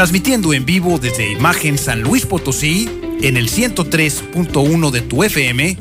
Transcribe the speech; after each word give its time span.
Transmitiendo 0.00 0.54
en 0.54 0.64
vivo 0.64 0.98
desde 0.98 1.30
Imagen 1.30 1.76
San 1.76 2.00
Luis 2.00 2.24
Potosí, 2.24 2.88
en 3.20 3.36
el 3.36 3.50
103.1 3.50 4.90
de 4.90 5.02
tu 5.02 5.22
FM, 5.22 5.76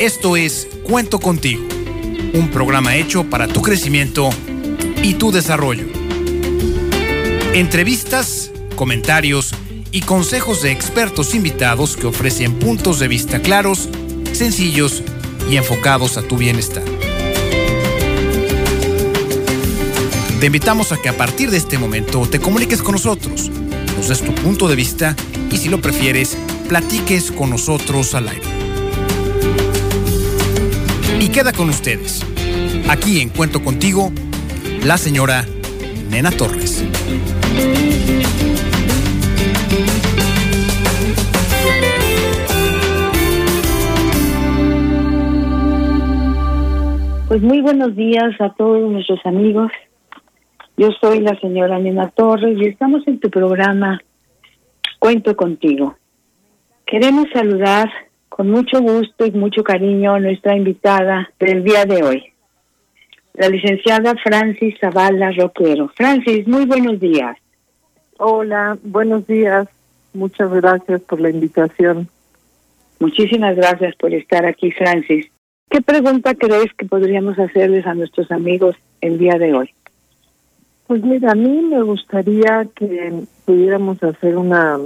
esto 0.00 0.36
es 0.36 0.66
Cuento 0.82 1.20
contigo, 1.20 1.62
un 2.34 2.48
programa 2.50 2.96
hecho 2.96 3.22
para 3.30 3.46
tu 3.46 3.62
crecimiento 3.62 4.30
y 5.04 5.14
tu 5.14 5.30
desarrollo. 5.30 5.86
Entrevistas, 7.54 8.50
comentarios 8.74 9.54
y 9.92 10.00
consejos 10.00 10.62
de 10.62 10.72
expertos 10.72 11.32
invitados 11.32 11.96
que 11.96 12.08
ofrecen 12.08 12.58
puntos 12.58 12.98
de 12.98 13.06
vista 13.06 13.42
claros, 13.42 13.88
sencillos 14.32 15.04
y 15.48 15.56
enfocados 15.56 16.16
a 16.16 16.22
tu 16.22 16.36
bienestar. 16.36 16.82
Te 20.42 20.46
invitamos 20.46 20.90
a 20.90 20.96
que 20.96 21.08
a 21.08 21.16
partir 21.16 21.52
de 21.52 21.56
este 21.56 21.78
momento 21.78 22.26
te 22.28 22.40
comuniques 22.40 22.82
con 22.82 22.94
nosotros, 22.94 23.48
nos 24.08 24.20
tu 24.20 24.34
punto 24.34 24.66
de 24.66 24.74
vista 24.74 25.14
y 25.50 25.56
si 25.58 25.68
lo 25.68 25.80
prefieres, 25.80 26.36
platiques 26.68 27.30
con 27.30 27.50
nosotros 27.50 28.14
al 28.14 28.28
aire. 28.28 28.46
Y 31.20 31.28
queda 31.28 31.52
con 31.52 31.68
ustedes, 31.68 32.26
aquí 32.88 33.20
en 33.20 33.28
Cuento 33.28 33.62
Contigo, 33.62 34.12
la 34.84 34.98
señora 34.98 35.46
Nena 36.10 36.32
Torres. 36.32 36.84
Pues 47.28 47.40
muy 47.40 47.60
buenos 47.60 47.94
días 47.94 48.38
a 48.40 48.52
todos 48.54 48.90
nuestros 48.90 49.20
amigos 49.24 49.70
yo 50.76 50.90
soy 51.00 51.20
la 51.20 51.38
señora 51.40 51.78
Nena 51.78 52.08
Torres 52.10 52.56
y 52.58 52.66
estamos 52.66 53.06
en 53.06 53.20
tu 53.20 53.30
programa 53.30 54.00
Cuento 54.98 55.36
contigo. 55.36 55.96
Queremos 56.86 57.26
saludar 57.32 57.90
con 58.28 58.50
mucho 58.50 58.80
gusto 58.80 59.26
y 59.26 59.32
mucho 59.32 59.62
cariño 59.62 60.14
a 60.14 60.20
nuestra 60.20 60.56
invitada 60.56 61.30
del 61.38 61.64
día 61.64 61.84
de 61.84 62.02
hoy, 62.02 62.32
la 63.34 63.48
licenciada 63.48 64.14
Francis 64.22 64.74
Zavala 64.80 65.32
Roquero. 65.32 65.88
Francis, 65.88 66.46
muy 66.46 66.64
buenos 66.64 67.00
días. 67.00 67.36
Hola, 68.18 68.78
buenos 68.82 69.26
días. 69.26 69.68
Muchas 70.14 70.50
gracias 70.50 71.00
por 71.02 71.20
la 71.20 71.30
invitación. 71.30 72.08
Muchísimas 73.00 73.56
gracias 73.56 73.96
por 73.96 74.14
estar 74.14 74.46
aquí, 74.46 74.70
Francis. 74.70 75.26
¿Qué 75.68 75.80
pregunta 75.80 76.34
crees 76.34 76.72
que 76.74 76.86
podríamos 76.86 77.38
hacerles 77.38 77.86
a 77.86 77.94
nuestros 77.94 78.30
amigos 78.30 78.76
el 79.00 79.18
día 79.18 79.38
de 79.38 79.54
hoy? 79.54 79.74
Pues 80.92 81.04
mira, 81.04 81.32
a 81.32 81.34
mí 81.34 81.62
me 81.62 81.80
gustaría 81.80 82.66
que 82.74 83.24
pudiéramos 83.46 84.02
hacer 84.02 84.36
una 84.36 84.78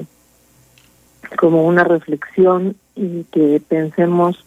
como 1.37 1.67
una 1.67 1.83
reflexión 1.83 2.77
y 2.95 3.25
que 3.25 3.61
pensemos 3.69 4.47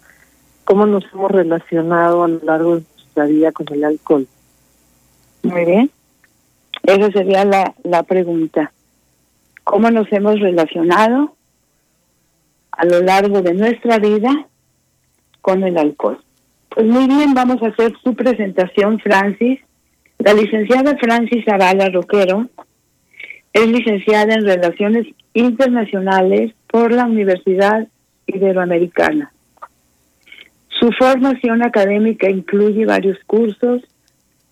cómo 0.64 0.86
nos 0.86 1.04
hemos 1.12 1.30
relacionado 1.30 2.24
a 2.24 2.30
lo 2.30 2.40
largo 2.46 2.76
de 2.76 2.86
nuestra 2.96 3.26
vida 3.26 3.52
con 3.52 3.68
el 3.74 3.84
alcohol. 3.84 4.26
Muy 5.44 5.66
bien. 5.66 5.92
Esa 6.84 7.12
sería 7.12 7.44
la, 7.44 7.76
la 7.84 8.04
pregunta. 8.04 8.72
¿Cómo 9.66 9.92
nos 9.92 10.10
hemos 10.14 10.40
relacionado 10.40 11.36
a 12.72 12.86
lo 12.86 13.02
largo 13.02 13.42
de 13.42 13.54
nuestra 13.54 14.00
vida 14.00 14.48
con 15.42 15.66
el 15.66 15.78
alcohol? 15.78 16.24
Pues 16.70 16.86
muy 16.86 17.06
bien, 17.08 17.34
vamos 17.34 17.62
a 17.62 17.68
hacer 17.68 17.92
su 18.02 18.16
presentación, 18.16 18.98
Francis. 19.00 19.60
La 20.20 20.34
licenciada 20.34 20.98
Francis 20.98 21.46
Zavala 21.46 21.88
Roquero 21.90 22.50
es 23.54 23.68
licenciada 23.68 24.34
en 24.34 24.46
Relaciones 24.46 25.08
Internacionales 25.34 26.54
por 26.68 26.92
la 26.92 27.06
Universidad 27.06 27.88
Iberoamericana. 28.28 29.32
Su 30.68 30.92
formación 30.92 31.64
académica 31.64 32.30
incluye 32.30 32.86
varios 32.86 33.18
cursos, 33.26 33.82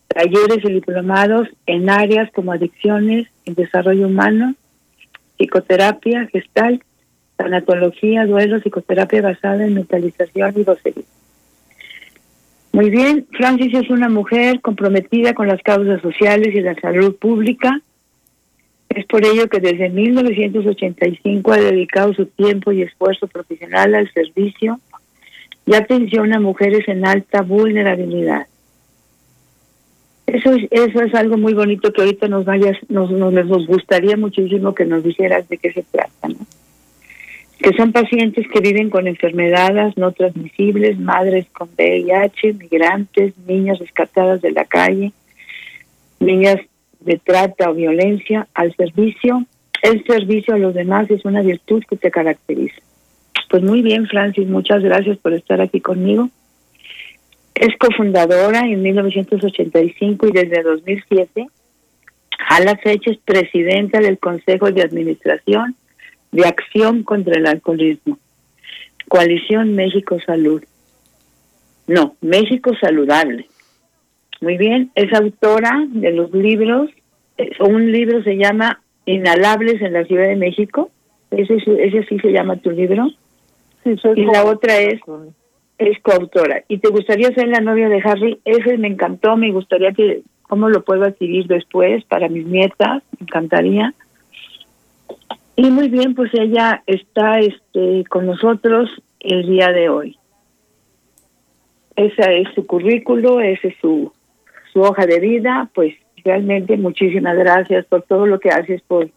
talleres 0.07 0.63
y 0.63 0.71
diplomados 0.71 1.49
en 1.65 1.89
áreas 1.89 2.31
como 2.31 2.53
adicciones, 2.53 3.27
desarrollo 3.45 4.07
humano, 4.07 4.55
psicoterapia, 5.37 6.27
gestal, 6.27 6.81
tanatología, 7.35 8.25
duelo, 8.25 8.61
psicoterapia 8.61 9.21
basada 9.21 9.65
en 9.65 9.73
mentalización 9.73 10.53
y 10.55 10.63
docería. 10.63 11.03
Muy 12.77 12.91
bien, 12.91 13.25
Francis 13.31 13.73
es 13.73 13.89
una 13.89 14.07
mujer 14.07 14.61
comprometida 14.61 15.33
con 15.33 15.47
las 15.47 15.59
causas 15.63 15.99
sociales 15.99 16.53
y 16.53 16.61
la 16.61 16.75
salud 16.75 17.15
pública. 17.15 17.81
Es 18.87 19.03
por 19.07 19.25
ello 19.25 19.49
que 19.49 19.59
desde 19.59 19.89
1985 19.89 21.53
ha 21.53 21.57
dedicado 21.57 22.13
su 22.13 22.27
tiempo 22.27 22.71
y 22.71 22.83
esfuerzo 22.83 23.25
profesional 23.25 23.95
al 23.95 24.13
servicio 24.13 24.79
y 25.65 25.73
atención 25.73 26.35
a 26.35 26.39
mujeres 26.39 26.87
en 26.87 27.03
alta 27.03 27.41
vulnerabilidad. 27.41 28.45
Eso 30.27 30.51
es, 30.53 30.67
eso 30.69 31.01
es 31.01 31.15
algo 31.15 31.35
muy 31.35 31.55
bonito 31.55 31.91
que 31.91 32.01
ahorita 32.01 32.27
nos 32.27 32.45
vayas, 32.45 32.77
nos, 32.89 33.09
nos, 33.09 33.33
nos 33.33 33.65
gustaría 33.65 34.17
muchísimo 34.17 34.75
que 34.75 34.85
nos 34.85 35.03
dijeras 35.03 35.49
de 35.49 35.57
qué 35.57 35.73
se 35.73 35.81
trata, 35.81 36.27
¿no? 36.27 36.45
Que 37.59 37.73
son 37.73 37.91
pacientes 37.91 38.47
que 38.47 38.59
viven 38.59 38.89
con 38.89 39.07
enfermedades 39.07 39.97
no 39.97 40.11
transmisibles, 40.11 40.99
madres 40.99 41.47
con 41.51 41.69
VIH, 41.77 42.53
migrantes, 42.53 43.33
niñas 43.47 43.79
rescatadas 43.79 44.41
de 44.41 44.51
la 44.51 44.65
calle, 44.65 45.11
niñas 46.19 46.57
de 46.99 47.17
trata 47.17 47.69
o 47.69 47.73
violencia 47.73 48.47
al 48.53 48.75
servicio. 48.75 49.43
El 49.81 50.03
servicio 50.05 50.53
a 50.53 50.59
los 50.59 50.73
demás 50.73 51.09
es 51.09 51.25
una 51.25 51.41
virtud 51.41 51.83
que 51.89 51.97
te 51.97 52.11
caracteriza. 52.11 52.81
Pues 53.49 53.63
muy 53.63 53.81
bien, 53.81 54.07
Francis, 54.07 54.47
muchas 54.47 54.83
gracias 54.83 55.17
por 55.17 55.33
estar 55.33 55.61
aquí 55.61 55.79
conmigo. 55.79 56.29
Es 57.55 57.75
cofundadora 57.77 58.65
en 58.67 58.83
1985 58.83 60.27
y 60.27 60.31
desde 60.31 60.61
2007 60.61 61.47
a 62.49 62.59
la 62.59 62.75
fecha 62.77 63.11
es 63.11 63.17
presidenta 63.17 63.99
del 63.99 64.19
Consejo 64.19 64.71
de 64.71 64.83
Administración 64.83 65.75
de 66.31 66.45
acción 66.45 67.03
contra 67.03 67.35
el 67.35 67.47
alcoholismo. 67.47 68.17
Coalición 69.07 69.75
México 69.75 70.17
Salud. 70.25 70.63
No, 71.87 72.15
México 72.21 72.71
Saludable. 72.79 73.47
Muy 74.41 74.57
bien, 74.57 74.91
es 74.95 75.11
autora 75.13 75.85
de 75.87 76.11
los 76.11 76.31
libros. 76.33 76.91
Un 77.59 77.91
libro 77.91 78.21
se 78.23 78.37
llama 78.37 78.81
Inhalables 79.05 79.81
en 79.81 79.93
la 79.93 80.03
Ciudad 80.03 80.27
de 80.27 80.35
México. 80.35 80.91
Ese, 81.31 81.55
ese 81.55 82.03
sí 82.07 82.19
se 82.19 82.31
llama 82.31 82.57
tu 82.57 82.71
libro. 82.71 83.09
Sí, 83.83 83.95
y 84.15 84.25
la 84.25 84.43
otra 84.45 84.79
es, 84.79 84.99
es 85.77 85.99
coautora. 86.01 86.63
¿Y 86.67 86.79
te 86.79 86.89
gustaría 86.89 87.33
ser 87.33 87.47
la 87.47 87.61
novia 87.61 87.89
de 87.89 88.01
Harry? 88.03 88.39
Ese 88.43 88.77
me 88.77 88.87
encantó, 88.87 89.37
me 89.37 89.51
gustaría 89.51 89.91
que, 89.93 90.21
¿cómo 90.43 90.69
lo 90.69 90.83
puedo 90.83 91.03
adquirir 91.03 91.47
después 91.47 92.03
para 92.05 92.27
mis 92.27 92.45
nietas? 92.45 93.03
Me 93.17 93.23
encantaría. 93.23 93.93
Y 95.59 95.71
muy 95.71 95.89
bien, 95.89 96.13
pues 96.13 96.31
ella 96.35 96.83
está 96.85 97.39
este, 97.39 98.03
con 98.09 98.27
nosotros 98.27 98.91
el 99.19 99.47
día 99.47 99.69
de 99.69 99.89
hoy. 99.89 100.19
Esa 101.95 102.31
es 102.31 102.47
su 102.53 102.67
currículo, 102.67 103.41
esa 103.41 103.69
es 103.69 103.75
su, 103.81 104.13
su 104.71 104.81
hoja 104.81 105.07
de 105.07 105.19
vida. 105.19 105.67
Pues 105.73 105.95
realmente 106.23 106.77
muchísimas 106.77 107.35
gracias 107.35 107.87
por 107.87 108.03
todo 108.03 108.27
lo 108.27 108.39
que 108.39 108.49
haces 108.49 108.83
por, 108.83 109.09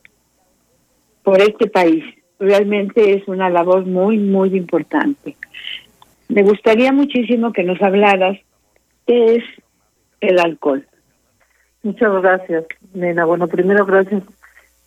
por 1.22 1.42
este 1.42 1.68
país. 1.68 2.04
Realmente 2.38 3.12
es 3.12 3.28
una 3.28 3.50
labor 3.50 3.84
muy, 3.84 4.16
muy 4.16 4.56
importante. 4.56 5.36
Me 6.30 6.42
gustaría 6.42 6.90
muchísimo 6.90 7.52
que 7.52 7.64
nos 7.64 7.82
hablaras 7.82 8.38
qué 9.06 9.34
es 9.34 9.44
el 10.22 10.40
alcohol. 10.40 10.86
Muchas 11.82 12.22
gracias, 12.22 12.64
Nena. 12.94 13.26
Bueno, 13.26 13.46
primero 13.46 13.84
gracias 13.84 14.22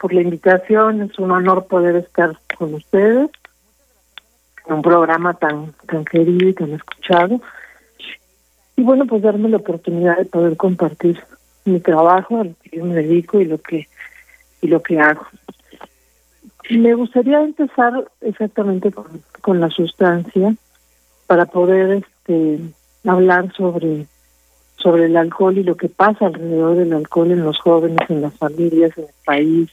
por 0.04 0.14
la 0.14 0.22
invitación. 0.22 1.02
Es 1.04 1.18
un 1.18 1.32
honor 1.32 1.66
poder 1.68 1.96
estar 1.96 2.38
con 2.58 2.74
ustedes 2.74 3.30
en 4.68 4.74
un 4.74 4.82
programa 4.82 5.34
tan, 5.36 5.72
tan 5.88 6.04
querido 6.04 6.50
y 6.50 6.54
tan 6.54 6.74
escuchado. 6.74 7.40
Y 8.76 8.84
bueno, 8.84 9.06
pues 9.08 9.22
darme 9.22 9.48
la 9.48 9.58
oportunidad 9.58 10.18
de 10.18 10.26
poder 10.26 10.58
compartir 10.58 11.24
mi 11.64 11.80
trabajo, 11.80 12.42
a 12.42 12.44
lo 12.44 12.54
que 12.62 12.78
yo 12.78 12.84
me 12.84 12.96
dedico 12.96 13.40
y 13.40 13.46
lo 13.46 13.60
que, 13.60 13.88
y 14.62 14.68
lo 14.68 14.84
que 14.84 15.00
hago. 15.00 15.26
Me 16.70 16.94
gustaría 16.96 17.42
empezar 17.42 17.94
exactamente 18.20 18.92
con, 18.92 19.24
con 19.40 19.62
la 19.62 19.70
sustancia 19.70 20.54
para 21.28 21.46
poder 21.46 22.04
este, 22.04 22.60
hablar 23.06 23.54
sobre 23.54 24.06
sobre 24.76 25.06
el 25.06 25.16
alcohol 25.16 25.58
y 25.58 25.64
lo 25.64 25.78
que 25.78 25.88
pasa 25.88 26.26
alrededor 26.26 26.76
del 26.76 26.92
alcohol 26.92 27.32
en 27.32 27.46
los 27.46 27.58
jóvenes, 27.58 28.10
en 28.10 28.22
las 28.22 28.34
familias, 28.34 28.92
en 28.98 29.06
el 29.06 29.10
país, 29.24 29.72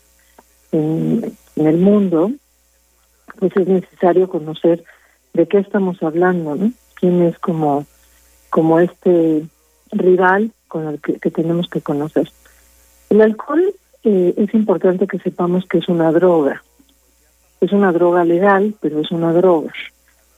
en, 0.72 1.36
el 1.56 1.76
mundo, 1.76 2.30
pues 3.38 3.54
es 3.56 3.68
necesario 3.68 4.28
conocer 4.28 4.82
de 5.34 5.46
qué 5.46 5.58
estamos 5.58 6.02
hablando, 6.02 6.54
¿no? 6.54 6.72
Quién 6.94 7.22
es 7.22 7.38
como, 7.38 7.86
como 8.48 8.80
este 8.80 9.44
rival 9.92 10.52
con 10.68 10.88
el 10.88 11.00
que, 11.00 11.18
que 11.18 11.30
tenemos 11.30 11.68
que 11.68 11.80
conocer. 11.80 12.30
El 13.10 13.20
alcohol 13.20 13.74
eh, 14.04 14.34
es 14.36 14.54
importante 14.54 15.06
que 15.06 15.18
sepamos 15.18 15.66
que 15.66 15.78
es 15.78 15.88
una 15.88 16.10
droga. 16.12 16.62
Es 17.60 17.72
una 17.72 17.92
droga 17.92 18.24
legal, 18.24 18.74
pero 18.80 19.00
es 19.00 19.10
una 19.10 19.32
droga. 19.32 19.72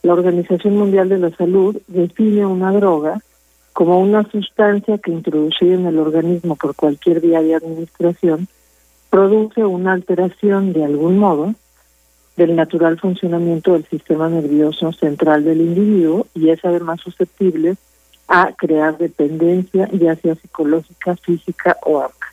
La 0.02 0.14
Organización 0.14 0.76
Mundial 0.76 1.08
de 1.08 1.19
la 1.19 1.31
Salud 1.31 1.76
define 1.87 2.44
una 2.44 2.73
droga 2.73 3.20
como 3.73 4.00
una 4.00 4.29
sustancia 4.31 4.99
que 4.99 5.12
introducida 5.12 5.75
en 5.75 5.87
el 5.87 5.99
organismo 5.99 6.56
por 6.56 6.75
cualquier 6.75 7.20
vía 7.20 7.40
de 7.40 7.55
administración 7.55 8.49
produce 9.12 9.62
una 9.62 9.93
alteración 9.93 10.73
de 10.73 10.87
algún 10.87 11.19
modo 11.19 11.55
del 12.38 12.56
natural 12.56 12.99
funcionamiento 12.99 13.75
del 13.75 13.85
sistema 13.85 14.31
nervioso 14.31 14.91
central 14.91 15.44
del 15.44 15.61
individuo 15.61 16.26
y 16.35 16.49
es 16.49 16.64
además 16.64 17.03
susceptible 17.03 17.76
a 18.26 18.55
crear 18.56 18.97
dependencia, 18.97 19.87
ya 19.93 20.17
sea 20.17 20.35
psicológica, 20.37 21.14
física 21.17 21.76
o 21.82 21.99
ambas. 21.99 22.31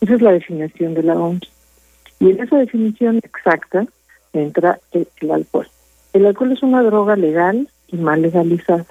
Esa 0.00 0.14
es 0.14 0.22
la 0.22 0.30
definición 0.30 0.94
de 0.94 1.02
la 1.02 1.14
OMS. 1.14 1.50
Y 2.20 2.30
en 2.30 2.44
esa 2.44 2.58
definición 2.58 3.16
exacta 3.16 3.84
entra 4.32 4.78
el 4.92 5.30
alcohol. 5.32 5.66
El 6.12 6.26
alcohol 6.26 6.52
es 6.52 6.62
una 6.62 6.80
droga 6.84 7.16
legal 7.16 7.68
y 7.88 7.96
mal 7.96 8.22
legalizada. 8.22 8.86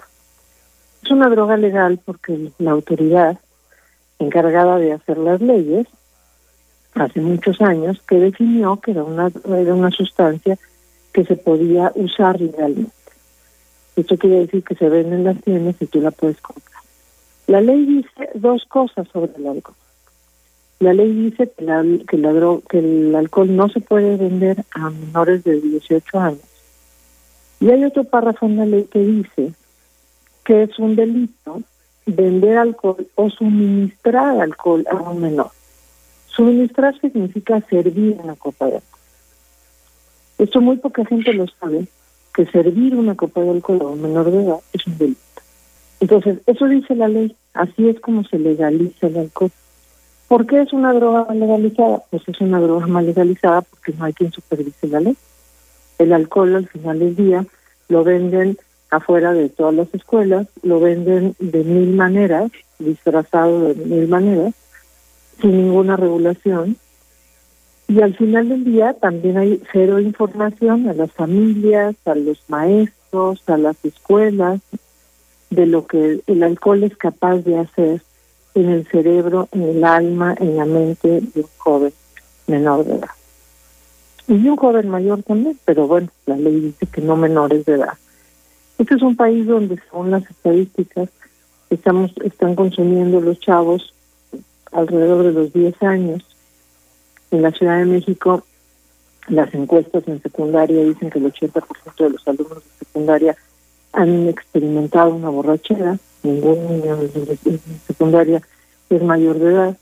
Es 1.01 1.09
una 1.09 1.29
droga 1.29 1.55
legal 1.55 2.01
porque 2.03 2.51
la 2.57 2.71
autoridad 2.71 3.39
encargada 4.19 4.77
de 4.77 4.91
hacer 4.91 5.17
las 5.17 5.39
leyes 5.39 5.87
hace 6.95 7.21
muchos 7.21 7.61
años 7.61 8.01
que 8.07 8.19
definió 8.19 8.77
que 8.77 8.91
era 8.91 9.03
una, 9.03 9.31
era 9.57 9.73
una 9.73 9.91
sustancia 9.91 10.57
que 11.13 11.25
se 11.25 11.35
podía 11.35 11.91
usar 11.95 12.39
legalmente. 12.39 12.91
Esto 13.95 14.17
quiere 14.17 14.39
decir 14.41 14.63
que 14.63 14.75
se 14.75 14.89
vende 14.89 15.15
en 15.15 15.23
las 15.23 15.41
tiendas 15.41 15.75
y 15.79 15.87
tú 15.87 16.01
la 16.01 16.11
puedes 16.11 16.39
comprar. 16.41 16.81
La 17.47 17.61
ley 17.61 17.85
dice 17.85 18.29
dos 18.35 18.65
cosas 18.65 19.07
sobre 19.11 19.31
el 19.37 19.47
alcohol. 19.47 19.75
La 20.79 20.93
ley 20.93 21.11
dice 21.11 21.51
que, 21.57 22.03
que 22.69 22.79
el 22.79 23.15
alcohol 23.15 23.55
no 23.55 23.69
se 23.69 23.79
puede 23.79 24.15
vender 24.17 24.63
a 24.71 24.89
menores 24.91 25.43
de 25.43 25.59
18 25.59 26.19
años. 26.19 26.41
Y 27.59 27.71
hay 27.71 27.83
otro 27.83 28.03
párrafo 28.03 28.45
en 28.45 28.57
la 28.57 28.65
ley 28.65 28.83
que 28.83 28.99
dice 28.99 29.53
que 30.43 30.63
es 30.63 30.77
un 30.77 30.95
delito 30.95 31.63
vender 32.05 32.57
alcohol 32.57 33.07
o 33.15 33.29
suministrar 33.29 34.39
alcohol 34.39 34.85
a 34.89 34.95
un 34.95 35.21
menor. 35.21 35.49
Suministrar 36.37 36.93
significa 37.01 37.59
servir 37.67 38.15
una 38.23 38.35
copa 38.35 38.67
de 38.67 38.75
alcohol. 38.75 38.99
Esto 40.37 40.61
muy 40.61 40.77
poca 40.77 41.03
gente 41.03 41.33
lo 41.33 41.47
sabe, 41.47 41.87
que 42.31 42.45
servir 42.45 42.95
una 42.95 43.15
copa 43.15 43.41
de 43.41 43.49
alcohol 43.49 43.81
a 43.81 43.85
un 43.85 44.03
menor 44.03 44.29
de 44.29 44.43
edad 44.43 44.59
es 44.71 44.85
un 44.85 44.99
delito. 44.99 45.19
Entonces, 45.99 46.37
eso 46.45 46.67
dice 46.67 46.93
la 46.93 47.07
ley, 47.07 47.35
así 47.55 47.89
es 47.89 47.99
como 47.99 48.23
se 48.23 48.37
legaliza 48.37 49.07
el 49.07 49.17
alcohol. 49.17 49.49
¿Por 50.27 50.45
qué 50.45 50.61
es 50.61 50.73
una 50.73 50.93
droga 50.93 51.33
legalizada? 51.33 52.03
Pues 52.11 52.21
es 52.27 52.39
una 52.39 52.59
droga 52.59 52.85
mal 52.85 53.07
legalizada 53.07 53.63
porque 53.63 53.93
no 53.93 54.05
hay 54.05 54.13
quien 54.13 54.31
supervise 54.31 54.87
la 54.89 54.99
ley. 54.99 55.17
El 55.97 56.13
alcohol 56.13 56.55
al 56.55 56.67
final 56.67 56.99
del 56.99 57.15
día 57.15 57.47
lo 57.89 58.03
venden 58.03 58.59
afuera 58.91 59.33
de 59.33 59.49
todas 59.49 59.73
las 59.73 59.91
escuelas, 59.91 60.45
lo 60.61 60.79
venden 60.79 61.35
de 61.39 61.63
mil 61.63 61.95
maneras, 61.95 62.51
disfrazado 62.77 63.73
de 63.73 63.85
mil 63.85 64.07
maneras, 64.07 64.53
sin 65.41 65.57
ninguna 65.57 65.95
regulación. 65.95 66.77
Y 67.87 68.01
al 68.01 68.15
final 68.15 68.49
del 68.49 68.65
día 68.65 68.93
también 68.93 69.37
hay 69.37 69.61
cero 69.71 69.99
información 69.99 70.89
a 70.89 70.93
las 70.93 71.11
familias, 71.11 71.95
a 72.05 72.15
los 72.15 72.43
maestros, 72.49 73.43
a 73.47 73.57
las 73.57 73.83
escuelas, 73.85 74.61
de 75.49 75.65
lo 75.65 75.87
que 75.87 76.21
el 76.27 76.43
alcohol 76.43 76.83
es 76.83 76.97
capaz 76.97 77.37
de 77.37 77.57
hacer 77.57 78.01
en 78.55 78.69
el 78.69 78.87
cerebro, 78.87 79.47
en 79.51 79.63
el 79.63 79.83
alma, 79.83 80.35
en 80.39 80.57
la 80.57 80.65
mente 80.65 81.21
de 81.21 81.41
un 81.41 81.49
joven 81.57 81.93
menor 82.47 82.83
de 82.83 82.95
edad. 82.95 83.09
Y 84.27 84.33
un 84.33 84.57
joven 84.57 84.89
mayor 84.89 85.23
también, 85.23 85.57
pero 85.63 85.87
bueno, 85.87 86.09
la 86.25 86.35
ley 86.35 86.59
dice 86.59 86.85
que 86.87 87.01
no 87.01 87.15
menores 87.15 87.65
de 87.65 87.75
edad. 87.75 87.93
Este 88.77 88.95
es 88.95 89.01
un 89.01 89.15
país 89.15 89.47
donde, 89.47 89.79
según 89.89 90.11
las 90.11 90.29
estadísticas, 90.29 91.09
estamos 91.69 92.11
están 92.23 92.55
consumiendo 92.55 93.21
los 93.21 93.39
chavos 93.39 93.93
alrededor 94.71 95.23
de 95.23 95.31
los 95.31 95.53
10 95.53 95.81
años. 95.83 96.23
En 97.31 97.41
la 97.41 97.51
Ciudad 97.51 97.79
de 97.79 97.85
México, 97.85 98.43
las 99.27 99.53
encuestas 99.53 100.07
en 100.07 100.21
secundaria 100.21 100.83
dicen 100.83 101.09
que 101.09 101.19
el 101.19 101.31
80% 101.33 101.61
de 101.97 102.09
los 102.09 102.27
alumnos 102.27 102.63
de 102.63 102.85
secundaria 102.85 103.35
han 103.91 104.27
experimentado 104.29 105.15
una 105.15 105.29
borrachera. 105.29 105.97
Ningún 106.23 106.67
niño 106.67 106.97
de 106.97 107.59
secundaria 107.87 108.41
es 108.89 109.03
mayor 109.03 109.39
de 109.39 109.51
edad. 109.51 109.77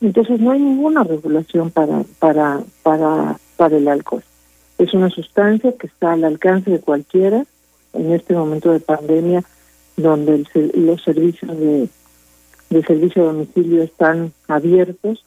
Entonces 0.00 0.40
no 0.40 0.50
hay 0.50 0.60
ninguna 0.60 1.04
regulación 1.04 1.70
para 1.70 2.04
para 2.18 2.62
para 2.82 3.38
para 3.56 3.76
el 3.76 3.86
alcohol. 3.86 4.24
Es 4.78 4.94
una 4.94 5.10
sustancia 5.10 5.72
que 5.76 5.86
está 5.86 6.12
al 6.12 6.24
alcance 6.24 6.70
de 6.70 6.80
cualquiera 6.80 7.44
en 7.92 8.12
este 8.12 8.34
momento 8.34 8.72
de 8.72 8.80
pandemia 8.80 9.44
donde 9.96 10.44
los 10.74 11.02
servicios 11.02 11.58
de 11.58 11.88
de 12.70 12.82
servicio 12.82 13.22
a 13.22 13.32
domicilio 13.32 13.82
están 13.82 14.32
abiertos, 14.48 15.24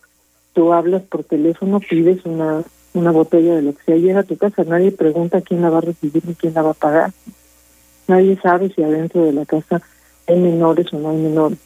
tú 0.54 0.74
hablas 0.74 1.04
por 1.04 1.24
teléfono, 1.24 1.80
pides 1.80 2.25
una, 2.25 2.63
una 2.94 3.12
botella 3.12 3.56
de 3.56 3.62
lo 3.62 3.75
que 3.75 3.84
sea, 3.84 3.95
llega 3.98 4.22
a 4.22 4.24
tu 4.24 4.38
casa, 4.38 4.63
nadie 4.63 4.92
pregunta 4.92 5.42
quién 5.42 5.62
la 5.62 5.69
va 5.69 5.80
a 5.80 5.81
recibir 5.81 6.25
ni 6.25 6.36
quién 6.36 6.54
la 6.54 6.62
va 6.62 6.72
a 6.72 6.75
pagar. 6.75 7.12
Nadie 8.07 8.40
sabe 8.42 8.74
si 8.74 8.81
adentro 8.84 9.24
de 9.25 9.34
la 9.34 9.45
casa 9.45 9.81
hay 10.28 10.40
menores 10.40 10.92
o 10.94 11.00
no 11.00 11.10
hay 11.10 11.18
menores. 11.18 11.60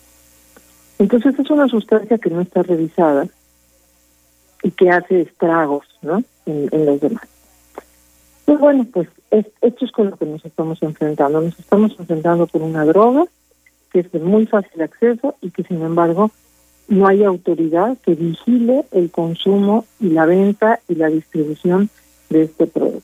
Entonces 0.99 1.37
es 1.37 1.49
una 1.51 1.67
sustancia 1.67 2.17
que 2.17 2.29
no 2.29 2.41
está 2.41 2.63
revisada 2.63 3.27
y 4.63 4.71
que 4.71 4.89
hace 4.89 5.21
estragos 5.21 5.85
¿no? 6.01 6.23
en, 6.45 6.85
los 6.85 6.99
demás. 6.99 7.23
Y 8.47 8.55
bueno, 8.55 8.85
pues 8.91 9.07
esto 9.29 9.85
es 9.85 9.91
con 9.91 10.09
lo 10.09 10.17
que 10.17 10.25
nos 10.25 10.43
estamos 10.43 10.81
enfrentando. 10.81 11.41
Nos 11.41 11.59
estamos 11.59 11.95
enfrentando 11.99 12.47
con 12.47 12.63
una 12.63 12.85
droga 12.85 13.25
que 13.91 13.99
es 13.99 14.11
de 14.11 14.19
muy 14.19 14.45
fácil 14.45 14.81
acceso 14.81 15.35
y 15.41 15.51
que 15.51 15.63
sin 15.63 15.81
embargo 15.81 16.31
no 16.87 17.07
hay 17.07 17.23
autoridad 17.23 17.97
que 18.03 18.15
vigile 18.15 18.85
el 18.91 19.11
consumo 19.11 19.85
y 19.99 20.09
la 20.09 20.25
venta 20.25 20.79
y 20.87 20.95
la 20.95 21.07
distribución 21.07 21.89
de 22.29 22.43
este 22.43 22.67
producto. 22.67 23.03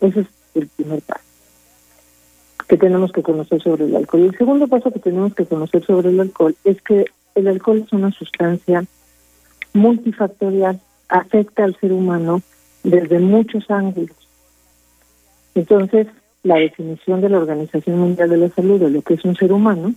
Ese 0.00 0.20
es 0.20 0.26
el 0.54 0.68
primer 0.68 1.00
paso 1.02 1.24
que 2.68 2.76
tenemos 2.76 3.12
que 3.12 3.22
conocer 3.22 3.62
sobre 3.62 3.84
el 3.84 3.96
alcohol. 3.96 4.22
Y 4.22 4.26
el 4.26 4.38
segundo 4.38 4.68
paso 4.68 4.90
que 4.90 4.98
tenemos 4.98 5.34
que 5.34 5.44
conocer 5.44 5.84
sobre 5.84 6.10
el 6.10 6.20
alcohol 6.20 6.56
es 6.64 6.80
que 6.82 7.04
el 7.34 7.48
alcohol 7.48 7.82
es 7.84 7.92
una 7.92 8.10
sustancia 8.10 8.84
multifactorial, 9.72 10.80
afecta 11.08 11.64
al 11.64 11.78
ser 11.78 11.92
humano 11.92 12.42
desde 12.82 13.18
muchos 13.18 13.70
ángulos. 13.70 14.16
Entonces, 15.54 16.06
la 16.44 16.56
definición 16.56 17.20
de 17.20 17.30
la 17.30 17.38
Organización 17.38 17.98
Mundial 17.98 18.28
de 18.30 18.36
la 18.36 18.48
Salud 18.50 18.78
de 18.78 18.90
lo 18.90 19.02
que 19.02 19.14
es 19.14 19.24
un 19.24 19.34
ser 19.34 19.52
humano, 19.52 19.94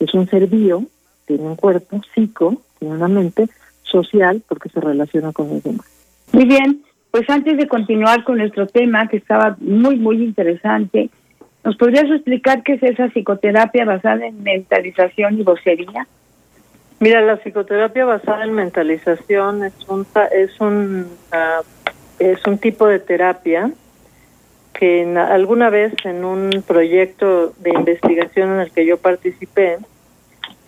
es 0.00 0.12
un 0.14 0.26
ser 0.28 0.46
bio, 0.48 0.84
tiene 1.26 1.44
un 1.44 1.56
cuerpo, 1.56 2.00
psico, 2.12 2.60
tiene 2.78 2.94
una 2.94 3.06
mente, 3.06 3.48
social, 3.82 4.42
porque 4.48 4.70
se 4.70 4.80
relaciona 4.80 5.32
con 5.32 5.50
los 5.50 5.62
demás. 5.62 5.86
Muy 6.32 6.46
bien, 6.46 6.82
pues 7.10 7.28
antes 7.28 7.56
de 7.56 7.68
continuar 7.68 8.24
con 8.24 8.38
nuestro 8.38 8.66
tema, 8.66 9.08
que 9.08 9.18
estaba 9.18 9.56
muy, 9.60 9.96
muy 9.96 10.22
interesante, 10.22 11.10
¿nos 11.64 11.76
podrías 11.76 12.10
explicar 12.10 12.62
qué 12.62 12.74
es 12.74 12.82
esa 12.82 13.08
psicoterapia 13.08 13.84
basada 13.84 14.26
en 14.26 14.42
mentalización 14.42 15.38
y 15.38 15.42
vocería? 15.42 16.06
Mira, 17.00 17.20
la 17.20 17.36
psicoterapia 17.36 18.04
basada 18.04 18.44
en 18.44 18.52
mentalización 18.52 19.64
es 19.64 19.74
un 19.88 20.06
es 20.32 20.60
un 20.60 21.06
uh, 21.32 21.64
es 22.18 22.46
un 22.46 22.58
tipo 22.58 22.86
de 22.86 22.98
terapia 22.98 23.72
que 24.72 25.02
alguna 25.16 25.70
vez 25.70 25.92
en 26.04 26.24
un 26.24 26.64
proyecto 26.66 27.52
de 27.58 27.70
investigación 27.70 28.54
en 28.54 28.60
el 28.60 28.70
que 28.70 28.86
yo 28.86 28.96
participé, 28.96 29.78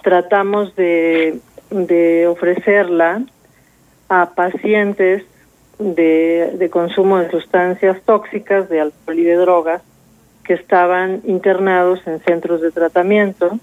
tratamos 0.02 0.74
de, 0.76 1.38
de 1.70 2.26
ofrecerla 2.26 3.22
a 4.08 4.30
pacientes 4.34 5.24
de, 5.78 6.52
de 6.58 6.70
consumo 6.70 7.18
de 7.18 7.30
sustancias 7.30 8.00
tóxicas, 8.02 8.68
de 8.68 8.80
alcohol 8.80 9.18
y 9.18 9.24
de 9.24 9.36
drogas, 9.36 9.82
que 10.44 10.54
estaban 10.54 11.22
internados 11.24 12.06
en 12.06 12.20
centros 12.20 12.60
de 12.60 12.70
tratamiento, 12.70 13.58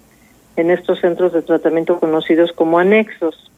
en 0.56 0.72
estos 0.72 1.00
centros 1.00 1.34
de 1.34 1.42
tratamiento 1.42 2.00
conocidos 2.00 2.52
como 2.54 2.80
anexos. 2.80 3.52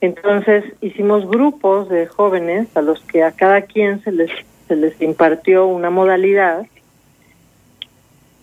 Entonces 0.00 0.64
hicimos 0.80 1.28
grupos 1.28 1.88
de 1.88 2.06
jóvenes 2.06 2.74
a 2.76 2.82
los 2.82 3.00
que 3.00 3.22
a 3.22 3.32
cada 3.32 3.62
quien 3.62 4.02
se 4.02 4.12
les 4.12 4.30
se 4.70 4.76
les 4.76 5.02
impartió 5.02 5.66
una 5.66 5.90
modalidad 5.90 6.64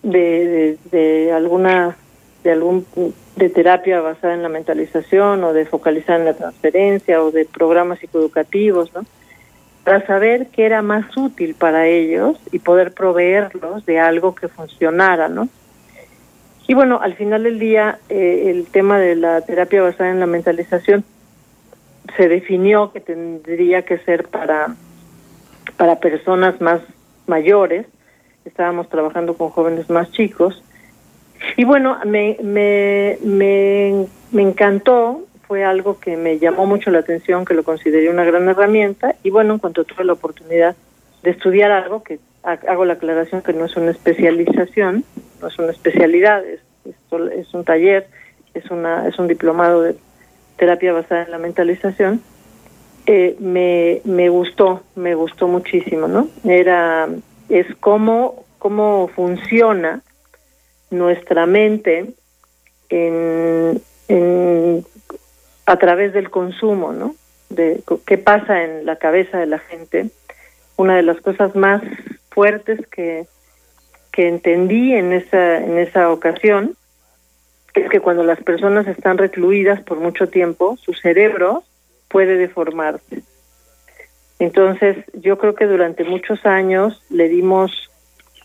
de, 0.02 0.76
de, 0.90 1.32
alguna 1.32 1.96
de 2.44 2.52
algún 2.52 2.84
de 3.36 3.48
terapia 3.48 4.02
basada 4.02 4.34
en 4.34 4.42
la 4.42 4.50
mentalización 4.50 5.42
o 5.42 5.54
de 5.54 5.64
focalizar 5.64 6.20
en 6.20 6.26
la 6.26 6.34
transferencia 6.34 7.22
o 7.22 7.30
de 7.30 7.46
programas 7.46 7.98
psicoeducativos, 8.00 8.92
¿no? 8.92 9.06
Para 9.84 10.06
saber 10.06 10.48
qué 10.48 10.66
era 10.66 10.82
más 10.82 11.16
útil 11.16 11.54
para 11.54 11.86
ellos 11.86 12.38
y 12.52 12.58
poder 12.58 12.92
proveerlos 12.92 13.86
de 13.86 13.98
algo 13.98 14.34
que 14.34 14.48
funcionara, 14.48 15.30
¿no? 15.30 15.48
Y 16.66 16.74
bueno, 16.74 17.00
al 17.00 17.14
final 17.14 17.44
del 17.44 17.58
día, 17.58 18.00
eh, 18.10 18.50
el 18.50 18.66
tema 18.66 18.98
de 18.98 19.16
la 19.16 19.40
terapia 19.40 19.80
basada 19.80 20.10
en 20.10 20.20
la 20.20 20.26
mentalización 20.26 21.04
se 22.18 22.28
definió 22.28 22.92
que 22.92 23.00
tendría 23.00 23.80
que 23.86 23.96
ser 24.00 24.28
para, 24.28 24.76
para 25.78 26.00
personas 26.00 26.60
más 26.60 26.82
mayores. 27.26 27.86
Estábamos 28.44 28.90
trabajando 28.90 29.34
con 29.34 29.48
jóvenes 29.48 29.88
más 29.88 30.10
chicos. 30.12 30.62
Y 31.56 31.64
bueno, 31.64 31.98
me, 32.04 32.36
me, 32.42 33.16
me, 33.22 34.06
me 34.32 34.42
encantó, 34.42 35.24
fue 35.46 35.64
algo 35.64 35.98
que 35.98 36.18
me 36.18 36.38
llamó 36.38 36.66
mucho 36.66 36.90
la 36.90 36.98
atención, 36.98 37.46
que 37.46 37.54
lo 37.54 37.62
consideré 37.62 38.10
una 38.10 38.24
gran 38.24 38.46
herramienta. 38.48 39.14
Y 39.22 39.30
bueno, 39.30 39.54
en 39.54 39.60
cuanto 39.60 39.84
tuve 39.84 40.04
la 40.04 40.12
oportunidad 40.12 40.76
de 41.22 41.30
estudiar 41.30 41.70
algo, 41.70 42.02
que 42.02 42.18
hago 42.42 42.84
la 42.84 42.94
aclaración 42.94 43.42
que 43.42 43.52
no 43.52 43.64
es 43.64 43.76
una 43.76 43.92
especialización, 43.92 45.04
no 45.40 45.48
es 45.48 45.58
una 45.58 45.70
especialidad, 45.70 46.44
es, 46.44 46.60
es 46.84 47.54
un 47.54 47.64
taller, 47.64 48.08
es, 48.54 48.70
una, 48.70 49.06
es 49.06 49.18
un 49.18 49.28
diplomado 49.28 49.82
de 49.82 49.96
terapia 50.56 50.92
basada 50.92 51.22
en 51.22 51.30
la 51.30 51.38
mentalización, 51.38 52.20
eh, 53.10 53.36
me, 53.38 54.02
me 54.04 54.28
gustó, 54.28 54.82
me 54.94 55.14
gustó 55.14 55.48
muchísimo, 55.48 56.08
¿no? 56.08 56.28
Era, 56.44 57.08
es 57.48 57.66
cómo, 57.80 58.44
cómo 58.58 59.08
funciona 59.08 60.02
nuestra 60.90 61.46
mente 61.46 62.12
en, 62.90 63.80
en, 64.08 64.84
a 65.64 65.76
través 65.78 66.12
del 66.12 66.28
consumo, 66.28 66.92
¿no? 66.92 67.14
De 67.48 67.82
qué 68.06 68.18
pasa 68.18 68.62
en 68.62 68.84
la 68.84 68.96
cabeza 68.96 69.38
de 69.38 69.46
la 69.46 69.58
gente. 69.58 70.10
Una 70.76 70.96
de 70.96 71.02
las 71.02 71.18
cosas 71.22 71.56
más 71.56 71.82
fuertes 72.28 72.86
que, 72.88 73.26
que 74.12 74.28
entendí 74.28 74.92
en 74.92 75.14
esa, 75.14 75.64
en 75.64 75.78
esa 75.78 76.12
ocasión 76.12 76.76
es 77.72 77.88
que 77.88 78.00
cuando 78.00 78.22
las 78.22 78.42
personas 78.42 78.86
están 78.86 79.16
recluidas 79.16 79.80
por 79.80 79.98
mucho 79.98 80.28
tiempo, 80.28 80.76
su 80.76 80.92
cerebro 80.92 81.64
puede 82.08 82.36
deformarse. 82.36 83.22
Entonces, 84.38 84.96
yo 85.14 85.38
creo 85.38 85.54
que 85.54 85.66
durante 85.66 86.04
muchos 86.04 86.44
años 86.46 87.02
le 87.10 87.28
dimos 87.28 87.90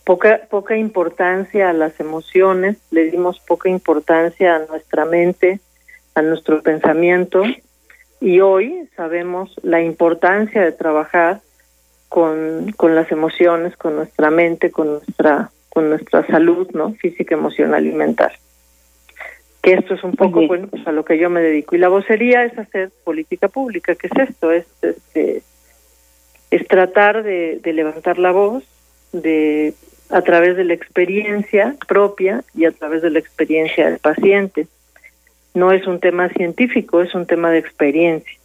poca 0.05 0.41
poca 0.49 0.75
importancia 0.75 1.69
a 1.69 1.73
las 1.73 1.99
emociones, 1.99 2.77
le 2.91 3.09
dimos 3.09 3.39
poca 3.39 3.69
importancia 3.69 4.55
a 4.55 4.65
nuestra 4.65 5.05
mente, 5.05 5.59
a 6.15 6.21
nuestro 6.21 6.61
pensamiento 6.61 7.43
y 8.19 8.41
hoy 8.41 8.89
sabemos 8.95 9.53
la 9.63 9.81
importancia 9.81 10.61
de 10.61 10.71
trabajar 10.71 11.41
con, 12.09 12.71
con 12.75 12.95
las 12.95 13.11
emociones, 13.11 13.75
con 13.77 13.95
nuestra 13.95 14.29
mente, 14.29 14.71
con 14.71 14.87
nuestra 14.93 15.51
con 15.69 15.89
nuestra 15.89 16.25
salud, 16.27 16.69
¿no? 16.73 16.93
Física, 16.93 17.33
emocional 17.33 17.87
y 17.87 17.93
mental 17.93 18.31
que 19.63 19.73
esto 19.73 19.93
es 19.93 20.03
un 20.03 20.11
poco 20.11 20.45
bueno 20.45 20.67
pues 20.67 20.85
a 20.85 20.91
lo 20.91 21.05
que 21.05 21.17
yo 21.17 21.29
me 21.29 21.41
dedico. 21.41 21.75
Y 21.75 21.79
la 21.79 21.87
vocería 21.87 22.43
es 22.43 22.55
hacer 22.59 22.91
política 23.05 23.47
pública 23.47 23.95
qué 23.95 24.07
es 24.07 24.29
esto 24.29 24.51
es 24.51 24.65
este 24.81 25.41
es 26.51 26.67
tratar 26.67 27.23
de, 27.23 27.59
levantar 27.63 28.19
la 28.19 28.31
voz 28.31 28.63
de 29.13 29.73
a 30.09 30.21
través 30.21 30.57
de 30.57 30.65
la 30.65 30.73
experiencia 30.73 31.75
propia 31.87 32.43
y 32.53 32.65
a 32.65 32.71
través 32.71 33.01
de 33.01 33.09
la 33.09 33.17
experiencia 33.19 33.89
del 33.89 33.99
paciente. 33.99 34.67
No 35.55 35.71
es 35.71 35.87
un 35.87 35.99
tema 35.99 36.27
científico 36.29 37.01
es 37.01 37.15
un 37.15 37.25
tema 37.25 37.49
de 37.49 37.59
experiencia. 37.59 38.37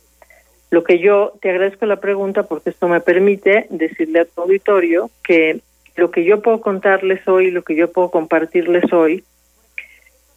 Lo 0.70 0.84
que 0.84 1.00
yo 1.00 1.32
te 1.42 1.50
agradezco 1.50 1.84
la 1.84 2.00
pregunta 2.00 2.44
porque 2.44 2.70
esto 2.70 2.87
me 2.87 3.00
permite 3.00 3.66
decirle 3.70 4.20
a 4.20 4.25
tu 4.25 4.42
auditorio 4.42 5.10
que 5.25 5.60
lo 5.96 6.12
que 6.12 6.22
yo 6.22 6.40
puedo 6.42 6.60
contarles 6.60 7.26
hoy 7.26 7.50
lo 7.50 7.62
que 7.62 7.75
yo 7.75 7.90
puedo 7.90 8.12
compartirles 8.12 8.92
hoy 8.92 9.25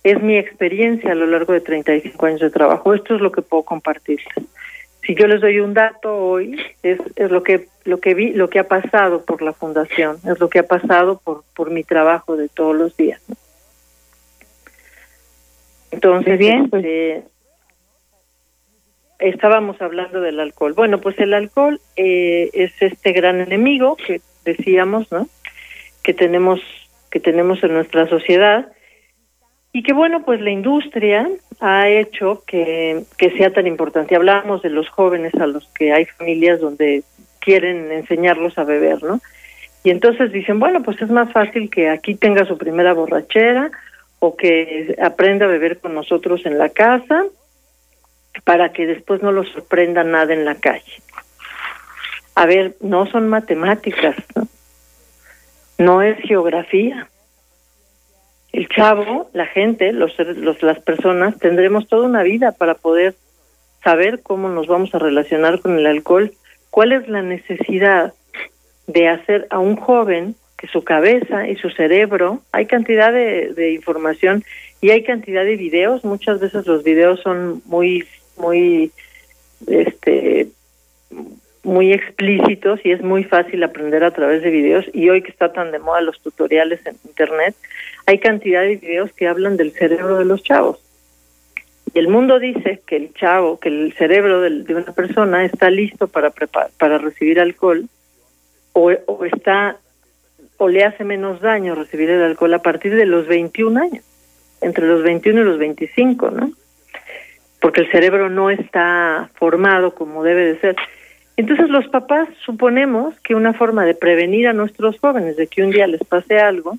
es 0.03 0.22
mi 0.22 0.38
experiencia 0.38 1.12
a 1.12 1.15
lo 1.15 1.27
largo 1.27 1.53
de 1.53 1.62
35 1.62 2.25
años 2.25 2.41
de 2.41 2.50
trabajo. 2.50 2.93
Esto 2.93 3.15
es 3.15 3.22
lo 3.22 3.31
que 3.31 3.41
puedo 3.41 3.63
compartir. 3.63 4.20
Si 5.05 5.15
yo 5.15 5.27
les 5.27 5.41
doy 5.41 5.60
un 5.60 5.74
dato 5.74 6.15
hoy, 6.15 6.60
es, 6.84 7.00
es 7.15 7.31
lo 7.31 7.43
que 7.43 7.67
lo 7.84 8.00
que 8.00 8.13
vi, 8.13 8.34
lo 8.34 8.50
que 8.50 8.60
ha 8.60 8.67
pasado 8.67 9.25
por 9.25 9.41
la 9.41 9.53
fundación, 9.53 10.17
es 10.25 10.39
lo 10.39 10.50
que 10.50 10.60
ha 10.60 10.67
pasado 10.67 11.20
por 11.24 11.43
por 11.55 11.72
mi 11.72 11.84
trabajo 11.84 12.38
de 12.38 12.50
todos 12.50 12.75
los 12.75 12.96
días. 12.96 13.22
Entonces, 15.91 16.39
bien, 16.39 16.70
pues, 16.70 16.86
eh, 16.86 17.24
estábamos 19.20 19.81
hablando 19.81 20.22
del 20.22 20.39
alcohol. 20.39 20.74
Bueno, 20.74 21.00
pues 21.00 21.20
el 21.20 21.34
alcohol 21.34 21.79
eh, 21.96 22.50
es 22.53 22.72
este 22.81 23.12
gran 23.12 23.41
enemigo 23.41 23.96
que 23.96 24.22
decíamos, 24.46 25.12
¿no? 25.12 25.27
Que 26.03 26.13
tenemos 26.13 26.60
que 27.10 27.20
tenemos 27.20 27.62
en 27.63 27.74
nuestra 27.74 28.08
sociedad 28.08 28.72
y 29.73 29.83
que 29.83 29.93
bueno, 29.93 30.23
pues 30.23 30.41
la 30.41 30.51
industria 30.51 31.29
ha 31.59 31.87
hecho 31.87 32.43
que, 32.45 33.03
que 33.17 33.31
sea 33.31 33.51
tan 33.53 33.67
importante. 33.67 34.15
Hablamos 34.15 34.61
de 34.61 34.69
los 34.69 34.89
jóvenes 34.89 35.33
a 35.35 35.47
los 35.47 35.67
que 35.69 35.93
hay 35.93 36.05
familias 36.05 36.59
donde 36.59 37.03
quieren 37.39 37.91
enseñarlos 37.91 38.57
a 38.57 38.63
beber, 38.63 39.01
¿no? 39.01 39.21
Y 39.83 39.89
entonces 39.89 40.31
dicen, 40.31 40.59
bueno, 40.59 40.83
pues 40.83 41.01
es 41.01 41.09
más 41.09 41.31
fácil 41.31 41.69
que 41.69 41.89
aquí 41.89 42.15
tenga 42.15 42.45
su 42.45 42.57
primera 42.57 42.93
borrachera 42.93 43.71
o 44.19 44.35
que 44.35 44.95
aprenda 45.01 45.45
a 45.45 45.49
beber 45.49 45.79
con 45.79 45.95
nosotros 45.95 46.45
en 46.45 46.57
la 46.57 46.69
casa 46.69 47.23
para 48.43 48.71
que 48.73 48.85
después 48.85 49.21
no 49.23 49.31
lo 49.31 49.43
sorprenda 49.43 50.03
nada 50.03 50.33
en 50.33 50.45
la 50.45 50.55
calle. 50.55 51.01
A 52.35 52.45
ver, 52.45 52.75
no 52.81 53.05
son 53.07 53.29
matemáticas, 53.29 54.15
¿no? 54.35 54.47
No 55.77 56.01
es 56.01 56.17
geografía 56.19 57.07
el 58.53 58.67
chavo, 58.67 59.29
la 59.34 59.46
gente, 59.46 59.93
los, 59.93 60.17
los, 60.20 60.62
las 60.62 60.79
personas, 60.79 61.38
tendremos 61.39 61.88
toda 61.88 62.08
una 62.08 62.24
vida 62.24 62.51
para 62.51 62.75
poder 62.75 63.15
saber 63.84 64.22
cómo 64.22 64.50
nos 64.50 64.67
vamos 64.67 64.93
a 64.93 65.00
relacionar 65.00 65.60
con 65.60 65.77
el 65.77 65.86
alcohol, 65.88 66.34
cuál 66.70 66.91
es 66.91 67.08
la 67.08 67.22
necesidad 67.22 68.13
de 68.88 69.08
hacer 69.08 69.48
a 69.50 69.60
un 69.60 69.75
joven 69.75 70.36
que 70.58 70.67
su 70.67 70.84
cabeza 70.84 71.48
y 71.48 71.55
su 71.55 71.70
cerebro, 71.70 72.41
hay 72.51 72.67
cantidad 72.67 73.12
de, 73.12 73.53
de 73.53 73.74
información 73.74 74.43
y 74.81 74.91
hay 74.91 75.03
cantidad 75.03 75.43
de 75.43 75.55
videos, 75.55 76.03
muchas 76.03 76.39
veces 76.39 76.67
los 76.67 76.84
videos 76.84 77.22
son 77.22 77.62
muy, 77.65 78.05
muy, 78.38 78.91
este, 79.67 80.48
muy 81.63 81.93
explícitos 81.93 82.79
y 82.84 82.91
es 82.91 83.01
muy 83.01 83.24
fácil 83.24 83.63
aprender 83.63 84.03
a 84.03 84.12
través 84.12 84.41
de 84.41 84.50
videos. 84.50 84.86
Y 84.93 85.10
hoy 85.10 85.22
que 85.22 85.31
está 85.31 85.53
tan 85.53 85.72
de 85.72 85.79
moda 85.79 86.01
los 86.01 86.20
tutoriales 86.22 86.86
en 86.86 86.96
internet, 87.05 87.55
hay 88.05 88.20
cantidad 88.20 88.62
de 88.62 88.77
videos 88.77 89.12
que 89.13 89.27
hablan 89.27 89.58
del 89.58 89.72
cerebro 89.72 90.17
de 90.17 90.25
los 90.25 90.43
chavos. 90.43 90.79
Y 91.93 92.00
el 92.00 92.08
mundo 92.08 92.39
dice 92.39 92.81
que 92.86 92.96
el 92.96 93.13
chavo, 93.13 93.60
que 93.60 93.70
el 93.70 93.93
cerebro 93.93 94.41
de, 94.41 94.74
una 94.74 94.93
persona 94.93 95.43
está 95.43 95.70
listo 95.70 96.08
para 96.08 96.31
para 96.31 96.98
recibir 96.98 97.39
alcohol 97.39 97.89
o, 98.74 98.91
o 99.08 99.25
está 99.25 99.77
o 100.58 100.70
le 100.70 100.84
hace 100.84 101.03
menos 101.03 101.41
daño 101.41 101.74
recibir 101.74 102.12
el 102.12 102.22
alcohol 102.22 102.53
a 102.53 102.62
partir 102.62 102.96
de 102.96 103.08
los 103.08 103.25
21 103.27 103.81
años, 103.81 104.05
entre 104.62 104.86
los 104.86 105.01
21 105.01 105.41
y 105.41 105.43
los 105.43 105.58
25, 105.58 106.29
¿no? 106.29 106.51
Porque 107.60 107.81
el 107.81 107.91
cerebro 107.91 108.29
no 108.29 108.51
está 108.51 109.31
formado 109.34 109.96
como 109.96 110.24
debe 110.24 110.46
de 110.46 110.60
ser. 110.60 110.75
Entonces 111.36 111.67
los 111.70 111.88
papás 111.88 112.29
suponemos 112.46 113.20
que 113.22 113.34
una 113.34 113.53
forma 113.53 113.86
de 113.86 113.96
prevenir 113.96 114.48
a 114.48 114.53
nuestros 114.53 115.00
jóvenes 115.00 115.36
de 115.36 115.48
que 115.48 115.63
un 115.63 115.72
día 115.72 115.88
les 115.88 116.03
pase 116.03 116.38
algo, 116.38 116.77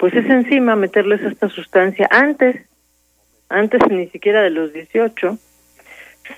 pues 0.00 0.14
es 0.14 0.24
encima 0.30 0.76
meterles 0.76 1.20
esta 1.20 1.50
sustancia 1.50 2.08
antes, 2.10 2.56
antes 3.50 3.82
ni 3.90 4.06
siquiera 4.06 4.40
de 4.40 4.48
los 4.48 4.72
18, 4.72 5.36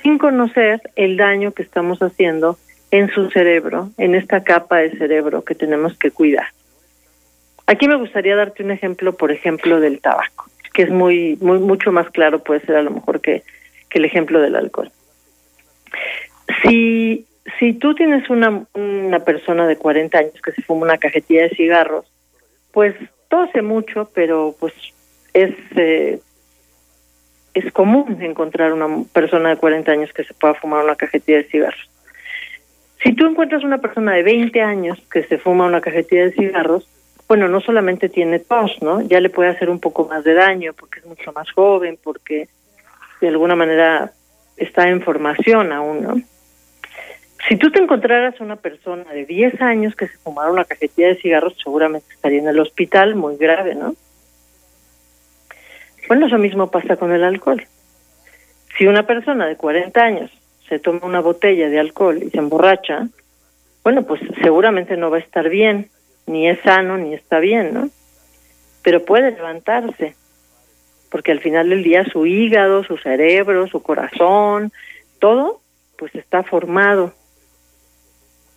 sin 0.02 0.18
conocer 0.18 0.80
el 0.96 1.16
daño 1.16 1.52
que 1.52 1.62
estamos 1.62 2.00
haciendo 2.00 2.58
en 2.90 3.08
su 3.10 3.30
cerebro, 3.30 3.90
en 3.98 4.16
esta 4.16 4.42
capa 4.42 4.78
de 4.78 4.90
cerebro 4.98 5.44
que 5.44 5.54
tenemos 5.54 5.96
que 5.96 6.10
cuidar. 6.10 6.48
Aquí 7.66 7.86
me 7.86 7.94
gustaría 7.94 8.34
darte 8.34 8.64
un 8.64 8.72
ejemplo, 8.72 9.12
por 9.12 9.30
ejemplo, 9.30 9.78
del 9.78 10.00
tabaco, 10.00 10.50
que 10.74 10.82
es 10.82 10.90
muy, 10.90 11.38
muy 11.40 11.60
mucho 11.60 11.92
más 11.92 12.10
claro, 12.10 12.42
puede 12.42 12.62
ser 12.62 12.74
a 12.74 12.82
lo 12.82 12.90
mejor 12.90 13.20
que, 13.20 13.44
que 13.88 14.00
el 14.00 14.06
ejemplo 14.06 14.40
del 14.40 14.56
alcohol. 14.56 14.90
Si 16.64 17.26
si 17.58 17.74
tú 17.74 17.94
tienes 17.94 18.28
una, 18.28 18.66
una 18.74 19.20
persona 19.20 19.68
de 19.68 19.76
40 19.76 20.18
años 20.18 20.42
que 20.42 20.52
se 20.52 20.62
fuma 20.62 20.86
una 20.86 20.98
cajetilla 20.98 21.42
de 21.42 21.50
cigarros, 21.50 22.06
pues 22.72 22.94
tose 23.32 23.62
mucho, 23.62 24.10
pero 24.14 24.54
pues 24.60 24.74
es 25.32 25.54
eh, 25.76 26.20
es 27.54 27.72
común 27.72 28.18
encontrar 28.20 28.74
una 28.74 29.04
persona 29.10 29.48
de 29.48 29.56
40 29.56 29.90
años 29.90 30.12
que 30.12 30.24
se 30.24 30.34
pueda 30.34 30.52
fumar 30.52 30.84
una 30.84 30.96
cajetilla 30.96 31.38
de 31.38 31.44
cigarros. 31.44 31.90
Si 33.02 33.14
tú 33.14 33.26
encuentras 33.26 33.64
una 33.64 33.78
persona 33.78 34.12
de 34.12 34.22
20 34.22 34.60
años 34.60 34.98
que 35.10 35.22
se 35.24 35.38
fuma 35.38 35.64
una 35.64 35.80
cajetilla 35.80 36.24
de 36.24 36.32
cigarros, 36.32 36.86
bueno, 37.26 37.48
no 37.48 37.62
solamente 37.62 38.10
tiene 38.10 38.38
tos, 38.38 38.76
¿no? 38.82 39.00
Ya 39.00 39.18
le 39.18 39.30
puede 39.30 39.48
hacer 39.48 39.70
un 39.70 39.80
poco 39.80 40.06
más 40.06 40.24
de 40.24 40.34
daño 40.34 40.74
porque 40.74 41.00
es 41.00 41.06
mucho 41.06 41.32
más 41.32 41.50
joven, 41.52 41.98
porque 42.04 42.48
de 43.22 43.28
alguna 43.28 43.56
manera 43.56 44.12
está 44.58 44.88
en 44.90 45.00
formación 45.00 45.72
aún, 45.72 46.02
¿no? 46.02 46.20
Si 47.48 47.56
tú 47.56 47.70
te 47.70 47.80
encontraras 47.80 48.40
una 48.40 48.56
persona 48.56 49.12
de 49.12 49.24
10 49.24 49.60
años 49.62 49.96
que 49.96 50.06
se 50.06 50.16
fumara 50.18 50.52
una 50.52 50.64
cajetilla 50.64 51.08
de 51.08 51.16
cigarros, 51.16 51.56
seguramente 51.62 52.06
estaría 52.14 52.38
en 52.38 52.48
el 52.48 52.60
hospital, 52.60 53.16
muy 53.16 53.36
grave, 53.36 53.74
¿no? 53.74 53.94
Bueno, 56.06 56.26
eso 56.26 56.38
mismo 56.38 56.70
pasa 56.70 56.96
con 56.96 57.12
el 57.12 57.24
alcohol. 57.24 57.64
Si 58.78 58.86
una 58.86 59.06
persona 59.06 59.46
de 59.46 59.56
40 59.56 60.00
años 60.00 60.30
se 60.68 60.78
toma 60.78 61.00
una 61.02 61.20
botella 61.20 61.68
de 61.68 61.80
alcohol 61.80 62.22
y 62.22 62.30
se 62.30 62.38
emborracha, 62.38 63.08
bueno, 63.82 64.04
pues 64.04 64.20
seguramente 64.40 64.96
no 64.96 65.10
va 65.10 65.16
a 65.16 65.20
estar 65.20 65.48
bien, 65.48 65.90
ni 66.26 66.48
es 66.48 66.60
sano, 66.60 66.96
ni 66.96 67.12
está 67.12 67.40
bien, 67.40 67.74
¿no? 67.74 67.90
Pero 68.82 69.04
puede 69.04 69.32
levantarse, 69.32 70.14
porque 71.10 71.32
al 71.32 71.40
final 71.40 71.70
del 71.70 71.82
día 71.82 72.04
su 72.04 72.24
hígado, 72.24 72.84
su 72.84 72.96
cerebro, 72.98 73.66
su 73.66 73.82
corazón, 73.82 74.72
todo, 75.18 75.60
pues 75.98 76.14
está 76.14 76.44
formado 76.44 77.12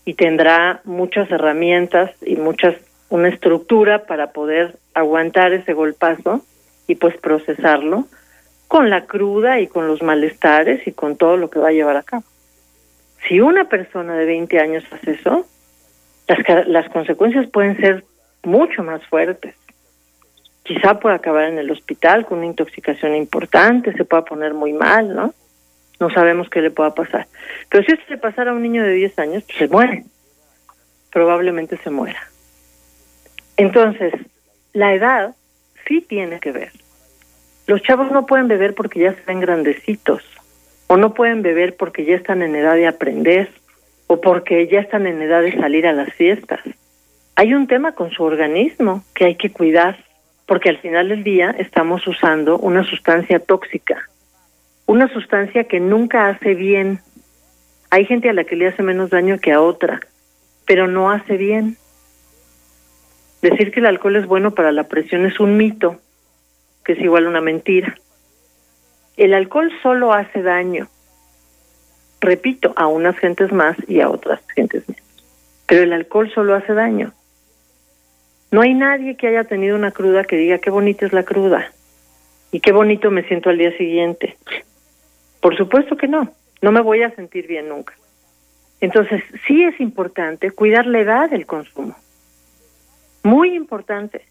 y 0.05 0.13
tendrá 0.13 0.81
muchas 0.85 1.29
herramientas 1.31 2.11
y 2.21 2.35
muchas 2.35 2.75
una 3.09 3.29
estructura 3.29 4.05
para 4.05 4.31
poder 4.31 4.77
aguantar 4.93 5.53
ese 5.53 5.73
golpazo 5.73 6.41
y 6.87 6.95
pues 6.95 7.17
procesarlo 7.17 8.05
con 8.67 8.89
la 8.89 9.05
cruda 9.05 9.59
y 9.59 9.67
con 9.67 9.87
los 9.87 10.01
malestares 10.01 10.85
y 10.87 10.91
con 10.91 11.17
todo 11.17 11.37
lo 11.37 11.49
que 11.49 11.59
va 11.59 11.69
a 11.69 11.73
llevar 11.73 11.97
a 11.97 12.03
cabo. 12.03 12.23
Si 13.27 13.39
una 13.39 13.69
persona 13.69 14.15
de 14.15 14.25
20 14.25 14.59
años 14.59 14.83
hace 14.91 15.11
eso, 15.11 15.45
las, 16.27 16.67
las 16.67 16.89
consecuencias 16.89 17.47
pueden 17.47 17.77
ser 17.77 18.03
mucho 18.43 18.83
más 18.83 19.05
fuertes. 19.07 19.55
Quizá 20.63 20.99
pueda 20.99 21.15
acabar 21.15 21.45
en 21.45 21.59
el 21.59 21.69
hospital 21.69 22.25
con 22.25 22.39
una 22.39 22.47
intoxicación 22.47 23.15
importante, 23.15 23.93
se 23.93 24.03
pueda 24.03 24.25
poner 24.25 24.53
muy 24.53 24.73
mal, 24.73 25.15
¿no? 25.15 25.33
No 25.99 26.09
sabemos 26.09 26.49
qué 26.49 26.61
le 26.61 26.71
pueda 26.71 26.93
pasar. 26.93 27.27
Pero 27.69 27.83
si 27.83 27.93
esto 27.93 28.05
le 28.09 28.17
pasara 28.17 28.51
a 28.51 28.53
un 28.53 28.61
niño 28.61 28.83
de 28.83 28.93
10 28.93 29.19
años, 29.19 29.43
pues 29.43 29.57
se 29.57 29.67
muere. 29.67 30.03
Probablemente 31.11 31.77
se 31.77 31.89
muera. 31.89 32.19
Entonces, 33.57 34.13
la 34.73 34.93
edad 34.93 35.35
sí 35.87 36.01
tiene 36.01 36.39
que 36.39 36.51
ver. 36.51 36.71
Los 37.67 37.81
chavos 37.81 38.11
no 38.11 38.25
pueden 38.25 38.47
beber 38.47 38.75
porque 38.75 38.99
ya 38.99 39.09
están 39.09 39.39
grandecitos, 39.39 40.23
o 40.87 40.97
no 40.97 41.13
pueden 41.13 41.41
beber 41.41 41.75
porque 41.75 42.05
ya 42.05 42.15
están 42.15 42.41
en 42.41 42.55
edad 42.55 42.75
de 42.75 42.87
aprender, 42.87 43.49
o 44.07 44.21
porque 44.21 44.67
ya 44.67 44.81
están 44.81 45.07
en 45.07 45.21
edad 45.21 45.41
de 45.41 45.53
salir 45.53 45.87
a 45.87 45.93
las 45.93 46.13
fiestas. 46.13 46.59
Hay 47.35 47.53
un 47.53 47.67
tema 47.67 47.93
con 47.93 48.11
su 48.11 48.23
organismo 48.23 49.03
que 49.15 49.25
hay 49.25 49.35
que 49.35 49.51
cuidar, 49.51 49.97
porque 50.45 50.69
al 50.69 50.77
final 50.77 51.09
del 51.09 51.23
día 51.23 51.55
estamos 51.57 52.05
usando 52.05 52.57
una 52.59 52.83
sustancia 52.83 53.39
tóxica, 53.39 54.09
una 54.85 55.11
sustancia 55.11 55.65
que 55.65 55.79
nunca 55.79 56.29
hace 56.29 56.53
bien. 56.53 56.99
Hay 57.89 58.05
gente 58.05 58.29
a 58.29 58.33
la 58.33 58.43
que 58.43 58.55
le 58.55 58.67
hace 58.67 58.83
menos 58.83 59.09
daño 59.09 59.39
que 59.39 59.51
a 59.51 59.61
otra, 59.61 60.01
pero 60.65 60.87
no 60.87 61.11
hace 61.11 61.37
bien. 61.37 61.77
Decir 63.41 63.71
que 63.71 63.79
el 63.79 63.85
alcohol 63.85 64.15
es 64.15 64.25
bueno 64.25 64.51
para 64.51 64.71
la 64.71 64.85
presión 64.85 65.25
es 65.25 65.39
un 65.39 65.57
mito, 65.57 65.99
que 66.83 66.93
es 66.93 66.99
igual 66.99 67.27
una 67.27 67.41
mentira. 67.41 67.95
El 69.17 69.33
alcohol 69.33 69.71
solo 69.81 70.13
hace 70.13 70.41
daño, 70.41 70.87
repito, 72.19 72.73
a 72.75 72.87
unas 72.87 73.17
gentes 73.17 73.51
más 73.51 73.77
y 73.87 74.01
a 74.01 74.09
otras 74.09 74.41
gentes 74.55 74.87
menos. 74.89 75.03
Pero 75.67 75.83
el 75.83 75.93
alcohol 75.93 76.31
solo 76.33 76.53
hace 76.53 76.73
daño. 76.73 77.13
No 78.51 78.61
hay 78.61 78.73
nadie 78.73 79.15
que 79.15 79.27
haya 79.27 79.43
tenido 79.43 79.75
una 79.75 79.91
cruda 79.91 80.23
que 80.23 80.37
diga 80.37 80.59
qué 80.59 80.69
bonita 80.69 81.05
es 81.05 81.13
la 81.13 81.23
cruda 81.23 81.71
y 82.51 82.59
qué 82.59 82.71
bonito 82.71 83.11
me 83.11 83.23
siento 83.23 83.49
al 83.49 83.57
día 83.57 83.75
siguiente. 83.77 84.37
Por 85.45 85.55
supuesto 85.55 85.95
que 85.95 86.07
no, 86.07 86.33
no 86.63 86.71
me 86.71 86.81
voy 86.81 87.03
a 87.03 87.13
sentir 87.13 87.45
bien 87.45 87.69
nunca. 87.69 87.93
Entonces, 88.81 89.21
sí 89.45 89.61
es 89.61 89.79
importante 89.79 90.49
cuidar 90.49 90.87
la 90.87 91.01
edad 91.01 91.29
del 91.29 91.45
consumo. 91.45 91.95
Muy 93.21 93.55
importante. 93.55 94.25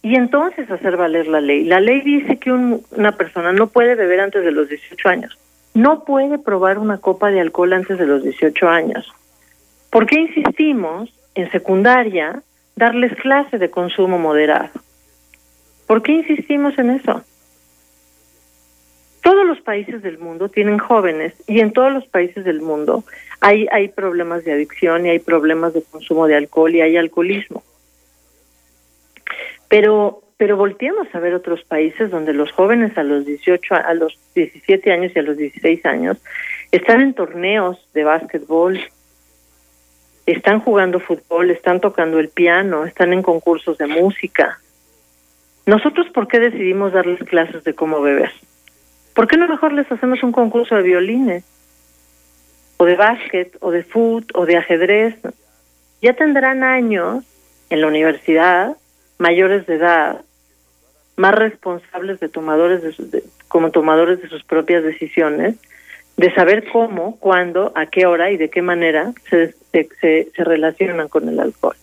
Y 0.00 0.14
entonces 0.14 0.70
hacer 0.70 0.96
valer 0.96 1.26
la 1.26 1.40
ley. 1.40 1.64
La 1.64 1.80
ley 1.80 2.00
dice 2.02 2.38
que 2.38 2.52
una 2.52 3.10
persona 3.16 3.52
no 3.52 3.70
puede 3.70 3.96
beber 3.96 4.20
antes 4.20 4.44
de 4.44 4.52
los 4.52 4.68
18 4.68 5.08
años. 5.08 5.36
No 5.74 6.04
puede 6.04 6.38
probar 6.38 6.78
una 6.78 6.98
copa 6.98 7.32
de 7.32 7.40
alcohol 7.40 7.72
antes 7.72 7.98
de 7.98 8.06
los 8.06 8.22
18 8.22 8.68
años. 8.68 9.12
¿Por 9.90 10.06
qué 10.06 10.20
insistimos 10.20 11.12
en 11.34 11.50
secundaria 11.50 12.44
darles 12.76 13.16
clase 13.16 13.58
de 13.58 13.68
consumo 13.68 14.16
moderado? 14.16 14.70
¿Por 15.88 16.02
qué 16.02 16.12
insistimos 16.12 16.78
en 16.78 16.90
eso? 16.90 17.24
Todos 19.28 19.46
los 19.46 19.60
países 19.60 20.02
del 20.02 20.16
mundo 20.16 20.48
tienen 20.48 20.78
jóvenes 20.78 21.34
y 21.46 21.60
en 21.60 21.74
todos 21.74 21.92
los 21.92 22.06
países 22.06 22.46
del 22.46 22.62
mundo 22.62 23.04
hay, 23.42 23.66
hay 23.70 23.88
problemas 23.88 24.42
de 24.42 24.54
adicción 24.54 25.04
y 25.04 25.10
hay 25.10 25.18
problemas 25.18 25.74
de 25.74 25.82
consumo 25.82 26.26
de 26.26 26.34
alcohol 26.34 26.74
y 26.74 26.80
hay 26.80 26.96
alcoholismo. 26.96 27.62
Pero 29.68 30.22
pero 30.38 30.56
volteemos 30.56 31.08
a 31.12 31.18
ver 31.18 31.34
otros 31.34 31.62
países 31.64 32.10
donde 32.10 32.32
los 32.32 32.50
jóvenes 32.52 32.96
a 32.96 33.02
los 33.02 33.26
18 33.26 33.74
a 33.74 33.92
los 33.92 34.18
17 34.34 34.92
años 34.92 35.12
y 35.14 35.18
a 35.18 35.22
los 35.22 35.36
16 35.36 35.84
años 35.84 36.16
están 36.72 37.02
en 37.02 37.12
torneos 37.12 37.86
de 37.92 38.04
básquetbol, 38.04 38.80
están 40.24 40.60
jugando 40.60 41.00
fútbol, 41.00 41.50
están 41.50 41.82
tocando 41.82 42.18
el 42.18 42.30
piano, 42.30 42.86
están 42.86 43.12
en 43.12 43.22
concursos 43.22 43.76
de 43.76 43.88
música. 43.88 44.58
Nosotros 45.66 46.06
por 46.14 46.28
qué 46.28 46.38
decidimos 46.38 46.94
darles 46.94 47.22
clases 47.24 47.62
de 47.64 47.74
cómo 47.74 48.00
beber? 48.00 48.32
¿Por 49.18 49.26
qué 49.26 49.36
no 49.36 49.48
mejor 49.48 49.72
les 49.72 49.90
hacemos 49.90 50.22
un 50.22 50.30
concurso 50.30 50.76
de 50.76 50.84
violines? 50.84 51.42
O 52.76 52.84
de 52.84 52.94
básquet, 52.94 53.56
o 53.58 53.72
de 53.72 53.82
fútbol, 53.82 54.24
o 54.34 54.46
de 54.46 54.56
ajedrez. 54.56 55.16
Ya 56.00 56.12
tendrán 56.12 56.62
años 56.62 57.24
en 57.68 57.80
la 57.80 57.88
universidad, 57.88 58.76
mayores 59.18 59.66
de 59.66 59.74
edad, 59.74 60.20
más 61.16 61.34
responsables 61.34 62.20
de 62.20 62.28
tomadores 62.28 62.80
de, 63.10 63.24
como 63.48 63.72
tomadores 63.72 64.22
de 64.22 64.28
sus 64.28 64.44
propias 64.44 64.84
decisiones, 64.84 65.56
de 66.16 66.32
saber 66.32 66.68
cómo, 66.70 67.18
cuándo, 67.18 67.72
a 67.74 67.86
qué 67.86 68.06
hora 68.06 68.30
y 68.30 68.36
de 68.36 68.50
qué 68.50 68.62
manera 68.62 69.14
se 69.32 70.28
relacionan 70.36 71.08
con 71.08 71.28
el 71.28 71.40
alcohol. 71.40 71.74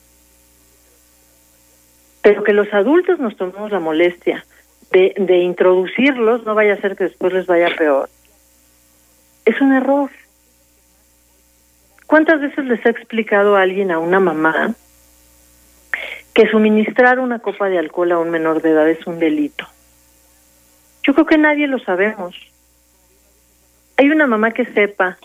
Pero 2.21 2.45
que 2.45 2.53
los 2.53 2.73
adultos 2.73 3.19
nos 3.19 3.35
tomemos 3.35 3.73
la 3.73 3.81
molestia 3.81 4.45
de, 4.91 5.37
introducirlos, 5.39 6.45
no 6.45 6.55
vaya 6.55 6.73
a 6.73 6.81
ser 6.81 6.95
que 6.95 7.05
después 7.05 7.33
les 7.33 7.45
vaya 7.45 7.69
peor, 7.77 8.09
es 9.45 9.59
un 9.61 9.73
error. 9.73 10.09
¿Cuántas 12.07 12.39
veces 12.39 12.65
les 12.65 12.85
ha 12.85 12.89
explicado 12.89 13.55
alguien, 13.55 13.91
a 13.91 13.99
una 13.99 14.19
mamá, 14.19 14.73
que 16.33 16.47
suministrar 16.49 17.19
una 17.19 17.39
copa 17.39 17.69
de 17.69 17.79
alcohol 17.79 18.11
a 18.11 18.19
un 18.19 18.29
menor 18.29 18.61
de 18.61 18.69
edad 18.71 18.89
es 18.89 19.05
un 19.07 19.19
delito? 19.19 19.65
Yo 21.03 21.13
creo 21.13 21.25
que 21.25 21.37
nadie 21.37 21.67
lo 21.67 21.79
sabemos. 21.79 22.35
Hay 23.97 24.09
una 24.09 24.27
mamá 24.27 24.51
que 24.51 24.65
sepa 24.65 25.17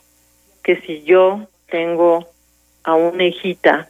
que 0.62 0.80
si 0.82 1.02
yo 1.02 1.48
tengo 1.68 2.28
a 2.84 2.94
una 2.94 3.24
hijita 3.24 3.88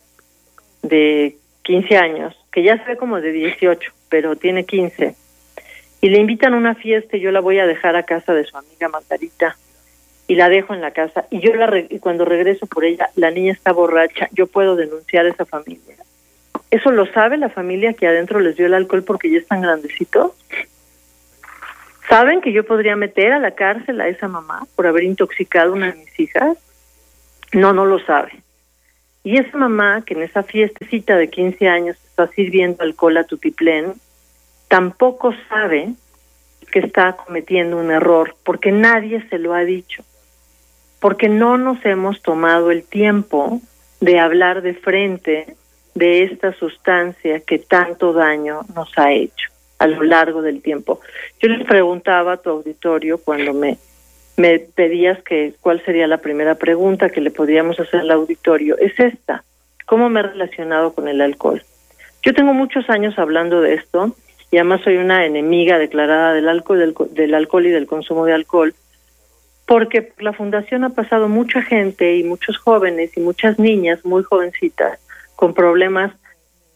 de 0.82 1.36
15 1.62 1.96
años, 1.96 2.36
que 2.52 2.62
ya 2.62 2.78
se 2.78 2.84
ve 2.84 2.96
como 2.96 3.20
de 3.20 3.32
18, 3.32 3.92
pero 4.08 4.36
tiene 4.36 4.64
15, 4.64 5.14
y 6.00 6.08
le 6.08 6.18
invitan 6.18 6.54
a 6.54 6.56
una 6.56 6.74
fiesta 6.74 7.16
y 7.16 7.20
yo 7.20 7.30
la 7.30 7.40
voy 7.40 7.58
a 7.58 7.66
dejar 7.66 7.96
a 7.96 8.04
casa 8.04 8.32
de 8.32 8.44
su 8.44 8.56
amiga 8.56 8.88
Margarita 8.88 9.56
y 10.26 10.34
la 10.34 10.48
dejo 10.48 10.74
en 10.74 10.80
la 10.80 10.92
casa 10.92 11.26
y 11.30 11.40
yo 11.40 11.54
la 11.54 11.70
y 11.88 11.98
cuando 11.98 12.24
regreso 12.24 12.66
por 12.66 12.84
ella 12.84 13.10
la 13.16 13.30
niña 13.30 13.52
está 13.52 13.72
borracha, 13.72 14.28
yo 14.32 14.46
puedo 14.46 14.76
denunciar 14.76 15.26
a 15.26 15.30
esa 15.30 15.44
familia. 15.44 15.96
¿Eso 16.70 16.92
lo 16.92 17.06
sabe 17.06 17.36
la 17.36 17.48
familia 17.48 17.94
que 17.94 18.06
adentro 18.06 18.38
les 18.40 18.56
dio 18.56 18.66
el 18.66 18.74
alcohol 18.74 19.02
porque 19.02 19.30
ya 19.30 19.38
están 19.38 19.60
grandecitos? 19.60 20.32
¿Saben 22.08 22.40
que 22.40 22.52
yo 22.52 22.64
podría 22.64 22.96
meter 22.96 23.32
a 23.32 23.38
la 23.38 23.52
cárcel 23.52 24.00
a 24.00 24.08
esa 24.08 24.28
mamá 24.28 24.66
por 24.76 24.86
haber 24.86 25.04
intoxicado 25.04 25.72
a 25.72 25.76
una 25.76 25.92
de 25.92 25.98
mis 25.98 26.20
hijas? 26.20 26.58
No, 27.52 27.72
no 27.72 27.84
lo 27.84 27.98
sabe. 28.00 28.42
Y 29.22 29.38
esa 29.38 29.56
mamá 29.58 30.02
que 30.04 30.14
en 30.14 30.22
esa 30.22 30.42
fiestecita 30.42 31.16
de 31.16 31.28
15 31.28 31.68
años 31.68 31.96
está 32.08 32.28
sirviendo 32.28 32.82
alcohol 32.82 33.16
a 33.16 33.24
tutiplén, 33.24 33.94
tampoco 34.70 35.34
sabe 35.48 35.94
que 36.70 36.78
está 36.78 37.16
cometiendo 37.16 37.76
un 37.76 37.90
error, 37.90 38.36
porque 38.44 38.70
nadie 38.70 39.28
se 39.28 39.38
lo 39.38 39.52
ha 39.52 39.64
dicho, 39.64 40.04
porque 41.00 41.28
no 41.28 41.58
nos 41.58 41.84
hemos 41.84 42.22
tomado 42.22 42.70
el 42.70 42.84
tiempo 42.84 43.60
de 44.00 44.20
hablar 44.20 44.62
de 44.62 44.74
frente 44.74 45.56
de 45.96 46.22
esta 46.22 46.52
sustancia 46.54 47.40
que 47.40 47.58
tanto 47.58 48.12
daño 48.12 48.60
nos 48.72 48.96
ha 48.96 49.10
hecho 49.12 49.48
a 49.80 49.88
lo 49.88 50.04
largo 50.04 50.40
del 50.40 50.62
tiempo. 50.62 51.00
Yo 51.40 51.48
les 51.48 51.66
preguntaba 51.66 52.34
a 52.34 52.36
tu 52.36 52.50
auditorio 52.50 53.18
cuando 53.18 53.52
me, 53.52 53.76
pedías 54.76 55.20
que 55.24 55.52
cuál 55.60 55.84
sería 55.84 56.06
la 56.06 56.18
primera 56.18 56.54
pregunta 56.54 57.10
que 57.10 57.20
le 57.20 57.32
podríamos 57.32 57.80
hacer 57.80 58.00
al 58.00 58.12
auditorio. 58.12 58.78
Es 58.78 58.98
esta, 59.00 59.42
¿cómo 59.84 60.08
me 60.08 60.20
he 60.20 60.22
relacionado 60.22 60.94
con 60.94 61.08
el 61.08 61.20
alcohol? 61.20 61.60
Yo 62.22 62.34
tengo 62.34 62.52
muchos 62.52 62.88
años 62.88 63.18
hablando 63.18 63.60
de 63.60 63.74
esto 63.74 64.14
y 64.50 64.56
además 64.56 64.80
soy 64.82 64.96
una 64.96 65.24
enemiga 65.24 65.78
declarada 65.78 66.32
del 66.32 66.48
alcohol, 66.48 66.94
del, 67.10 67.34
alcohol 67.34 67.66
y 67.66 67.70
del 67.70 67.86
consumo 67.86 68.24
de 68.24 68.32
alcohol, 68.32 68.74
porque 69.66 70.02
por 70.02 70.22
la 70.22 70.32
fundación 70.32 70.84
ha 70.84 70.90
pasado 70.90 71.28
mucha 71.28 71.62
gente 71.62 72.16
y 72.16 72.24
muchos 72.24 72.58
jóvenes 72.58 73.16
y 73.16 73.20
muchas 73.20 73.58
niñas 73.58 74.04
muy 74.04 74.22
jovencitas 74.24 74.98
con 75.36 75.54
problemas 75.54 76.12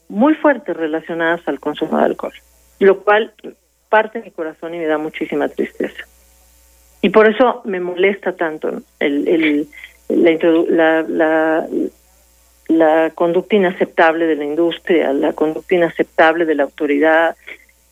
muy 0.09 0.35
fuertes 0.35 0.77
relacionados 0.77 1.41
al 1.47 1.59
consumo 1.59 1.99
de 1.99 2.05
alcohol, 2.05 2.35
lo 2.79 3.01
cual 3.01 3.33
parte 3.89 4.23
mi 4.23 4.31
corazón 4.31 4.75
y 4.75 4.79
me 4.79 4.87
da 4.87 4.99
muchísima 4.99 5.49
tristeza. 5.49 6.05
Y 7.01 7.11
por 7.11 7.29
eso 7.29 7.63
me 7.65 7.81
molesta 7.81 8.35
tanto 8.35 8.81
el, 8.99 9.29
el, 9.29 9.69
la, 12.69 13.11
conducta 13.15 13.57
inaceptable 13.57 14.27
de 14.27 14.37
la 14.37 14.45
industria, 14.45 15.13
la 15.13 15.33
conducta 15.33 15.75
inaceptable 15.75 16.45
de 16.45 16.55
la 16.55 16.63
autoridad 16.63 17.37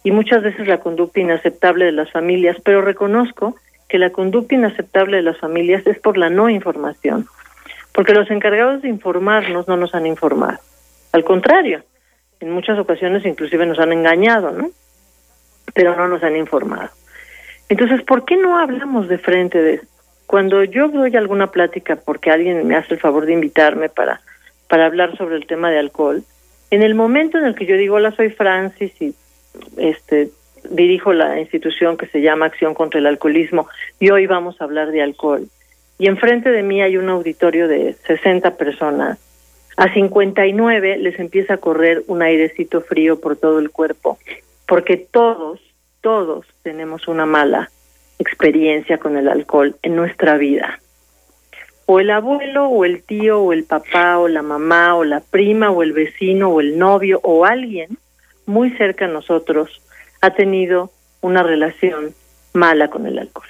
y 0.05 0.11
muchas 0.11 0.43
veces 0.43 0.67
la 0.67 0.79
conducta 0.79 1.21
inaceptable 1.21 1.85
de 1.85 1.93
las 1.93 2.11
familias, 2.11 2.57
pero 2.65 2.83
reconozco 2.83 3.57
que 3.89 3.99
la 3.99 4.11
conducta 4.11 4.55
inaceptable 4.55 5.19
de 5.19 5.23
las 5.23 5.39
familias 5.39 5.87
es 5.87 5.99
por 5.99 6.17
la 6.17 6.31
no 6.31 6.49
información, 6.49 7.27
porque 7.93 8.15
los 8.15 8.31
encargados 8.31 8.83
de 8.83 8.89
informarnos 8.89 9.69
no 9.69 9.77
nos 9.77 9.95
han 9.95 10.07
informado. 10.07 10.59
Al 11.13 11.25
contrario, 11.25 11.83
en 12.41 12.51
muchas 12.51 12.79
ocasiones 12.79 13.25
inclusive 13.25 13.67
nos 13.67 13.79
han 13.79 13.93
engañado, 13.93 14.51
¿no? 14.51 14.71
Pero 15.75 15.95
no 15.95 16.09
nos 16.09 16.23
han 16.23 16.37
informado. 16.37 16.91
Entonces, 17.69 18.03
¿por 18.03 18.25
qué 18.25 18.37
no 18.37 18.59
hablamos 18.59 19.09
de 19.09 19.19
frente 19.19 19.63
de 19.63 19.75
esto? 19.75 19.87
Cuando 20.27 20.65
yo 20.65 20.89
doy 20.89 21.15
alguna 21.17 21.51
plática, 21.51 21.97
porque 21.97 22.31
alguien 22.31 22.67
me 22.67 22.77
hace 22.77 22.95
el 22.95 23.01
favor 23.01 23.27
de 23.27 23.35
invitarme 23.35 23.89
para, 23.89 24.21
para 24.69 24.87
hablar 24.87 25.17
sobre 25.17 25.37
el 25.37 25.47
tema 25.47 25.71
de 25.71 25.79
alcohol, 25.79 26.25
en 26.71 26.83
el 26.83 26.95
momento 26.95 27.39
en 27.39 27.45
el 27.45 27.55
que 27.55 27.67
yo 27.67 27.77
digo, 27.77 27.97
hola, 27.97 28.13
soy 28.13 28.31
Francis 28.31 28.93
y 29.01 29.15
este 29.77 30.31
dirijo 30.71 31.13
la 31.13 31.41
institución 31.41 31.97
que 31.97 32.07
se 32.07 32.21
llama 32.21 32.47
Acción 32.47 32.75
contra 32.75 33.01
el 33.01 33.07
Alcoholismo 33.07 33.69
y 33.99 34.11
hoy 34.11 34.27
vamos 34.27 34.61
a 34.61 34.65
hablar 34.65 34.91
de 34.91 35.03
alcohol. 35.03 35.49
Y 35.99 36.07
enfrente 36.07 36.51
de 36.51 36.63
mí 36.63 36.83
hay 36.83 36.97
un 36.97 37.09
auditorio 37.09 37.69
de 37.69 37.95
60 38.07 38.57
personas. 38.57 39.19
A 39.77 39.93
59 39.93 40.99
les 40.99 41.19
empieza 41.19 41.55
a 41.55 41.59
correr 41.59 42.03
un 42.07 42.23
airecito 42.23 42.81
frío 42.81 43.21
por 43.21 43.37
todo 43.37 43.59
el 43.59 43.71
cuerpo, 43.71 44.19
porque 44.67 44.97
todos 44.97 45.61
todos 46.01 46.47
tenemos 46.63 47.09
una 47.09 47.27
mala 47.27 47.71
experiencia 48.19 48.99
con 48.99 49.17
el 49.17 49.29
alcohol 49.29 49.77
en 49.83 49.97
nuestra 49.97 50.37
vida. 50.37 50.81
O 51.87 52.01
el 52.01 52.11
abuelo, 52.11 52.67
o 52.67 52.85
el 52.85 53.03
tío, 53.03 53.41
o 53.41 53.53
el 53.53 53.65
papá, 53.65 54.19
o 54.19 54.29
la 54.29 54.43
mamá, 54.43 54.95
o 54.97 55.05
la 55.05 55.21
prima, 55.21 55.71
o 55.71 55.83
el 55.83 55.93
vecino, 55.93 56.51
o 56.51 56.61
el 56.61 56.79
novio, 56.79 57.21
o 57.23 57.45
alguien 57.45 57.99
muy 58.47 58.71
cerca 58.77 59.05
a 59.07 59.09
nosotros 59.09 59.83
ha 60.21 60.31
tenido 60.31 60.91
una 61.21 61.43
relación 61.43 62.15
mala 62.53 62.89
con 62.89 63.07
el 63.07 63.19
alcohol. 63.19 63.49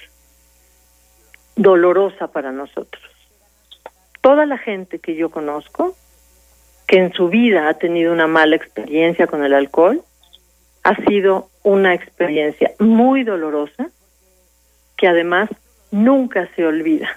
Dolorosa 1.55 2.27
para 2.27 2.51
nosotros. 2.51 3.03
Toda 4.21 4.45
la 4.45 4.57
gente 4.57 4.99
que 4.99 5.15
yo 5.15 5.29
conozco 5.29 5.95
que 6.87 6.97
en 6.97 7.13
su 7.13 7.29
vida 7.29 7.69
ha 7.69 7.73
tenido 7.75 8.13
una 8.13 8.27
mala 8.27 8.55
experiencia 8.55 9.27
con 9.27 9.43
el 9.43 9.53
alcohol 9.53 10.03
ha 10.83 10.95
sido 11.05 11.49
una 11.63 11.93
experiencia 11.93 12.71
muy 12.79 13.23
dolorosa 13.23 13.89
que 14.97 15.07
además 15.07 15.49
nunca 15.91 16.49
se 16.55 16.65
olvida. 16.65 17.09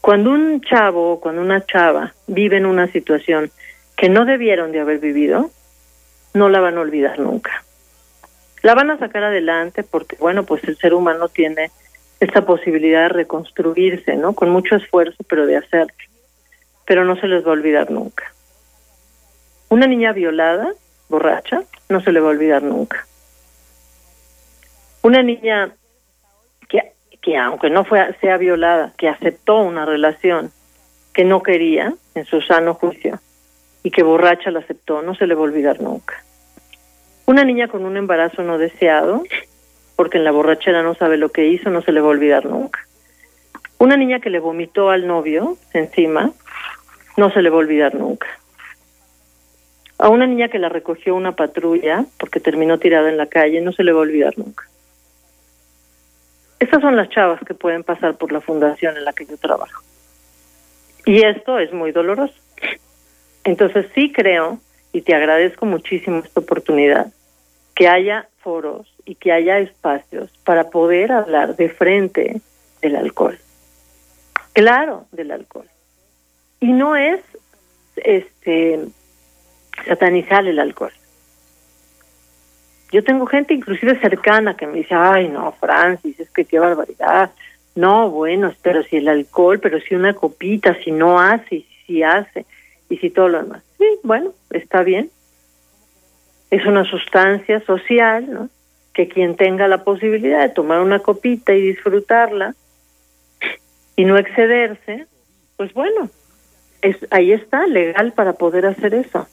Cuando 0.00 0.30
un 0.30 0.60
chavo 0.62 1.12
o 1.12 1.20
cuando 1.20 1.42
una 1.42 1.64
chava 1.64 2.14
vive 2.26 2.56
en 2.56 2.66
una 2.66 2.86
situación 2.88 3.50
que 3.98 4.08
no 4.08 4.24
debieron 4.24 4.70
de 4.70 4.78
haber 4.78 5.00
vivido, 5.00 5.50
no 6.32 6.48
la 6.48 6.60
van 6.60 6.78
a 6.78 6.82
olvidar 6.82 7.18
nunca. 7.18 7.64
La 8.62 8.76
van 8.76 8.92
a 8.92 8.98
sacar 8.98 9.24
adelante 9.24 9.82
porque, 9.82 10.16
bueno, 10.20 10.44
pues 10.44 10.62
el 10.64 10.78
ser 10.78 10.94
humano 10.94 11.28
tiene 11.28 11.72
esta 12.20 12.42
posibilidad 12.42 13.02
de 13.02 13.08
reconstruirse, 13.08 14.14
¿no? 14.14 14.34
Con 14.34 14.50
mucho 14.50 14.76
esfuerzo, 14.76 15.24
pero 15.28 15.46
de 15.46 15.56
hacerlo. 15.56 15.92
Pero 16.86 17.04
no 17.04 17.16
se 17.16 17.26
les 17.26 17.44
va 17.44 17.48
a 17.48 17.54
olvidar 17.54 17.90
nunca. 17.90 18.32
Una 19.68 19.88
niña 19.88 20.12
violada 20.12 20.72
borracha, 21.08 21.64
no 21.88 22.00
se 22.00 22.12
le 22.12 22.20
va 22.20 22.28
a 22.28 22.30
olvidar 22.30 22.62
nunca. 22.62 23.04
Una 25.02 25.24
niña 25.24 25.72
que, 26.68 26.92
que 27.20 27.36
aunque 27.36 27.68
no 27.68 27.84
fue, 27.84 28.14
sea 28.20 28.36
violada, 28.36 28.92
que 28.96 29.08
aceptó 29.08 29.56
una 29.58 29.84
relación 29.84 30.52
que 31.12 31.24
no 31.24 31.42
quería 31.42 31.94
en 32.14 32.24
su 32.26 32.40
sano 32.42 32.74
juicio 32.74 33.18
y 33.82 33.90
que 33.90 34.02
borracha 34.02 34.50
la 34.50 34.60
aceptó, 34.60 35.02
no 35.02 35.14
se 35.14 35.26
le 35.26 35.34
va 35.34 35.40
a 35.40 35.44
olvidar 35.44 35.80
nunca. 35.80 36.22
Una 37.26 37.44
niña 37.44 37.68
con 37.68 37.84
un 37.84 37.96
embarazo 37.96 38.42
no 38.42 38.58
deseado, 38.58 39.22
porque 39.96 40.18
en 40.18 40.24
la 40.24 40.30
borrachera 40.30 40.82
no 40.82 40.94
sabe 40.94 41.16
lo 41.16 41.30
que 41.30 41.46
hizo, 41.46 41.70
no 41.70 41.82
se 41.82 41.92
le 41.92 42.00
va 42.00 42.08
a 42.08 42.10
olvidar 42.10 42.46
nunca. 42.46 42.80
Una 43.78 43.96
niña 43.96 44.20
que 44.20 44.30
le 44.30 44.40
vomitó 44.40 44.90
al 44.90 45.06
novio 45.06 45.56
encima, 45.72 46.32
no 47.16 47.30
se 47.30 47.42
le 47.42 47.50
va 47.50 47.56
a 47.56 47.60
olvidar 47.60 47.94
nunca 47.94 48.26
a 49.98 50.08
una 50.08 50.26
niña 50.26 50.48
que 50.48 50.58
la 50.58 50.68
recogió 50.68 51.14
una 51.14 51.32
patrulla 51.32 52.04
porque 52.18 52.40
terminó 52.40 52.78
tirada 52.78 53.08
en 53.08 53.16
la 53.16 53.26
calle, 53.26 53.60
no 53.60 53.72
se 53.72 53.82
le 53.82 53.92
va 53.92 53.98
a 53.98 54.02
olvidar 54.02 54.38
nunca. 54.38 54.64
Estas 56.60 56.80
son 56.80 56.96
las 56.96 57.08
chavas 57.10 57.40
que 57.44 57.54
pueden 57.54 57.84
pasar 57.84 58.16
por 58.16 58.32
la 58.32 58.40
fundación 58.40 58.96
en 58.96 59.04
la 59.04 59.12
que 59.12 59.26
yo 59.26 59.36
trabajo. 59.36 59.82
Y 61.04 61.24
esto 61.24 61.58
es 61.58 61.72
muy 61.72 61.92
doloroso. 61.92 62.34
Entonces 63.48 63.86
sí 63.94 64.12
creo, 64.12 64.58
y 64.92 65.00
te 65.00 65.14
agradezco 65.14 65.64
muchísimo 65.64 66.18
esta 66.18 66.40
oportunidad, 66.40 67.06
que 67.74 67.88
haya 67.88 68.28
foros 68.42 68.92
y 69.06 69.14
que 69.14 69.32
haya 69.32 69.58
espacios 69.58 70.30
para 70.44 70.68
poder 70.68 71.12
hablar 71.12 71.56
de 71.56 71.70
frente 71.70 72.42
del 72.82 72.96
alcohol. 72.96 73.38
Claro, 74.52 75.06
del 75.12 75.30
alcohol. 75.30 75.66
Y 76.60 76.72
no 76.72 76.94
es 76.94 77.20
este 77.96 78.80
satanizar 79.86 80.46
el 80.46 80.58
alcohol. 80.58 80.92
Yo 82.92 83.02
tengo 83.02 83.24
gente 83.24 83.54
inclusive 83.54 83.98
cercana 83.98 84.58
que 84.58 84.66
me 84.66 84.78
dice, 84.78 84.94
ay 84.94 85.28
no, 85.28 85.52
Francis, 85.52 86.20
es 86.20 86.28
que 86.30 86.44
qué 86.44 86.58
barbaridad. 86.58 87.30
No, 87.74 88.10
bueno, 88.10 88.52
pero 88.60 88.82
si 88.82 88.96
el 88.96 89.08
alcohol, 89.08 89.58
pero 89.58 89.80
si 89.80 89.94
una 89.94 90.12
copita, 90.12 90.76
si 90.84 90.90
no 90.90 91.18
hace, 91.18 91.64
si 91.86 92.02
hace, 92.02 92.44
y 92.88 92.98
si 92.98 93.10
todo 93.10 93.28
lo 93.28 93.42
demás. 93.42 93.62
Sí, 93.78 93.86
bueno, 94.02 94.32
está 94.50 94.82
bien. 94.82 95.10
Es 96.50 96.64
una 96.66 96.84
sustancia 96.84 97.60
social, 97.60 98.32
¿no? 98.32 98.48
Que 98.94 99.08
quien 99.08 99.36
tenga 99.36 99.68
la 99.68 99.84
posibilidad 99.84 100.40
de 100.40 100.48
tomar 100.48 100.80
una 100.80 101.00
copita 101.00 101.54
y 101.54 101.60
disfrutarla 101.60 102.54
y 103.96 104.04
no 104.04 104.16
excederse, 104.16 105.06
pues 105.56 105.72
bueno, 105.74 106.08
es, 106.82 106.96
ahí 107.10 107.32
está, 107.32 107.66
legal 107.66 108.12
para 108.12 108.34
poder 108.34 108.66
hacer 108.66 108.94
eso. 108.94 109.26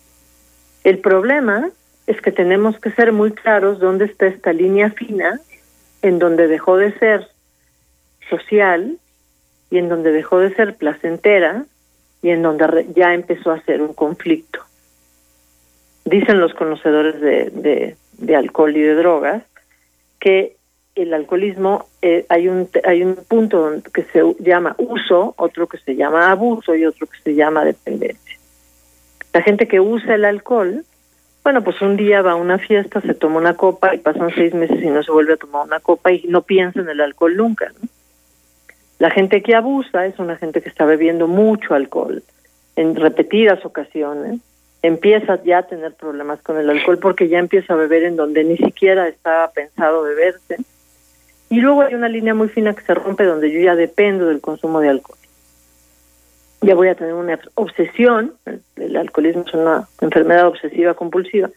El 0.84 1.00
problema 1.00 1.70
es 2.08 2.22
que 2.22 2.32
tenemos 2.32 2.80
que 2.80 2.92
ser 2.92 3.12
muy 3.12 3.32
claros 3.32 3.80
dónde 3.80 4.06
está 4.06 4.28
esta 4.28 4.54
línea 4.54 4.92
fina 4.92 5.40
en 6.02 6.20
donde 6.20 6.48
dejó 6.48 6.78
de 6.78 6.98
ser 7.00 7.28
social 8.30 8.98
y 9.70 9.78
en 9.78 9.90
donde 9.90 10.12
dejó 10.12 10.40
de 10.40 10.54
ser 10.54 10.76
placentera 10.76 11.66
y 12.26 12.32
en 12.32 12.42
donde 12.42 12.88
ya 12.96 13.14
empezó 13.14 13.52
a 13.52 13.62
ser 13.66 13.84
un 13.84 13.94
conflicto. 13.94 14.60
Dicen 16.06 16.40
los 16.40 16.56
conocedores 16.56 17.22
de, 17.22 17.96
de, 18.14 18.36
alcohol 18.36 18.76
y 18.76 18.82
de 18.82 18.96
drogas 18.96 19.44
que 20.20 20.56
el 20.96 21.14
alcoholismo 21.14 21.86
eh, 22.02 22.26
hay 22.30 22.48
un 22.48 22.68
hay 22.84 23.04
un 23.04 23.16
punto 23.28 23.74
que 23.94 24.02
se 24.06 24.24
llama 24.40 24.76
uso, 24.80 25.36
otro 25.38 25.68
que 25.68 25.78
se 25.78 25.96
llama 25.96 26.32
abuso 26.32 26.74
y 26.74 26.88
otro 26.88 27.06
que 27.06 27.20
se 27.20 27.36
llama 27.36 27.64
dependencia. 27.64 28.40
La 29.32 29.44
gente 29.44 29.68
que 29.68 29.80
usa 29.80 30.16
el 30.16 30.26
alcohol, 30.26 30.84
bueno, 31.44 31.64
pues 31.64 31.80
un 31.84 31.96
día 31.96 32.24
va 32.24 32.32
a 32.32 32.36
una 32.38 32.58
fiesta, 32.58 33.02
se 33.02 33.14
toma 33.14 33.38
una 33.38 33.54
copa 33.54 33.94
y 33.94 34.00
pasan 34.00 34.32
seis 34.34 34.52
meses 34.56 34.82
y 34.82 34.88
no 34.88 35.04
se 35.04 35.12
vuelve 35.12 35.34
a 35.34 35.38
tomar 35.38 35.68
una 35.68 35.80
copa 35.80 36.12
y 36.12 36.24
no 36.28 36.42
piensa 36.42 36.80
en 36.80 36.90
el 36.90 37.02
alcohol 37.02 37.38
nunca. 37.38 37.72
La 39.00 39.10
gente 39.10 39.42
que 39.42 39.56
abusa 39.56 40.06
es 40.06 40.18
una 40.20 40.38
gente 40.38 40.62
que 40.62 40.70
está 40.70 40.86
bebiendo 40.86 41.28
mucho 41.28 41.74
alcohol 41.74 42.24
en 42.76 42.96
repetidas 42.96 43.66
ocasiones, 43.66 44.40
empieza 44.82 45.42
ya 45.44 45.60
a 45.60 45.64
tener 45.64 45.94
problemas 45.94 46.42
con 46.42 46.58
el 46.58 46.70
alcohol 46.70 47.00
porque 47.00 47.28
ya 47.28 47.40
empieza 47.40 47.74
a 47.74 47.78
beber 47.78 48.04
en 48.04 48.16
donde 48.16 48.44
ni 48.44 48.58
siquiera 48.58 49.08
estaba 49.08 49.50
pensado 49.52 50.04
beberse. 50.04 50.58
Y 51.50 51.60
luego 51.60 51.82
hay 51.82 51.94
una 51.94 52.10
línea 52.10 52.34
muy 52.34 52.50
fina 52.50 52.74
que 52.74 52.84
se 52.84 52.94
rompe 52.94 53.24
donde 53.24 53.52
yo 53.52 53.60
ya 53.60 53.76
dependo 53.76 54.28
del 54.28 54.42
consumo 54.42 54.80
de 54.80 54.90
alcohol 54.90 55.18
ya 56.66 56.76
voy 56.76 56.88
a 56.88 56.96
tener 56.96 57.14
una 57.14 57.40
obsesión, 57.56 58.34
el 58.76 58.98
alcoholismo 58.98 59.44
es 59.48 59.54
una 59.54 59.88
enfermedad 60.02 60.48
obsesiva 60.48 60.94
compulsiva, 60.94 61.50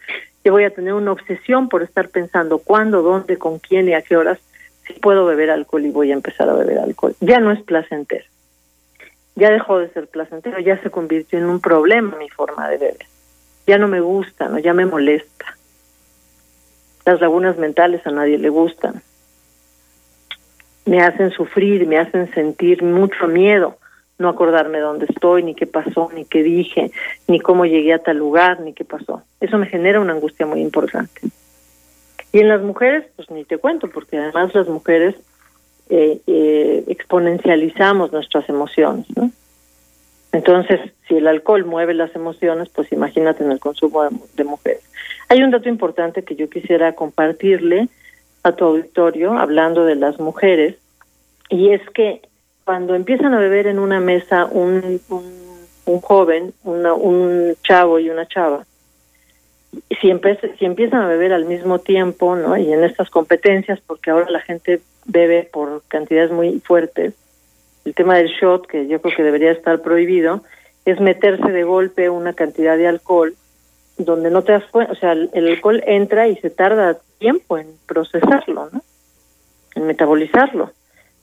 ya 0.43 0.51
voy 0.51 0.63
a 0.63 0.69
tener 0.69 0.93
una 0.93 1.11
obsesión 1.11 1.67
por 1.67 1.83
estar 1.83 2.09
pensando 2.09 2.59
cuándo, 2.59 3.01
dónde, 3.01 3.37
con 3.37 3.59
quién 3.59 3.89
y 3.89 3.93
a 3.93 4.01
qué 4.01 4.15
horas 4.15 4.39
puedo 4.93 5.25
beber 5.25 5.51
alcohol 5.51 5.85
y 5.85 5.91
voy 5.91 6.11
a 6.11 6.15
empezar 6.15 6.49
a 6.49 6.53
beber 6.53 6.79
alcohol. 6.79 7.15
Ya 7.19 7.39
no 7.39 7.51
es 7.51 7.61
placentero. 7.61 8.25
Ya 9.35 9.51
dejó 9.51 9.79
de 9.79 9.89
ser 9.89 10.07
placentero, 10.07 10.59
ya 10.59 10.81
se 10.81 10.89
convirtió 10.89 11.39
en 11.39 11.45
un 11.45 11.61
problema 11.61 12.17
mi 12.17 12.29
forma 12.29 12.67
de 12.69 12.77
beber. 12.77 13.05
Ya 13.67 13.77
no 13.77 13.87
me 13.87 14.01
gusta, 14.01 14.49
no, 14.49 14.59
ya 14.59 14.73
me 14.73 14.85
molesta. 14.85 15.57
Las 17.05 17.21
lagunas 17.21 17.57
mentales 17.57 18.05
a 18.05 18.11
nadie 18.11 18.37
le 18.37 18.49
gustan. 18.49 19.01
Me 20.85 21.01
hacen 21.01 21.31
sufrir, 21.31 21.87
me 21.87 21.97
hacen 21.97 22.31
sentir 22.33 22.83
mucho 22.83 23.27
miedo 23.27 23.77
no 24.19 24.27
acordarme 24.27 24.79
dónde 24.79 25.05
estoy, 25.09 25.43
ni 25.43 25.55
qué 25.55 25.65
pasó, 25.65 26.11
ni 26.13 26.25
qué 26.25 26.43
dije, 26.43 26.91
ni 27.27 27.39
cómo 27.39 27.65
llegué 27.65 27.93
a 27.93 28.03
tal 28.03 28.17
lugar, 28.17 28.59
ni 28.59 28.73
qué 28.73 28.83
pasó. 28.83 29.23
Eso 29.39 29.57
me 29.57 29.65
genera 29.65 30.01
una 30.01 30.13
angustia 30.13 30.45
muy 30.45 30.61
importante. 30.61 31.21
Y 32.31 32.39
en 32.39 32.47
las 32.47 32.61
mujeres, 32.61 33.05
pues 33.15 33.29
ni 33.31 33.43
te 33.43 33.57
cuento, 33.57 33.89
porque 33.89 34.17
además 34.17 34.53
las 34.53 34.67
mujeres 34.67 35.15
eh, 35.89 36.21
eh, 36.27 36.83
exponencializamos 36.87 38.11
nuestras 38.11 38.47
emociones, 38.47 39.05
¿no? 39.15 39.31
Entonces, 40.31 40.79
si 41.07 41.15
el 41.15 41.27
alcohol 41.27 41.65
mueve 41.65 41.95
las 41.95 42.15
emociones, 42.15 42.69
pues 42.69 42.91
imagínate 42.91 43.43
en 43.43 43.51
el 43.51 43.59
consumo 43.59 44.07
de, 44.35 44.43
mujeres. 44.43 44.83
Hay 45.27 45.41
un 45.41 45.49
dato 45.49 45.67
importante 45.69 46.23
que 46.23 46.35
yo 46.35 46.47
quisiera 46.49 46.93
compartirle 46.93 47.87
a 48.43 48.51
tu 48.51 48.65
auditorio, 48.65 49.33
hablando 49.33 49.85
de 49.85 49.95
las 49.95 50.19
mujeres, 50.19 50.75
y 51.49 51.71
es 51.71 51.81
que 51.89 52.21
cuando 52.63 52.93
empiezan 52.93 53.33
a 53.33 53.39
beber 53.39 53.65
en 53.65 53.79
una 53.79 53.99
mesa 53.99 54.45
un, 54.45 55.01
un, 55.85 56.01
joven, 56.01 56.53
un 56.63 57.55
chavo 57.63 57.97
y 57.97 58.11
una 58.11 58.27
chava, 58.27 58.63
si, 60.01 60.11
si 60.57 60.65
empiezan 60.65 61.01
a 61.01 61.07
beber 61.07 61.33
al 61.33 61.45
mismo 61.45 61.79
tiempo, 61.79 62.35
¿no? 62.35 62.57
Y 62.57 62.71
en 62.71 62.83
estas 62.83 63.09
competencias, 63.09 63.79
porque 63.81 64.11
ahora 64.11 64.29
la 64.29 64.41
gente 64.41 64.81
bebe 65.05 65.49
por 65.51 65.83
cantidades 65.87 66.31
muy 66.31 66.59
fuertes, 66.59 67.13
el 67.85 67.95
tema 67.95 68.17
del 68.17 68.27
shot, 68.27 68.67
que 68.67 68.87
yo 68.87 69.01
creo 69.01 69.15
que 69.15 69.23
debería 69.23 69.51
estar 69.51 69.81
prohibido, 69.81 70.43
es 70.85 70.99
meterse 70.99 71.51
de 71.51 71.63
golpe 71.63 72.09
una 72.09 72.33
cantidad 72.33 72.77
de 72.77 72.87
alcohol 72.87 73.35
donde 73.97 74.31
no 74.31 74.43
te 74.43 74.53
das 74.53 74.63
cuenta, 74.71 74.93
o 74.93 74.95
sea, 74.95 75.11
el, 75.11 75.47
alcohol 75.47 75.83
entra 75.85 76.27
y 76.27 76.35
se 76.37 76.49
tarda 76.49 76.97
tiempo 77.17 77.57
en 77.57 77.67
procesarlo. 77.85 78.69
En 79.75 79.85
metabolizarlo. 79.85 80.71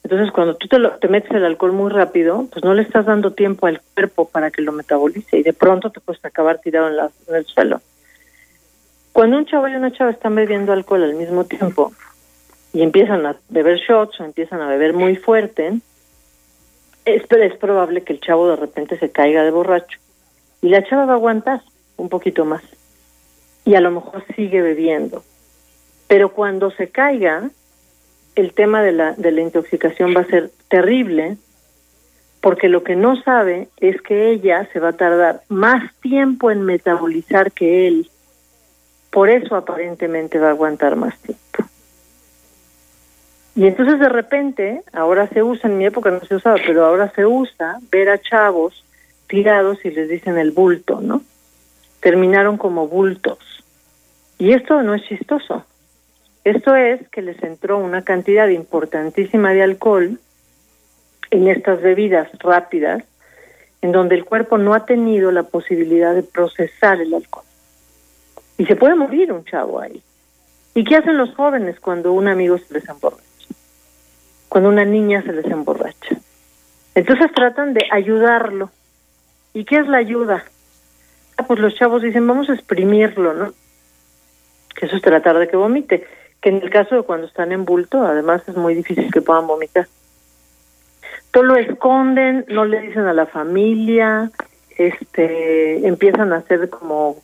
Entonces, 0.03 0.31
cuando 0.31 0.57
tú 0.57 0.69
te, 0.69 0.77
te 1.01 1.09
metes 1.09 1.31
el 1.33 1.45
alcohol 1.45 1.73
muy 1.73 1.91
rápido, 1.91 2.47
pues 2.53 2.65
no 2.65 2.75
le 2.75 2.83
estás 2.83 3.07
dando 3.07 3.33
tiempo 3.33 3.67
al 3.67 3.81
cuerpo 3.95 4.29
para 4.29 4.51
que 4.51 4.62
lo 4.62 4.73
metabolice 4.73 5.39
y 5.39 5.43
de 5.43 5.53
pronto 5.53 5.91
te 5.91 6.01
puedes 6.01 6.25
acabar 6.25 6.61
tirado 6.61 6.89
en, 6.89 6.97
la, 6.97 7.11
en 7.29 7.35
el 7.35 7.47
suelo. 7.47 7.81
Cuando 9.16 9.38
un 9.38 9.46
chavo 9.46 9.66
y 9.66 9.74
una 9.74 9.90
chava 9.92 10.11
están 10.11 10.35
bebiendo 10.35 10.74
alcohol 10.74 11.02
al 11.02 11.14
mismo 11.14 11.44
tiempo 11.44 11.90
y 12.74 12.83
empiezan 12.83 13.24
a 13.24 13.35
beber 13.48 13.79
shots 13.79 14.20
o 14.20 14.24
empiezan 14.24 14.61
a 14.61 14.68
beber 14.68 14.92
muy 14.92 15.16
fuerte, 15.16 15.72
es, 17.07 17.22
probable 17.57 18.02
que 18.02 18.12
el 18.12 18.20
chavo 18.20 18.46
de 18.46 18.57
repente 18.57 18.98
se 18.98 19.11
caiga 19.11 19.42
de 19.42 19.50
borracho 19.50 19.98
y 20.61 20.68
la 20.68 20.85
chava 20.85 21.07
va 21.07 21.14
a 21.14 21.16
aguantar 21.16 21.62
un 21.96 22.11
poquito 22.11 22.44
más 22.44 22.62
y 23.64 23.74
a 23.74 23.81
lo 23.81 23.90
mejor 23.90 24.22
sigue 24.37 24.61
bebiendo. 24.61 25.24
Pero 26.09 26.35
cuando 26.35 26.70
se 26.72 26.90
caiga, 26.90 27.48
el 28.35 28.52
tema 28.52 28.83
de 28.83 28.92
la, 28.92 29.12
de 29.12 29.33
la 29.33 29.40
intoxicación 29.40 30.14
va 30.14 30.20
a 30.20 30.26
ser 30.26 30.50
terrible 30.68 31.38
porque 32.42 32.68
lo 32.68 32.85
que 32.85 32.96
no 32.96 33.16
sabe 33.22 33.68
es 33.79 33.98
que 34.02 34.31
ella 34.31 34.68
se 34.74 34.79
va 34.79 34.90
a 34.90 34.98
tardar 34.98 35.40
más 35.48 35.90
tiempo 36.02 36.50
en 36.50 36.61
metabolizar 36.61 37.50
que 37.52 37.88
él 37.88 38.11
por 39.16 39.31
eso 39.31 39.57
aparentemente 39.57 40.38
va 40.38 40.48
a 40.48 40.50
aguantar 40.50 40.94
más 40.94 41.18
tiempo. 41.20 41.64
Y 43.55 43.66
entonces 43.66 43.98
de 43.98 44.11
repente, 44.11 44.83
ahora 44.92 45.26
se 45.29 45.42
usa, 45.42 45.70
en 45.70 45.79
mi 45.79 45.87
época 45.87 46.11
no 46.11 46.20
se 46.20 46.35
usaba, 46.35 46.59
pero 46.66 46.85
ahora 46.85 47.11
se 47.16 47.24
usa 47.24 47.79
ver 47.90 48.11
a 48.11 48.18
chavos 48.18 48.85
tirados 49.26 49.83
y 49.87 49.90
les 49.90 50.11
dicen 50.11 50.37
el 50.37 50.50
bulto, 50.50 51.00
¿no? 51.00 51.22
Terminaron 52.00 52.59
como 52.59 52.88
bultos. 52.88 53.38
Y 54.37 54.52
esto 54.52 54.83
no 54.83 54.94
es 54.94 55.02
chistoso. 55.05 55.64
Esto 56.44 56.74
es 56.76 57.09
que 57.09 57.22
les 57.22 57.42
entró 57.42 57.79
una 57.79 58.02
cantidad 58.02 58.48
importantísima 58.48 59.55
de 59.55 59.62
alcohol 59.62 60.20
en 61.31 61.48
estas 61.48 61.81
bebidas 61.81 62.29
rápidas, 62.40 63.02
en 63.81 63.92
donde 63.92 64.14
el 64.14 64.26
cuerpo 64.26 64.59
no 64.59 64.74
ha 64.74 64.85
tenido 64.85 65.33
la 65.33 65.44
posibilidad 65.44 66.14
de 66.14 66.22
procesar 66.22 67.00
el 67.00 67.14
alcohol. 67.14 67.45
Y 68.59 68.66
se 68.66 68.77
puede 68.77 68.95
morir 68.95 69.33
un 69.33 69.45
chavo 69.45 69.81
ahí. 69.81 70.03
¿Y 70.75 70.85
qué 70.85 70.97
hacen 70.97 71.16
los 71.16 71.35
jóvenes 71.35 71.81
cuando 71.81 72.12
un 72.12 72.29
amigo 72.29 72.59
se 72.59 72.75
les 72.75 72.88
emborracha? 72.88 73.23
Cuando 74.49 74.69
una 74.69 74.85
niña 74.85 75.23
se 75.23 75.33
les 75.33 75.47
emborracha. 75.47 76.16
Entonces 76.95 77.33
tratan 77.35 77.75
de 77.75 77.87
ayudarlo. 77.90 78.71
¿Y 79.53 79.64
qué 79.64 79.79
es 79.79 79.88
la 79.88 79.99
ayuda? 79.99 80.45
Ah, 81.37 81.45
pues 81.47 81.61
los 81.61 81.75
chavos 81.75 82.03
dicen, 82.03 82.27
vamos 82.27 82.49
a 82.49 82.55
exprimirlo, 82.55 83.35
¿no? 83.35 83.53
Que 84.75 84.87
eso 84.87 84.97
es 84.97 85.03
tratar 85.03 85.38
de 85.38 85.49
que 85.49 85.57
vomite. 85.57 86.07
Que 86.40 86.51
en 86.51 86.62
el 86.62 86.71
caso 86.71 86.95
de 86.97 87.03
cuando 87.03 87.27
están 87.27 87.53
en 87.53 87.64
bulto, 87.64 88.03
además 88.03 88.42
es 88.47 88.57
muy 88.57 88.75
difícil 88.75 89.11
que 89.12 89.21
puedan 89.21 89.47
vomitar. 89.47 89.87
Todo 91.31 91.42
lo 91.42 91.57
esconden, 91.57 92.47
no 92.49 92.64
le 92.64 92.81
dicen 92.81 93.07
a 93.07 93.12
la 93.12 93.27
familia, 93.27 94.31
este, 94.77 95.87
empiezan 95.87 96.33
a 96.33 96.37
hacer 96.37 96.71
como 96.71 97.16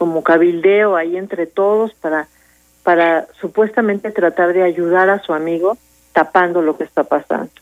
como 0.00 0.22
cabildeo 0.22 0.96
ahí 0.96 1.18
entre 1.18 1.46
todos 1.46 1.92
para 1.92 2.26
para 2.82 3.26
supuestamente 3.38 4.10
tratar 4.10 4.54
de 4.54 4.62
ayudar 4.62 5.10
a 5.10 5.18
su 5.18 5.34
amigo 5.34 5.76
tapando 6.14 6.62
lo 6.62 6.78
que 6.78 6.84
está 6.84 7.04
pasando. 7.04 7.52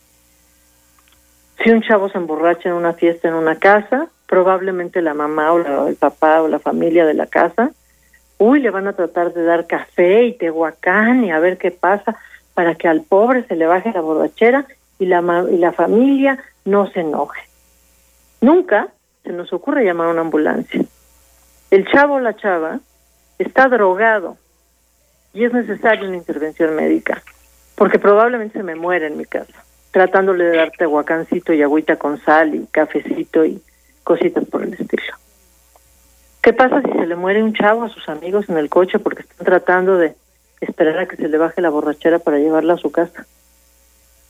Si 1.61 1.69
un 1.71 1.83
chavo 1.83 2.09
se 2.09 2.17
emborracha 2.17 2.69
en 2.69 2.77
una 2.77 2.93
fiesta 2.93 3.27
en 3.27 3.35
una 3.35 3.57
casa, 3.57 4.07
probablemente 4.29 5.03
la 5.03 5.15
mamá 5.15 5.53
o 5.53 5.89
el 5.89 5.97
papá 5.97 6.41
o 6.41 6.47
la 6.47 6.61
familia 6.61 7.05
de 7.07 7.15
la 7.15 7.27
casa, 7.27 7.73
uy, 8.39 8.61
le 8.61 8.71
van 8.71 8.87
a 8.87 8.93
tratar 8.93 9.33
de 9.35 9.43
dar 9.43 9.67
café 9.67 10.23
y 10.23 10.35
tehuacán 10.35 11.25
y 11.25 11.33
a 11.33 11.41
ver 11.41 11.59
qué 11.59 11.73
pasa 11.73 12.17
para 12.55 12.77
que 12.77 12.87
al 12.87 13.01
pobre 13.01 13.43
se 13.49 13.57
le 13.57 13.67
baje 13.67 13.91
la 13.93 14.01
borrachera 14.01 14.65
y 15.01 15.07
la, 15.07 15.45
y 15.51 15.57
la 15.57 15.73
familia 15.73 16.39
no 16.65 16.89
se 16.89 17.01
enoje. 17.01 17.41
Nunca 18.41 18.91
se 19.25 19.33
nos 19.33 19.53
ocurre 19.53 19.85
llamar 19.85 20.07
a 20.07 20.13
una 20.13 20.21
ambulancia 20.21 20.85
el 21.71 21.87
chavo 21.87 22.15
o 22.15 22.21
la 22.21 22.35
chava 22.35 22.81
está 23.39 23.69
drogado 23.69 24.37
y 25.33 25.45
es 25.45 25.53
necesaria 25.53 26.09
una 26.09 26.17
intervención 26.17 26.75
médica, 26.75 27.23
porque 27.75 27.99
probablemente 27.99 28.59
se 28.59 28.65
me 28.65 28.75
muere 28.75 29.07
en 29.07 29.17
mi 29.17 29.25
casa, 29.25 29.65
tratándole 29.91 30.45
de 30.45 30.57
darte 30.57 30.85
aguacancito 30.85 31.53
y 31.53 31.63
agüita 31.63 31.97
con 31.97 32.19
sal 32.21 32.55
y 32.55 32.67
cafecito 32.67 33.45
y 33.45 33.63
cositas 34.03 34.45
por 34.47 34.63
el 34.63 34.73
estilo. 34.73 35.15
¿Qué 36.41 36.53
pasa 36.55 36.81
si 36.81 36.91
se 36.91 37.07
le 37.07 37.17
muere 37.17 37.43
un 37.43 37.53
chavo 37.53 37.85
a 37.85 37.91
sus 37.91 38.09
amigos 38.09 38.49
en 38.49 38.57
el 38.57 38.71
coche 38.71 38.99
porque 38.99 39.23
están 39.23 39.45
tratando 39.45 39.99
de 39.99 40.15
esperar 40.61 40.99
a 40.99 41.07
que 41.07 41.17
se 41.17 41.29
le 41.29 41.37
baje 41.37 41.61
la 41.61 41.69
borrachera 41.69 42.19
para 42.19 42.39
llevarla 42.39 42.75
a 42.75 42.79
su 42.79 42.91
casa? 42.91 43.27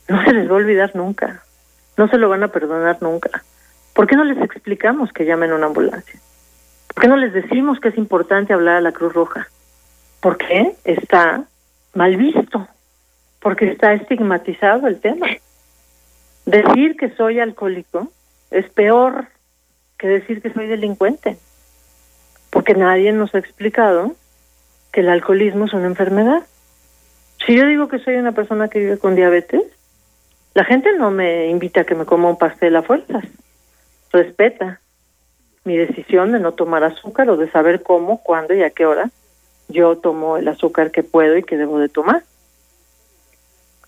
No 0.09 0.21
se 0.25 0.33
les 0.33 0.47
va 0.49 0.53
a 0.53 0.57
olvidar 0.57 0.95
nunca, 0.95 1.43
no 1.95 2.09
se 2.09 2.17
lo 2.17 2.27
van 2.27 2.43
a 2.43 2.49
perdonar 2.49 2.97
nunca. 3.01 3.43
¿Por 3.93 4.07
qué 4.07 4.15
no 4.15 4.25
les 4.25 4.41
explicamos 4.41 5.13
que 5.13 5.25
llamen 5.25 5.51
a 5.51 5.55
una 5.55 5.67
ambulancia? 5.67 6.19
¿Por 6.93 7.03
qué 7.03 7.07
no 7.07 7.17
les 7.17 7.33
decimos 7.33 7.79
que 7.79 7.89
es 7.89 7.97
importante 7.97 8.53
hablar 8.53 8.77
a 8.77 8.81
la 8.81 8.91
Cruz 8.91 9.13
Roja? 9.13 9.47
Porque 10.21 10.75
está 10.83 11.45
mal 11.93 12.17
visto, 12.17 12.67
porque 13.39 13.71
está 13.71 13.93
estigmatizado 13.93 14.87
el 14.87 14.99
tema. 14.99 15.27
Decir 16.45 16.97
que 16.97 17.09
soy 17.15 17.39
alcohólico 17.39 18.11
es 18.51 18.69
peor 18.69 19.27
que 19.97 20.07
decir 20.07 20.41
que 20.41 20.51
soy 20.51 20.67
delincuente, 20.67 21.37
porque 22.49 22.73
nadie 22.73 23.11
nos 23.11 23.33
ha 23.35 23.39
explicado 23.39 24.15
que 24.91 25.01
el 25.01 25.09
alcoholismo 25.09 25.65
es 25.65 25.73
una 25.73 25.87
enfermedad. 25.87 26.43
Si 27.45 27.55
yo 27.55 27.65
digo 27.67 27.87
que 27.87 27.99
soy 27.99 28.15
una 28.15 28.31
persona 28.31 28.67
que 28.67 28.79
vive 28.79 28.97
con 28.97 29.15
diabetes, 29.15 29.61
la 30.53 30.63
gente 30.65 30.89
no 30.97 31.11
me 31.11 31.47
invita 31.47 31.81
a 31.81 31.83
que 31.83 31.95
me 31.95 32.05
coma 32.05 32.29
un 32.29 32.37
pastel 32.37 32.75
a 32.75 32.81
fuerzas, 32.81 33.23
respeta 34.11 34.81
mi 35.63 35.77
decisión 35.77 36.31
de 36.31 36.39
no 36.39 36.53
tomar 36.53 36.83
azúcar 36.83 37.29
o 37.29 37.37
de 37.37 37.49
saber 37.51 37.83
cómo, 37.83 38.21
cuándo 38.23 38.53
y 38.53 38.63
a 38.63 38.69
qué 38.69 38.85
hora 38.85 39.09
yo 39.69 39.97
tomo 39.97 40.37
el 40.37 40.47
azúcar 40.47 40.91
que 40.91 41.03
puedo 41.03 41.37
y 41.37 41.43
que 41.43 41.57
debo 41.57 41.79
de 41.79 41.89
tomar. 41.89 42.23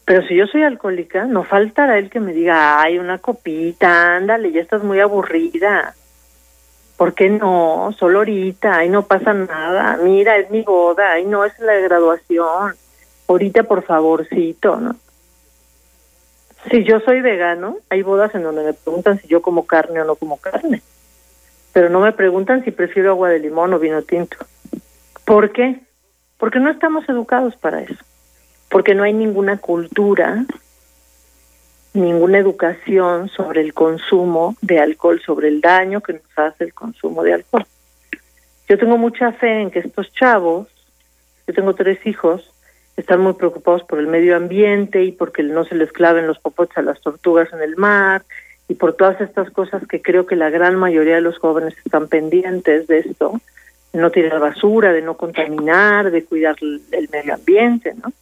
Pero 0.05 0.25
si 0.27 0.35
yo 0.35 0.45
soy 0.47 0.63
alcohólica, 0.63 1.25
no 1.25 1.43
faltará 1.43 1.97
el 1.97 2.09
que 2.09 2.19
me 2.19 2.33
diga, 2.33 2.81
ay, 2.81 2.97
una 2.97 3.17
copita, 3.17 4.15
ándale, 4.15 4.51
ya 4.51 4.61
estás 4.61 4.83
muy 4.83 4.99
aburrida. 4.99 5.95
¿Por 6.97 7.13
qué 7.13 7.29
no? 7.29 7.93
Solo 7.97 8.19
ahorita, 8.19 8.77
ay, 8.77 8.89
no 8.89 9.03
pasa 9.03 9.33
nada. 9.33 9.97
Mira, 9.97 10.37
es 10.37 10.51
mi 10.51 10.61
boda, 10.61 11.13
ay, 11.13 11.25
no, 11.25 11.45
es 11.45 11.57
la 11.59 11.73
graduación. 11.75 12.75
Ahorita, 13.27 13.63
por 13.63 13.83
favorcito, 13.83 14.75
¿no? 14.75 14.95
Si 16.69 16.83
yo 16.83 16.99
soy 16.99 17.21
vegano, 17.21 17.77
hay 17.89 18.03
bodas 18.03 18.35
en 18.35 18.43
donde 18.43 18.63
me 18.63 18.73
preguntan 18.73 19.19
si 19.19 19.27
yo 19.27 19.41
como 19.41 19.65
carne 19.65 20.01
o 20.01 20.05
no 20.05 20.15
como 20.15 20.37
carne 20.37 20.83
pero 21.73 21.89
no 21.89 21.99
me 21.99 22.11
preguntan 22.11 22.63
si 22.63 22.71
prefiero 22.71 23.11
agua 23.11 23.29
de 23.29 23.39
limón 23.39 23.73
o 23.73 23.79
vino 23.79 24.01
tinto. 24.01 24.37
¿Por 25.25 25.51
qué? 25.51 25.79
Porque 26.37 26.59
no 26.59 26.69
estamos 26.69 27.07
educados 27.07 27.55
para 27.55 27.81
eso, 27.81 28.03
porque 28.69 28.95
no 28.95 29.03
hay 29.03 29.13
ninguna 29.13 29.57
cultura, 29.57 30.45
ninguna 31.93 32.39
educación 32.39 33.29
sobre 33.29 33.61
el 33.61 33.73
consumo 33.73 34.55
de 34.61 34.79
alcohol, 34.79 35.21
sobre 35.25 35.47
el 35.47 35.61
daño 35.61 36.01
que 36.01 36.13
nos 36.13 36.37
hace 36.37 36.65
el 36.65 36.73
consumo 36.73 37.23
de 37.23 37.33
alcohol. 37.33 37.65
Yo 38.67 38.77
tengo 38.77 38.97
mucha 38.97 39.31
fe 39.33 39.61
en 39.61 39.71
que 39.71 39.79
estos 39.79 40.11
chavos, 40.13 40.67
yo 41.47 41.53
tengo 41.53 41.75
tres 41.75 42.05
hijos, 42.05 42.51
están 42.97 43.21
muy 43.21 43.33
preocupados 43.33 43.83
por 43.83 43.99
el 43.99 44.07
medio 44.07 44.35
ambiente 44.35 45.03
y 45.03 45.11
porque 45.11 45.43
no 45.43 45.63
se 45.65 45.75
les 45.75 45.91
claven 45.91 46.27
los 46.27 46.39
popotes 46.39 46.77
a 46.77 46.81
las 46.81 47.01
tortugas 47.01 47.51
en 47.53 47.61
el 47.61 47.75
mar 47.75 48.23
y 48.71 48.75
por 48.75 48.93
todas 48.93 49.19
estas 49.19 49.51
cosas 49.51 49.85
que 49.85 50.01
creo 50.01 50.25
que 50.25 50.37
la 50.37 50.49
gran 50.49 50.77
mayoría 50.77 51.15
de 51.15 51.21
los 51.21 51.37
jóvenes 51.39 51.75
están 51.83 52.07
pendientes 52.07 52.87
de 52.87 52.99
esto, 52.99 53.41
de 53.91 53.99
no 53.99 54.11
tirar 54.11 54.39
basura, 54.39 54.93
de 54.93 55.01
no 55.01 55.17
contaminar, 55.17 56.09
de 56.09 56.23
cuidar 56.23 56.55
el 56.61 57.09
medio 57.11 57.33
ambiente, 57.33 57.93
¿no? 58.01 58.13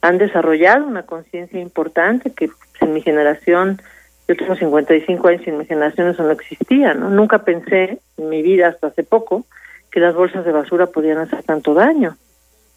Han 0.00 0.16
desarrollado 0.16 0.86
una 0.86 1.02
conciencia 1.02 1.60
importante 1.60 2.30
que 2.30 2.48
en 2.80 2.94
mi 2.94 3.02
generación, 3.02 3.82
yo 4.26 4.34
tengo 4.34 4.56
55 4.56 5.28
años 5.28 5.42
y 5.46 5.50
en 5.50 5.58
mi 5.58 5.66
generación 5.66 6.08
eso 6.08 6.22
no 6.22 6.30
existía, 6.30 6.94
¿no? 6.94 7.10
Nunca 7.10 7.44
pensé 7.44 8.00
en 8.16 8.28
mi 8.30 8.40
vida 8.40 8.68
hasta 8.68 8.86
hace 8.86 9.02
poco 9.02 9.44
que 9.90 10.00
las 10.00 10.14
bolsas 10.14 10.46
de 10.46 10.52
basura 10.52 10.86
podían 10.86 11.18
hacer 11.18 11.42
tanto 11.42 11.74
daño, 11.74 12.16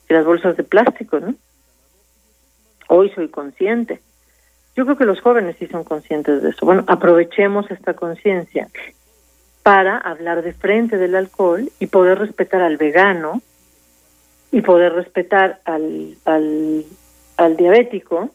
que 0.06 0.16
las 0.16 0.26
bolsas 0.26 0.58
de 0.58 0.66
plástico, 0.66 1.22
¿no? 1.22 1.34
Hoy 2.90 3.10
soy 3.16 3.30
consciente. 3.30 4.02
Yo 4.76 4.86
creo 4.86 4.98
que 4.98 5.06
los 5.06 5.22
jóvenes 5.22 5.56
sí 5.60 5.68
son 5.68 5.84
conscientes 5.84 6.42
de 6.42 6.50
eso. 6.50 6.66
Bueno, 6.66 6.84
aprovechemos 6.88 7.70
esta 7.70 7.94
conciencia 7.94 8.68
para 9.62 9.98
hablar 9.98 10.42
de 10.42 10.54
frente 10.54 10.98
del 10.98 11.16
alcohol 11.16 11.70
y 11.80 11.88
poder 11.88 12.20
respetar 12.20 12.62
al 12.62 12.78
vegano 12.78 13.42
y 14.52 14.62
poder 14.62 14.94
respetar 14.94 15.62
al, 15.66 16.16
al, 16.26 17.58
diabético 17.58 18.30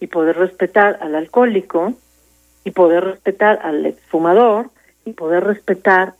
y 0.00 0.08
poder 0.08 0.36
respetar 0.36 0.98
al 1.00 1.14
alcohólico 1.14 1.94
y 2.64 2.72
poder 2.72 3.04
respetar 3.04 3.60
al 3.62 3.86
exfumador 3.86 4.70
y 5.04 5.12
poder 5.12 5.44
respetar 5.44 6.14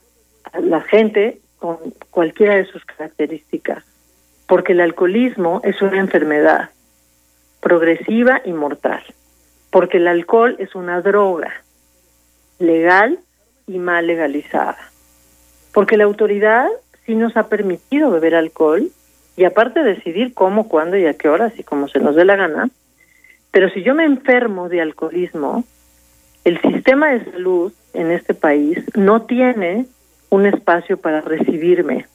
a 0.53 0.61
la 0.61 0.81
gente 0.81 1.41
con 1.59 1.79
cualquiera 2.11 2.55
de 2.55 2.67
sus 2.67 2.85
características, 2.85 3.85
porque 4.47 4.73
el 4.73 4.81
alcoholismo 4.81 5.61
es 5.65 5.83
una 5.83 5.99
enfermedad 5.99 6.71
progresiva 7.61 8.41
y 8.45 8.53
mortal, 8.53 9.03
porque 9.71 9.99
el 9.99 10.09
alcohol 10.09 10.57
es 10.59 10.75
una 10.75 11.01
droga 11.01 11.53
legal 12.59 13.19
y 13.67 13.79
mal 13.79 14.07
legalizada, 14.07 14.79
porque 15.73 15.97
la 15.97 16.05
autoridad 16.05 16.69
sí 17.05 17.15
nos 17.15 17.37
ha 17.37 17.49
permitido 17.49 18.11
beber 18.11 18.35
alcohol 18.35 18.91
y 19.37 19.45
aparte 19.45 19.83
decidir 19.83 20.35
cómo, 20.35 20.69
cuándo 20.69 20.97
y 20.97 21.07
a 21.07 21.15
qué 21.15 21.29
horas 21.29 21.53
y 21.59 21.63
cómo 21.63 21.89
se 21.89 21.99
nos 21.99 22.17
dé 22.17 22.25
la 22.25 22.37
gana, 22.37 22.71
pero 23.51 23.71
si 23.71 23.83
yo 23.83 23.95
me 23.95 24.05
enfermo 24.05 24.69
de 24.69 24.81
alcoholismo, 24.81 25.65
el 26.45 26.61
sistema 26.61 27.11
de 27.11 27.25
salud 27.33 27.73
en 27.93 28.11
este 28.11 28.35
país 28.35 28.79
no 28.95 29.23
tiene 29.23 29.87
un 30.31 30.47
espacio 30.47 30.97
para 30.97 31.21
recibirme. 31.21 32.07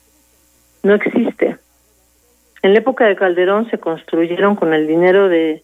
No 0.83 0.93
existe. 0.93 1.57
En 2.63 2.73
la 2.73 2.79
época 2.79 3.05
de 3.05 3.15
Calderón 3.15 3.69
se 3.69 3.79
construyeron 3.79 4.55
con 4.55 4.73
el 4.73 4.87
dinero 4.87 5.29
de 5.29 5.63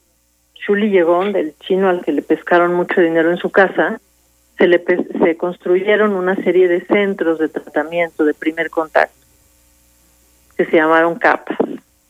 Chuli 0.60 0.89
Llegón, 0.89 1.34
del 1.34 1.56
chino 1.60 1.89
al 1.89 2.04
que 2.04 2.12
le 2.12 2.22
pescaron 2.22 2.74
mucho 2.74 3.00
dinero 3.02 3.32
en 3.32 3.38
su 3.38 3.50
casa, 3.50 4.00
se, 4.58 4.67
le 4.67 4.84
se 5.24 5.38
construyeron 5.38 6.13
una 6.13 6.36
serie 6.36 6.67
de 6.67 6.82
centros 6.86 7.39
de 7.39 7.50
tratamiento 7.50 8.26
de 8.26 8.34
primer 8.34 8.70
contacto 8.70 9.15
que 10.58 10.65
se 10.65 10.78
llamaron 10.78 11.15
capas. 11.15 11.58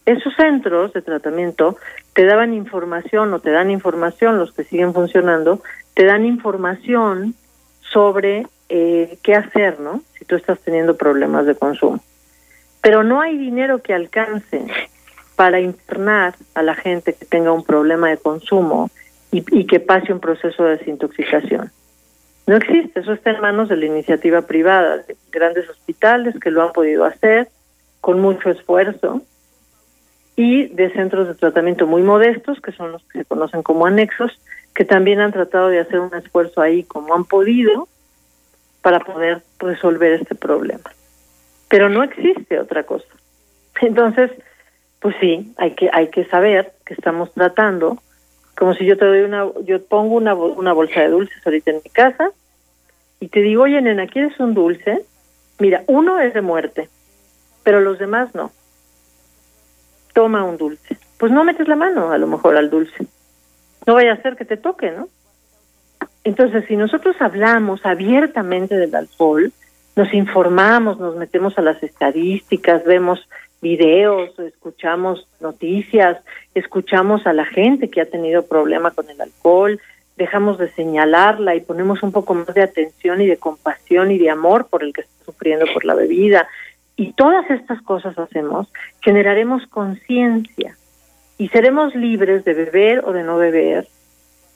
Esos 0.06 0.34
centros 0.36 0.94
de 0.94 1.02
tratamiento 1.02 1.78
te 2.14 2.26
daban 2.26 2.54
información 2.54 3.34
o 3.34 3.40
te 3.40 3.52
dan 3.52 3.70
información, 3.70 4.40
los 4.40 4.54
que 4.54 4.64
siguen 4.64 4.94
funcionando, 4.94 5.62
te 5.94 6.06
dan 6.06 6.26
información 6.26 7.36
sobre 7.82 8.48
eh, 8.70 9.18
qué 9.22 9.36
hacer, 9.36 9.82
¿no? 9.82 10.02
Si 10.18 10.24
tú 10.24 10.36
estás 10.36 10.60
teniendo 10.60 10.96
problemas 10.96 11.46
de 11.46 11.56
consumo. 11.56 12.02
Pero 12.82 13.04
no 13.04 13.20
hay 13.20 13.38
dinero 13.38 13.82
que 13.82 13.94
alcance 13.94 14.66
para 15.38 15.62
internar 15.62 16.34
a 16.56 16.64
la 16.64 16.74
gente 16.74 17.14
que 17.14 17.24
tenga 17.24 17.52
un 17.52 17.64
problema 17.64 18.10
de 18.10 18.18
consumo 18.18 18.90
y, 19.32 19.68
que 19.68 19.80
pase 19.80 20.12
un 20.12 20.20
proceso 20.20 20.64
de 20.64 20.78
desintoxicación. 20.78 21.72
No 22.48 22.56
existe, 22.56 23.02
eso 23.02 23.14
está 23.14 23.30
en 23.30 23.42
manos 23.42 23.70
de 23.70 23.78
la 23.78 23.86
iniciativa 23.86 24.42
privada, 24.42 24.98
de 24.98 25.16
grandes 25.32 25.70
hospitales 25.70 26.34
que 26.40 26.50
lo 26.50 26.64
han 26.64 26.74
podido 26.74 27.06
hacer 27.06 27.50
con 28.02 28.20
mucho 28.20 28.50
esfuerzo 28.50 29.22
y 30.36 30.70
de 30.70 30.92
centros 30.94 31.28
de 31.28 31.36
tratamiento 31.36 31.86
muy 31.86 32.02
modestos, 32.02 32.60
que 32.60 32.72
son 32.72 32.94
los 32.94 33.04
que 33.04 33.20
se 33.20 33.26
conocen 33.26 33.62
como 33.62 33.86
anexos, 33.86 34.42
que 34.74 34.86
también 34.86 35.20
han 35.20 35.34
tratado 35.34 35.68
de 35.68 35.82
hacer 35.82 36.00
un 36.00 36.16
esfuerzo 36.16 36.62
ahí 36.62 36.84
como 36.84 37.14
han 37.14 37.26
podido 37.26 37.88
para 38.82 39.02
poder 39.02 39.44
resolver 39.60 40.14
este 40.14 40.34
problema. 40.34 40.90
Pero 41.70 41.90
no 41.90 42.02
existe 42.02 42.60
otra 42.60 42.84
cosa. 42.84 43.08
Entonces, 43.82 44.32
pues 45.00 45.16
sí, 45.20 45.54
hay 45.58 45.72
que 45.72 45.90
hay 45.92 46.10
que 46.10 46.26
saber 46.26 46.74
que 46.86 46.94
estamos 46.94 47.32
tratando 47.34 48.02
como 48.58 48.74
si 48.74 48.86
yo 48.86 48.98
te 48.98 49.06
doy 49.06 49.22
una 49.22 49.46
yo 49.64 49.84
pongo 49.86 50.16
una 50.16 50.34
una 50.34 50.74
bolsa 50.74 51.02
de 51.02 51.10
dulces 51.10 51.46
ahorita 51.46 51.72
en 51.72 51.82
mi 51.84 51.90
casa 51.90 52.32
y 53.20 53.28
te 53.30 53.42
digo, 53.42 53.64
"Oye, 53.64 53.82
nena, 53.82 54.08
¿quieres 54.08 54.40
un 54.40 54.54
dulce?" 54.54 55.06
Mira, 55.60 55.84
uno 55.88 56.20
es 56.20 56.34
de 56.34 56.42
muerte, 56.42 56.90
pero 57.64 57.82
los 57.82 57.98
demás 57.98 58.34
no. 58.36 58.52
Toma 60.14 60.44
un 60.44 60.58
dulce. 60.58 60.98
Pues 61.18 61.32
no 61.32 61.44
metes 61.44 61.68
la 61.68 61.76
mano 61.76 62.12
a 62.12 62.18
lo 62.18 62.28
mejor 62.28 62.56
al 62.56 62.70
dulce. 62.70 63.08
No 63.86 63.96
vaya 63.96 64.14
a 64.14 64.22
ser 64.22 64.36
que 64.36 64.46
te 64.46 64.58
toque, 64.58 64.92
¿no? 64.92 65.08
Entonces, 66.24 66.66
si 66.68 66.76
nosotros 66.76 67.16
hablamos 67.20 67.86
abiertamente 67.86 68.76
del 68.76 68.94
alcohol, 68.94 69.52
nos 69.96 70.14
informamos, 70.14 71.00
nos 71.00 71.16
metemos 71.16 71.58
a 71.58 71.62
las 71.62 71.82
estadísticas, 71.82 72.84
vemos 72.84 73.28
videos, 73.62 74.38
escuchamos 74.40 75.28
noticias, 75.40 76.18
escuchamos 76.54 77.26
a 77.26 77.34
la 77.34 77.46
gente 77.46 77.90
que 77.90 78.02
ha 78.02 78.06
tenido 78.06 78.46
problema 78.46 78.92
con 78.92 79.10
el 79.10 79.20
alcohol, 79.20 79.80
dejamos 80.16 80.58
de 80.58 80.70
señalarla 80.70 81.56
y 81.56 81.62
ponemos 81.62 82.04
un 82.04 82.12
poco 82.12 82.34
más 82.34 82.54
de 82.54 82.64
atención 82.64 83.22
y 83.22 83.28
de 83.28 83.38
compasión 83.38 84.12
y 84.12 84.18
de 84.18 84.30
amor 84.30 84.68
por 84.68 84.84
el 84.84 84.94
que 84.94 85.02
está 85.02 85.26
sufriendo 85.26 85.66
por 85.74 85.86
la 85.86 85.94
bebida, 85.94 86.48
y 86.96 87.14
todas 87.14 87.50
estas 87.52 87.82
cosas 87.84 88.18
hacemos, 88.18 88.68
generaremos 89.02 89.68
conciencia 89.68 90.76
y 91.38 91.50
seremos 91.50 91.94
libres 91.96 92.44
de 92.44 92.56
beber 92.56 93.04
o 93.06 93.14
de 93.14 93.24
no 93.24 93.38
beber 93.38 93.88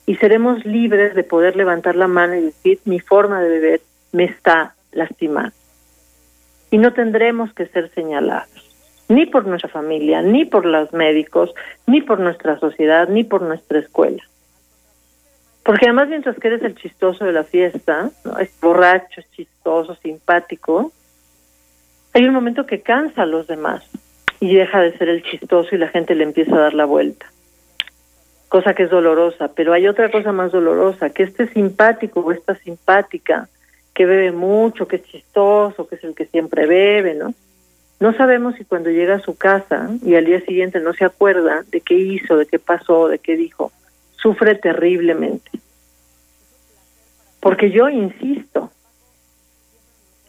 y 0.06 0.16
seremos 0.16 0.64
libres 0.64 1.14
de 1.14 1.22
poder 1.22 1.54
levantar 1.54 1.94
la 1.94 2.08
mano 2.08 2.34
y 2.34 2.40
decir 2.40 2.80
mi 2.84 2.98
forma 2.98 3.40
de 3.40 3.48
beber 3.48 3.80
me 4.10 4.24
está 4.24 4.74
lastimando. 4.90 5.54
Y 6.72 6.78
no 6.78 6.92
tendremos 6.92 7.52
que 7.54 7.66
ser 7.66 7.90
señalados, 7.94 8.71
ni 9.12 9.26
por 9.26 9.46
nuestra 9.46 9.68
familia, 9.68 10.22
ni 10.22 10.44
por 10.46 10.64
los 10.64 10.92
médicos, 10.92 11.54
ni 11.86 12.00
por 12.00 12.18
nuestra 12.18 12.58
sociedad, 12.58 13.08
ni 13.08 13.24
por 13.24 13.42
nuestra 13.42 13.78
escuela. 13.78 14.22
Porque 15.64 15.86
además 15.86 16.08
mientras 16.08 16.38
que 16.38 16.48
eres 16.48 16.62
el 16.62 16.74
chistoso 16.74 17.24
de 17.24 17.32
la 17.32 17.44
fiesta, 17.44 18.10
¿no? 18.24 18.38
es 18.38 18.58
borracho, 18.60 19.20
es 19.20 19.30
chistoso, 19.32 19.94
simpático, 19.96 20.92
hay 22.14 22.24
un 22.24 22.34
momento 22.34 22.66
que 22.66 22.80
cansa 22.80 23.22
a 23.22 23.26
los 23.26 23.46
demás 23.46 23.88
y 24.40 24.54
deja 24.54 24.80
de 24.80 24.96
ser 24.96 25.08
el 25.08 25.22
chistoso 25.22 25.74
y 25.74 25.78
la 25.78 25.88
gente 25.88 26.14
le 26.14 26.24
empieza 26.24 26.56
a 26.56 26.60
dar 26.60 26.74
la 26.74 26.86
vuelta. 26.86 27.26
Cosa 28.48 28.74
que 28.74 28.84
es 28.84 28.90
dolorosa, 28.90 29.48
pero 29.54 29.72
hay 29.72 29.88
otra 29.88 30.10
cosa 30.10 30.32
más 30.32 30.52
dolorosa, 30.52 31.10
que 31.10 31.22
este 31.22 31.48
simpático 31.48 32.20
o 32.20 32.32
esta 32.32 32.54
simpática 32.54 33.48
que 33.94 34.06
bebe 34.06 34.32
mucho, 34.32 34.88
que 34.88 34.96
es 34.96 35.04
chistoso, 35.04 35.86
que 35.86 35.96
es 35.96 36.04
el 36.04 36.14
que 36.14 36.26
siempre 36.26 36.66
bebe, 36.66 37.14
¿no? 37.14 37.34
No 38.02 38.12
sabemos 38.14 38.56
si 38.56 38.64
cuando 38.64 38.90
llega 38.90 39.14
a 39.14 39.20
su 39.20 39.36
casa 39.36 39.88
y 40.04 40.16
al 40.16 40.24
día 40.24 40.40
siguiente 40.40 40.80
no 40.80 40.92
se 40.92 41.04
acuerda 41.04 41.62
de 41.70 41.80
qué 41.82 41.94
hizo, 41.94 42.36
de 42.36 42.46
qué 42.46 42.58
pasó, 42.58 43.06
de 43.06 43.20
qué 43.20 43.36
dijo, 43.36 43.70
sufre 44.16 44.56
terriblemente. 44.56 45.52
Porque 47.38 47.70
yo 47.70 47.88
insisto, 47.88 48.72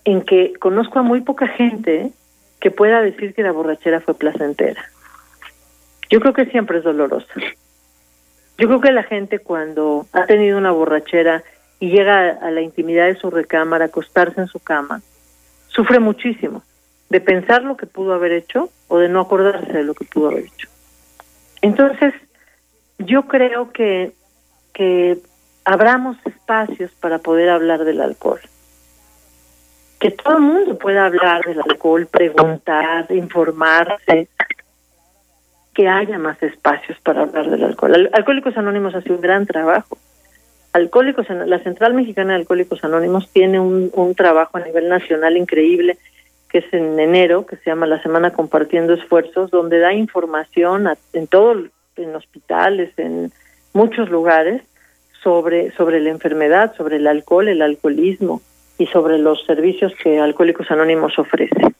en 0.06 0.22
que 0.22 0.54
conozco 0.60 1.00
a 1.00 1.02
muy 1.02 1.22
poca 1.22 1.48
gente 1.48 2.12
que 2.60 2.70
pueda 2.70 3.02
decir 3.02 3.34
que 3.34 3.42
la 3.42 3.52
borrachera 3.52 4.02
fue 4.02 4.14
placentera. 4.14 4.86
Yo 6.12 6.20
creo 6.20 6.34
que 6.34 6.46
siempre 6.46 6.78
es 6.78 6.84
dolorosa. 6.84 7.34
Yo 8.60 8.68
creo 8.68 8.82
que 8.82 8.92
la 8.92 9.02
gente 9.02 9.40
cuando 9.40 10.06
ha 10.14 10.28
tenido 10.28 10.60
una 10.60 10.70
borrachera 10.70 11.44
y 11.80 11.90
llega 11.90 12.38
a 12.40 12.52
la 12.52 12.62
intimidad 12.62 13.08
de 13.08 13.16
su 13.16 13.32
recámara, 13.32 13.86
acostarse 13.86 14.42
en 14.42 14.48
su 14.48 14.60
cama, 14.60 15.02
sufre 15.70 15.98
muchísimo 15.98 16.62
de 17.14 17.22
pensar 17.22 17.62
lo 17.62 17.78
que 17.78 17.86
pudo 17.86 18.16
haber 18.16 18.32
hecho 18.32 18.72
o 18.88 18.98
de 18.98 19.08
no 19.08 19.22
acordarse 19.22 19.72
de 19.72 19.84
lo 19.84 19.94
que 19.94 20.04
pudo 20.04 20.30
haber 20.30 20.46
hecho. 20.46 20.68
Entonces, 21.62 22.12
yo 22.98 23.28
creo 23.28 23.72
que, 23.72 24.14
que 24.74 25.20
abramos 25.64 26.18
espacios 26.26 26.90
para 27.00 27.20
poder 27.20 27.50
hablar 27.50 27.86
del 27.86 28.02
alcohol 28.02 28.42
que 30.00 30.12
todo 30.12 30.36
el 30.36 30.44
mundo 30.44 30.78
pueda 30.78 31.06
hablar 31.06 31.46
del 31.46 31.62
alcohol, 31.62 32.08
preguntar, 32.08 33.10
informarse, 33.12 34.28
que 35.74 35.88
haya 35.88 36.18
más 36.18 36.44
espacios 36.44 37.00
para 37.00 37.22
hablar 37.22 37.50
del 37.50 37.64
alcohol. 37.64 38.10
Alcohólicos 38.12 38.58
Anónimos 38.58 38.94
hace 38.96 39.14
un 39.14 39.22
gran 39.22 39.46
trabajo. 39.46 39.98
Alcohólicos, 40.74 41.28
la 41.30 41.58
Central 41.60 41.94
Mexicana 41.94 42.34
de 42.34 42.40
Alcohólicos 42.40 42.84
Anónimos 42.84 43.32
tiene 43.32 43.62
un, 43.62 43.92
un 43.94 44.14
trabajo 44.14 44.58
a 44.58 44.60
nivel 44.60 44.90
nacional 44.90 45.38
increíble 45.38 45.98
que 46.54 46.60
es 46.60 46.74
en 46.74 46.98
enero, 47.00 47.46
que 47.46 47.58
se 47.58 47.70
llama 47.70 47.88
la 47.88 48.02
Semana 48.02 48.32
Compartiendo 48.32 48.94
Esfuerzos, 48.94 49.52
donde 49.52 49.80
da 49.80 49.92
información 49.92 50.88
en 51.12 51.28
todo, 51.28 51.56
en 51.98 52.16
hospitales, 52.16 52.94
en 52.98 53.34
muchos 53.74 54.10
lugares, 54.10 54.62
sobre, 55.24 55.72
sobre 55.72 56.00
la 56.00 56.12
enfermedad, 56.12 56.76
sobre 56.78 56.98
el 56.98 57.08
alcohol, 57.08 57.48
el 57.48 57.62
alcoholismo, 57.62 58.42
y 58.78 58.86
sobre 58.88 59.18
los 59.18 59.44
servicios 59.46 59.94
que 60.02 60.20
Alcohólicos 60.20 60.70
Anónimos 60.72 61.18
ofrece. 61.18 61.74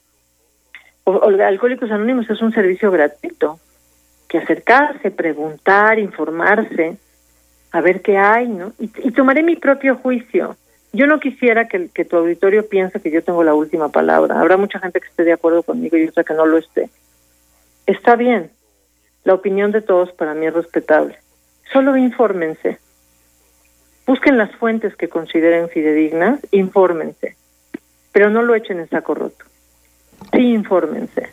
Alcohólicos 1.06 1.92
Anónimos 1.92 2.30
es 2.30 2.42
un 2.42 2.52
servicio 2.52 2.92
gratuito, 2.92 3.60
que 4.28 4.40
acercarse, 4.40 5.12
preguntar, 5.12 6.00
informarse, 6.00 6.98
a 7.72 7.82
ver 7.82 8.02
qué 8.02 8.18
hay, 8.18 8.48
¿no? 8.48 8.74
Y, 8.80 8.88
tomaré 9.12 9.44
mi 9.44 9.56
propio 9.56 9.98
juicio. 9.98 10.56
Yo 10.96 11.08
no 11.08 11.20
quisiera 11.20 11.68
que, 11.68 12.06
tu 12.06 12.18
auditorio 12.18 12.70
piense 12.70 13.02
que 13.02 13.10
yo 13.10 13.24
tengo 13.24 13.44
la 13.44 13.56
última 13.56 13.90
palabra. 13.90 14.40
Habrá 14.40 14.58
mucha 14.58 14.78
gente 14.78 15.02
que 15.02 15.08
esté 15.08 15.24
de 15.24 15.34
acuerdo 15.34 15.64
conmigo 15.64 15.98
y 15.98 16.08
otra 16.08 16.24
que 16.24 16.36
no 16.36 16.46
lo 16.46 16.60
esté. 16.60 16.88
Está 17.88 18.16
bien. 18.16 18.52
La 19.24 19.34
opinión 19.34 19.72
de 19.72 19.82
todos 19.82 20.12
para 20.12 20.36
mí 20.36 20.46
es 20.46 20.54
respetable. 20.54 21.18
Solo 21.72 21.98
infórmense. 21.98 22.78
Busquen 24.06 24.38
las 24.38 24.56
fuentes 24.58 24.96
que 24.96 25.10
consideren 25.10 25.68
fidedignas, 25.70 26.40
infórmense. 26.52 27.36
Pero 28.12 28.30
no 28.30 28.44
lo 28.44 28.54
echen 28.54 28.80
en 28.80 28.88
saco 28.88 29.16
roto. 29.16 29.46
Sí, 30.32 30.54
infórmense. 30.54 31.28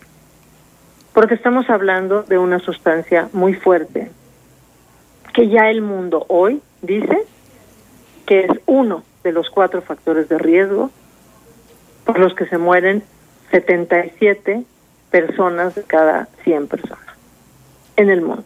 Porque 1.13 1.35
estamos 1.35 1.69
hablando 1.69 2.23
de 2.23 2.39
una 2.39 2.61
sustancia 2.61 3.29
muy 3.35 3.53
fuerte, 3.53 4.11
que 5.35 5.49
ya 5.49 5.69
el 5.69 5.83
mundo 5.83 6.25
hoy 6.29 6.63
dice 6.81 7.25
que 8.25 8.45
es 8.45 8.51
uno 8.65 9.05
de 9.23 9.33
los 9.33 9.51
cuatro 9.51 9.83
factores 9.83 10.29
de 10.29 10.39
riesgo 10.39 10.91
por 12.05 12.19
los 12.19 12.35
que 12.35 12.47
se 12.47 12.59
mueren 12.59 13.03
77 13.51 14.65
personas 15.11 15.75
de 15.75 15.83
cada 15.83 16.29
100 16.45 16.69
personas 16.69 17.05
en 17.97 18.11
el 18.11 18.23
mundo. 18.23 18.45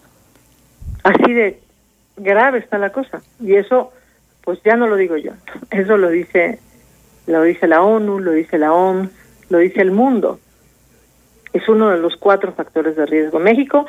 Así 1.03 1.33
de 1.33 1.61
grave 2.17 2.59
está 2.59 2.79
la 2.79 2.91
cosa. 2.91 3.23
Y 3.41 3.55
eso, 3.55 3.93
pues 4.43 4.61
ya 4.65 4.77
no 4.77 4.87
lo 4.87 4.97
digo 4.97 5.17
yo. 5.17 5.33
Eso 5.71 5.97
lo 5.97 6.09
dice, 6.09 6.59
lo 7.27 7.43
dice 7.43 7.67
la 7.69 7.83
ONU, 7.83 8.19
lo 8.19 8.33
dice 8.33 8.59
la 8.59 8.73
OMS, 8.73 9.11
lo 9.51 9.59
dice 9.59 9.81
el 9.81 9.91
mundo. 9.91 10.41
Es 11.53 11.69
uno 11.69 11.91
de 11.91 11.99
los 11.99 12.17
cuatro 12.17 12.53
factores 12.53 12.97
de 12.97 13.07
riesgo. 13.07 13.39
México 13.39 13.87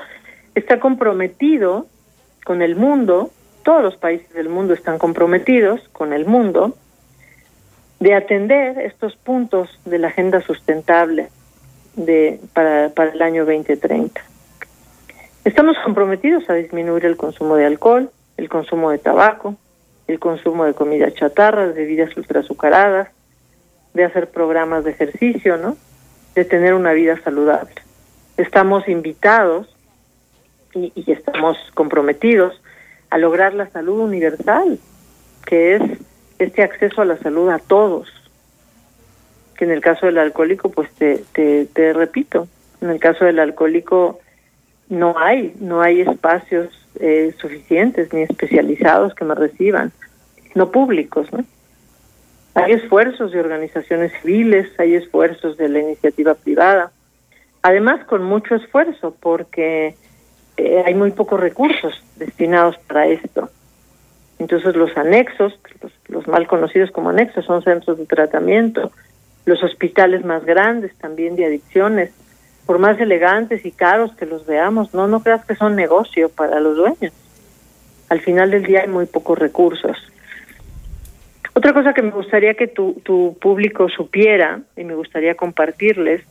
está 0.54 0.80
comprometido 0.80 1.88
con 2.44 2.62
el 2.62 2.76
mundo, 2.76 3.32
todos 3.66 3.82
los 3.82 3.98
países 3.98 4.32
del 4.34 4.48
mundo 4.48 4.76
están 4.76 5.00
comprometidos 5.00 5.82
con 5.92 6.14
el 6.14 6.28
mundo 6.28 6.78
de 8.00 8.14
atender 8.14 8.78
estos 8.80 9.16
puntos 9.16 9.80
de 9.86 9.98
la 9.98 10.10
agenda 10.10 10.40
sustentable 10.42 11.30
de 11.96 12.40
para, 12.54 12.86
el 12.86 13.22
año 13.24 13.44
2030. 13.44 14.22
Estamos 15.46 15.78
comprometidos 15.84 16.48
a 16.48 16.54
disminuir 16.54 17.06
el 17.06 17.18
consumo 17.18 17.56
de 17.56 17.66
alcohol, 17.66 18.12
el 18.38 18.50
consumo 18.50 18.92
de 18.92 19.00
tabaco, 19.00 19.56
el 20.08 20.20
consumo 20.20 20.66
de 20.66 20.76
comida 20.76 21.12
chatarra, 21.12 21.66
de 21.66 21.74
bebidas 21.74 22.16
ultrazucaradas, 22.16 23.10
de 23.96 24.04
hacer 24.04 24.30
programas 24.30 24.84
de 24.84 24.92
ejercicio, 24.92 25.58
¿no? 25.58 25.76
De 26.36 26.46
tener 26.46 26.76
una 26.76 26.94
vida 26.94 27.20
saludable. 27.24 27.74
Estamos 28.38 28.88
invitados 28.88 29.76
y 30.76 31.12
estamos 31.12 31.58
comprometidos 31.74 32.62
a 33.16 33.18
lograr 33.18 33.54
la 33.54 33.70
salud 33.70 34.02
universal, 34.02 34.78
que 35.46 35.76
es 35.76 35.82
este 36.38 36.64
acceso 36.64 37.02
a 37.02 37.06
la 37.06 37.18
salud 37.18 37.48
a 37.48 37.60
todos. 37.60 38.10
Que 39.56 39.64
en 39.64 39.72
el 39.72 39.80
caso 39.80 40.08
del 40.08 40.18
alcohólico, 40.18 40.68
pues 40.70 40.92
te, 40.96 41.24
te, 41.32 41.66
te 41.66 41.94
repito, 41.94 42.50
en 42.82 42.90
el 42.90 43.00
caso 43.00 43.24
del 43.24 43.40
alcohólico 43.40 44.20
no 44.90 45.18
hay, 45.18 45.56
no 45.62 45.82
hay 45.82 46.02
espacios 46.02 46.68
eh, 47.00 47.34
suficientes 47.40 48.12
ni 48.12 48.24
especializados 48.24 49.16
que 49.16 49.24
me 49.24 49.34
reciban, 49.34 49.94
no 50.54 50.70
públicos. 50.72 51.30
Hay 52.54 52.74
esfuerzos 52.74 53.32
de 53.32 53.40
organizaciones 53.40 54.12
civiles, 54.22 54.78
hay 54.78 54.96
esfuerzos 54.96 55.56
de 55.56 55.70
la 55.70 55.80
iniciativa 55.80 56.34
privada, 56.34 56.92
además 57.62 58.06
con 58.08 58.24
mucho 58.24 58.56
esfuerzo 58.56 59.16
porque 59.22 59.96
eh, 60.58 60.84
hay 60.86 60.94
muy 60.94 61.12
pocos 61.12 61.40
recursos 61.40 62.04
destinados 62.16 62.78
para 62.88 63.08
esto. 63.08 63.50
Entonces 64.40 64.76
los 64.76 64.96
anexos, 64.98 65.58
los, 65.82 65.92
los 66.08 66.28
mal 66.28 66.48
conocidos 66.48 66.92
como 66.92 67.10
anexos, 67.10 67.46
son 67.46 67.64
centros 67.64 67.98
de 67.98 68.06
tratamiento, 68.06 68.92
los 69.46 69.64
hospitales 69.64 70.26
más 70.26 70.44
grandes 70.46 70.96
también 70.96 71.36
de 71.36 71.46
adicciones, 71.46 72.12
por 72.66 72.80
más 72.80 73.00
elegantes 73.00 73.66
y 73.66 73.72
caros 73.72 74.14
que 74.16 74.26
los 74.26 74.46
veamos, 74.46 74.94
no, 74.94 75.08
no 75.08 75.22
creas 75.22 75.46
que 75.46 75.56
son 75.56 75.76
negocio 75.76 76.30
para 76.30 76.60
los 76.60 76.76
dueños. 76.76 77.14
Al 78.10 78.22
final 78.22 78.52
del 78.52 78.64
día 78.64 78.82
hay 78.82 78.88
muy 78.88 79.06
pocos 79.06 79.38
recursos. 79.38 79.98
Otra 81.54 81.74
cosa 81.74 81.94
que 81.94 82.02
me 82.02 82.12
gustaría 82.12 82.56
que 82.56 82.68
tu, 82.68 82.94
tu 83.04 83.38
público 83.40 83.88
supiera 83.90 84.62
y 84.76 84.84
me 84.84 84.96
gustaría 84.96 85.36
compartirles 85.36 86.22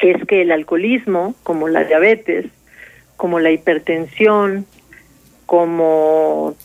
es 0.00 0.24
que 0.26 0.42
el 0.42 0.52
alcoholismo, 0.52 1.34
como 1.42 1.68
la 1.68 1.84
diabetes, 1.84 2.46
como 3.16 3.40
la 3.40 3.50
hipertensión, 3.50 4.66
como 5.46 6.56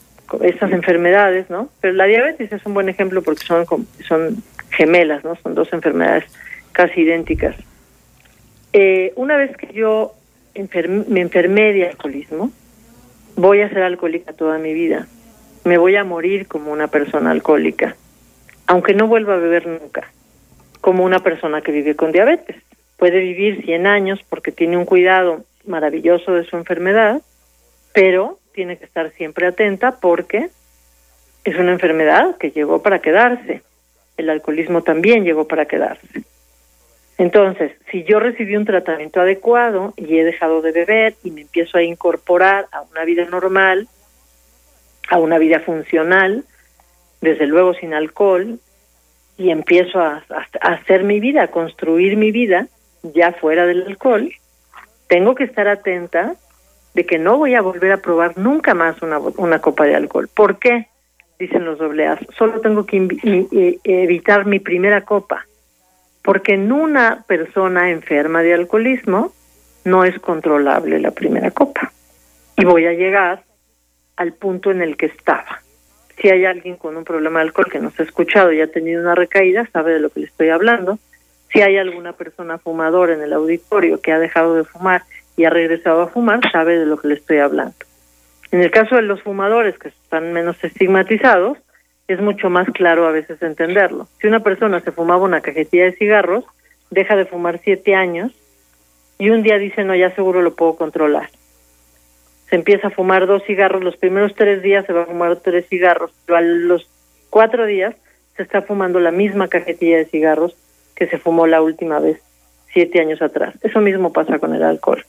estas 0.41 0.72
enfermedades, 0.72 1.49
¿no? 1.49 1.70
Pero 1.82 1.93
la 1.93 2.06
diabetes 2.06 2.52
es 2.52 2.66
un 2.66 2.74
buen 2.74 2.89
ejemplo 2.89 3.22
porque 3.22 3.45
son 3.45 4.43
gemelas, 4.72 5.24
¿no? 5.24 5.36
Son 5.43 5.56
dos 5.56 5.72
enfermedades 5.74 6.26
casi 6.72 7.02
idénticas. 7.02 7.56
Eh, 8.74 9.12
una 9.16 9.36
vez 9.36 9.56
que 9.58 9.74
yo 9.74 10.14
me 10.56 11.22
enfermé 11.22 11.74
de 11.74 11.89
alcoholismo, 11.89 12.52
voy 13.36 13.62
a 13.62 13.70
ser 13.70 13.84
alcohólica 13.84 14.34
toda 14.34 14.58
mi 14.58 14.74
vida. 14.74 15.08
Me 15.64 15.78
voy 15.78 15.95
a 15.95 16.04
morir 16.04 16.47
como 16.47 16.72
una 16.72 16.88
persona 16.88 17.32
alcohólica, 17.32 17.95
aunque 18.68 18.93
no 18.93 19.08
vuelva 19.08 19.36
a 19.36 19.38
beber 19.38 19.68
nunca, 19.68 20.10
como 20.80 21.04
una 21.04 21.20
persona 21.20 21.62
que 21.62 21.72
vive 21.72 21.95
con 21.95 22.12
diabetes. 22.12 22.56
Puede 22.97 23.20
vivir 23.20 23.64
100 23.66 23.88
años 23.88 24.20
porque 24.30 24.52
tiene 24.52 24.78
un 24.78 24.86
cuidado 24.86 25.43
maravilloso 25.66 26.34
de 26.34 26.45
su 26.45 26.55
enfermedad, 26.57 27.22
pero 27.93 28.39
tiene 28.53 28.78
que 28.78 28.86
estar 28.86 29.12
siempre 29.12 29.47
atenta 29.47 29.99
porque 29.99 30.49
es 31.43 31.55
una 31.55 31.72
enfermedad 31.72 32.38
que 32.38 32.51
llegó 32.51 32.82
para 32.82 32.99
quedarse. 32.99 33.64
El 34.18 34.30
alcoholismo 34.30 34.84
también 34.84 35.24
llegó 35.24 35.47
para 35.47 35.66
quedarse. 35.66 36.24
Entonces, 37.18 37.72
si 37.91 38.03
yo 38.03 38.20
recibí 38.20 38.55
un 38.55 38.66
tratamiento 38.66 39.22
adecuado 39.22 39.93
y 39.95 40.18
he 40.18 40.24
dejado 40.24 40.62
de 40.62 40.72
beber 40.72 41.16
y 41.24 41.32
me 41.32 41.41
empiezo 41.41 41.78
a 41.78 41.84
incorporar 41.84 42.68
a 42.72 42.82
una 42.82 43.05
vida 43.05 43.26
normal, 43.26 43.88
a 45.09 45.20
una 45.20 45.38
vida 45.38 45.59
funcional, 45.59 46.45
desde 47.22 47.45
luego 47.45 47.74
sin 47.76 47.93
alcohol, 47.93 48.59
y 49.38 49.51
empiezo 49.51 49.99
a, 49.99 50.24
hacer 50.62 51.03
mi 51.03 51.20
vida, 51.20 51.43
a 51.43 51.47
construir 51.49 52.18
mi 52.18 52.32
vida 52.32 52.68
ya 53.03 53.34
fuera 53.34 53.66
del 53.66 53.84
alcohol, 53.88 54.32
tengo 55.12 55.36
que 55.36 55.43
estar 55.43 55.68
atenta 55.68 56.36
de 56.93 57.05
que 57.05 57.20
no 57.20 57.36
voy 57.36 57.53
a 57.55 57.62
volver 57.62 57.91
a 57.91 57.97
probar 57.97 58.38
nunca 58.38 58.74
más 58.74 59.01
una, 59.01 59.20
una 59.20 59.59
copa 59.59 59.84
de 59.84 59.93
alcohol. 59.93 60.30
¿Por 60.34 60.57
qué? 60.57 60.88
Dicen 61.38 61.66
los 61.66 61.80
dobleas. 61.80 62.18
Solo 62.38 62.62
tengo 62.62 62.86
que 62.86 62.95
evitar 63.84 64.45
mi 64.45 64.59
primera 64.59 65.03
copa 65.03 65.45
porque 66.24 66.53
en 66.53 66.72
una 66.72 67.26
persona 67.28 67.89
enferma 67.91 68.41
de 68.41 68.53
alcoholismo 68.53 69.34
no 69.84 70.05
es 70.05 70.18
controlable 70.20 70.97
la 71.01 71.12
primera 71.12 71.51
copa. 71.51 71.91
Y 72.55 72.64
voy 72.64 72.86
a 72.86 72.93
llegar 72.93 73.43
al 74.16 74.32
punto 74.32 74.72
en 74.72 74.82
el 74.82 74.95
que 74.95 75.07
estaba. 75.07 75.62
Si 76.22 76.30
hay 76.30 76.45
alguien 76.45 76.78
con 76.78 76.95
un 76.95 77.03
problema 77.03 77.39
de 77.39 77.47
alcohol 77.47 77.70
que 77.70 77.80
nos 77.80 77.99
ha 77.99 78.03
escuchado 78.03 78.53
y 78.53 78.62
ha 78.62 78.72
tenido 78.72 79.01
una 79.01 79.14
recaída, 79.14 79.68
sabe 79.74 79.91
de 79.91 79.99
lo 79.99 80.09
que 80.09 80.22
le 80.22 80.28
estoy 80.28 80.47
hablando. 80.47 80.99
Si 81.52 81.62
hay 81.62 81.78
alguna 81.78 82.14
persona 82.14 82.58
fumadora 82.58 83.14
en 83.14 83.22
el 83.22 83.34
auditorio 83.34 84.02
que 84.02 84.12
ha 84.12 84.20
dejado 84.20 84.56
de 84.56 84.64
fumar 84.64 85.04
y 85.36 85.45
ha 85.45 85.49
regresado 85.49 86.02
a 86.02 86.08
fumar, 86.08 86.39
sabe 86.52 86.78
de 86.78 86.86
lo 86.86 86.97
que 86.97 87.10
le 87.10 87.16
estoy 87.16 87.39
hablando. 87.39 87.76
En 88.52 88.62
el 88.62 88.72
caso 88.72 88.95
de 88.95 89.02
los 89.02 89.22
fumadores 89.22 89.78
que 89.78 89.89
están 89.89 90.34
menos 90.34 90.62
estigmatizados, 90.64 91.58
es 92.08 92.22
mucho 92.22 92.49
más 92.49 92.68
claro 92.70 93.08
a 93.08 93.12
veces 93.12 93.41
entenderlo. 93.41 94.08
Si 94.20 94.28
una 94.28 94.41
persona 94.41 94.82
se 94.82 94.91
fumaba 94.91 95.24
una 95.24 95.41
cajetilla 95.41 95.86
de 95.86 95.93
cigarros, 95.93 96.45
deja 96.89 97.16
de 97.16 97.26
fumar 97.26 97.60
siete 97.64 97.95
años 97.95 98.32
y 99.18 99.30
un 99.30 99.43
día 99.43 99.58
dice, 99.58 99.84
no, 99.84 99.95
ya 99.95 100.14
seguro 100.16 100.41
lo 100.41 100.56
puedo 100.56 100.76
controlar. 100.76 101.30
Se 102.49 102.56
empieza 102.56 102.88
a 102.88 102.91
fumar 102.91 103.28
dos 103.28 103.43
cigarros, 103.45 103.84
los 103.84 103.95
primeros 103.95 104.36
tres 104.36 104.62
días 104.62 104.86
se 104.86 104.93
va 104.93 105.04
a 105.04 105.06
fumar 105.06 105.38
tres 105.38 105.68
cigarros, 105.70 106.12
pero 106.26 106.38
a 106.38 106.41
los 106.41 106.89
cuatro 107.30 107.66
días 107.66 107.95
se 108.36 108.43
está 108.43 108.62
fumando 108.62 108.99
la 108.99 109.12
misma 109.12 109.47
cajetilla 109.47 109.97
de 109.97 110.06
cigarros 110.06 110.58
que 111.02 111.08
se 111.08 111.18
fumó 111.18 111.47
la 111.47 111.64
última 111.64 111.99
vez, 111.99 112.22
siete 112.72 113.02
años 113.02 113.24
atrás. 113.24 113.56
Eso 113.64 113.82
mismo 113.82 114.14
pasa 114.14 114.38
con 114.38 114.54
el 114.54 114.62
alcohol. 114.62 115.04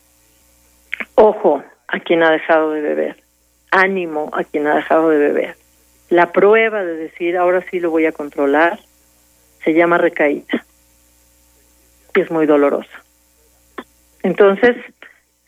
Ojo 1.17 1.63
a 1.87 2.01
quien 2.01 2.23
ha 2.23 2.31
dejado 2.31 2.71
de 2.71 2.81
beber. 2.81 3.23
Ánimo 3.71 4.31
a 4.33 4.43
quien 4.43 4.67
ha 4.67 4.77
dejado 4.77 5.11
de 5.11 5.19
beber 5.19 5.57
la 6.13 6.31
prueba 6.31 6.85
de 6.85 6.95
decir, 6.95 7.39
ahora 7.39 7.65
sí 7.71 7.81
lo 7.81 7.91
voy 7.91 8.05
a 8.05 8.13
controlar, 8.13 8.79
se 9.65 9.73
llama 9.73 9.97
recaída. 9.97 10.65
Y 12.15 12.21
es 12.21 12.31
muy 12.31 12.45
dolorosa. 12.45 13.03
Entonces, 14.23 14.77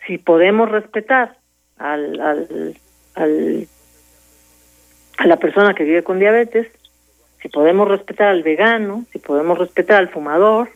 si 0.06 0.16
podemos 0.16 0.70
respetar 0.70 1.36
al, 1.76 2.18
al, 2.18 2.76
al, 3.14 3.68
a 5.18 5.26
la 5.26 5.36
persona 5.36 5.74
que 5.74 5.84
vive 5.84 6.02
con 6.02 6.18
diabetes, 6.18 6.66
si 7.44 7.50
podemos 7.50 7.86
respetar 7.86 8.28
al 8.28 8.42
vegano, 8.42 9.04
si 9.12 9.18
podemos 9.18 9.58
respetar 9.58 9.98
al 9.98 10.08
fumador, 10.08 10.70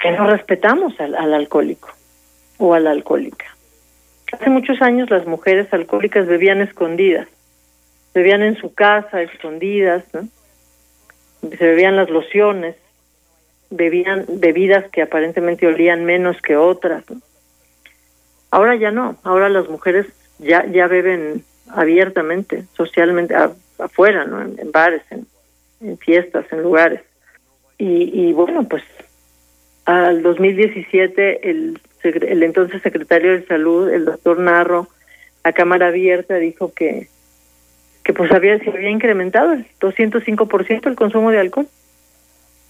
que 0.00 0.12
no 0.12 0.30
respetamos 0.30 0.94
al, 1.00 1.16
al 1.16 1.34
alcohólico 1.34 1.88
o 2.58 2.74
a 2.74 2.78
la 2.78 2.92
alcohólica. 2.92 3.46
Hace 4.30 4.50
muchos 4.50 4.80
años 4.82 5.10
las 5.10 5.26
mujeres 5.26 5.66
alcohólicas 5.74 6.28
bebían 6.28 6.60
escondidas, 6.60 7.26
bebían 8.14 8.42
en 8.42 8.54
su 8.54 8.72
casa 8.72 9.20
escondidas, 9.20 10.04
¿no? 10.12 10.28
se 11.40 11.66
bebían 11.66 11.96
las 11.96 12.08
lociones, 12.08 12.76
bebían 13.70 14.26
bebidas 14.28 14.88
que 14.92 15.02
aparentemente 15.02 15.66
olían 15.66 16.04
menos 16.04 16.40
que 16.40 16.56
otras. 16.56 17.02
Ahora 18.52 18.76
ya 18.76 18.92
no, 18.92 19.16
ahora 19.24 19.48
las 19.48 19.68
mujeres 19.68 20.06
ya 20.38 20.64
ya 20.66 20.86
beben 20.86 21.42
abiertamente, 21.66 22.66
socialmente, 22.76 23.34
afuera, 23.80 24.24
¿no? 24.24 24.40
En, 24.40 24.70
bares, 24.70 25.02
en, 25.10 25.26
fiestas, 26.00 26.46
en 26.52 26.62
lugares. 26.62 27.00
Y, 27.78 28.10
y 28.12 28.32
bueno, 28.32 28.68
pues 28.68 28.82
al 29.84 30.22
2017 30.22 31.50
el, 31.50 31.80
el 32.02 32.42
entonces 32.42 32.82
secretario 32.82 33.32
de 33.32 33.46
Salud, 33.46 33.90
el 33.90 34.04
doctor 34.04 34.38
Narro, 34.38 34.88
a 35.42 35.52
cámara 35.52 35.88
abierta 35.88 36.36
dijo 36.36 36.72
que 36.74 37.08
que 38.04 38.14
pues 38.14 38.32
había 38.32 38.58
se 38.58 38.70
había 38.70 38.90
incrementado 38.90 39.52
el 39.52 39.66
205% 39.78 40.86
el 40.86 40.96
consumo 40.96 41.30
de 41.30 41.38
alcohol. 41.38 41.68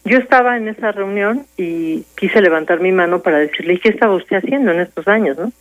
Yo 0.05 0.19
estaba 0.19 0.57
en 0.57 0.69
esa 0.69 0.93
reunión 0.93 1.47
y 1.57 2.05
quise 2.17 2.41
levantar 2.41 2.81
mi 2.81 2.91
mano 2.91 3.23
para 3.23 3.39
decirle, 3.39 3.79
¿qué 3.79 3.91
estaba 3.91 4.15
usted 4.15 4.39
haciendo 4.39 4.73
en 4.73 4.81
estos 4.81 5.07
años, 5.07 5.39
no? 5.39 5.53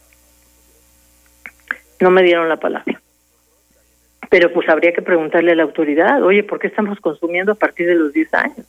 No 2.00 2.10
me 2.10 2.24
dieron 2.24 2.47
la 2.47 2.58
palabra. 2.58 3.02
Pero 4.30 4.53
pues 4.53 4.69
habría 4.69 4.93
que 4.93 5.01
preguntarle 5.01 5.51
a 5.51 5.55
la 5.55 5.63
autoridad, 5.63 6.21
oye, 6.23 6.43
¿por 6.43 6.59
qué 6.59 6.67
estamos 6.67 6.99
consumiendo 6.99 7.53
a 7.53 7.55
partir 7.55 7.88
de 7.88 7.95
los 7.95 8.13
10 8.13 8.34
años? 8.36 8.65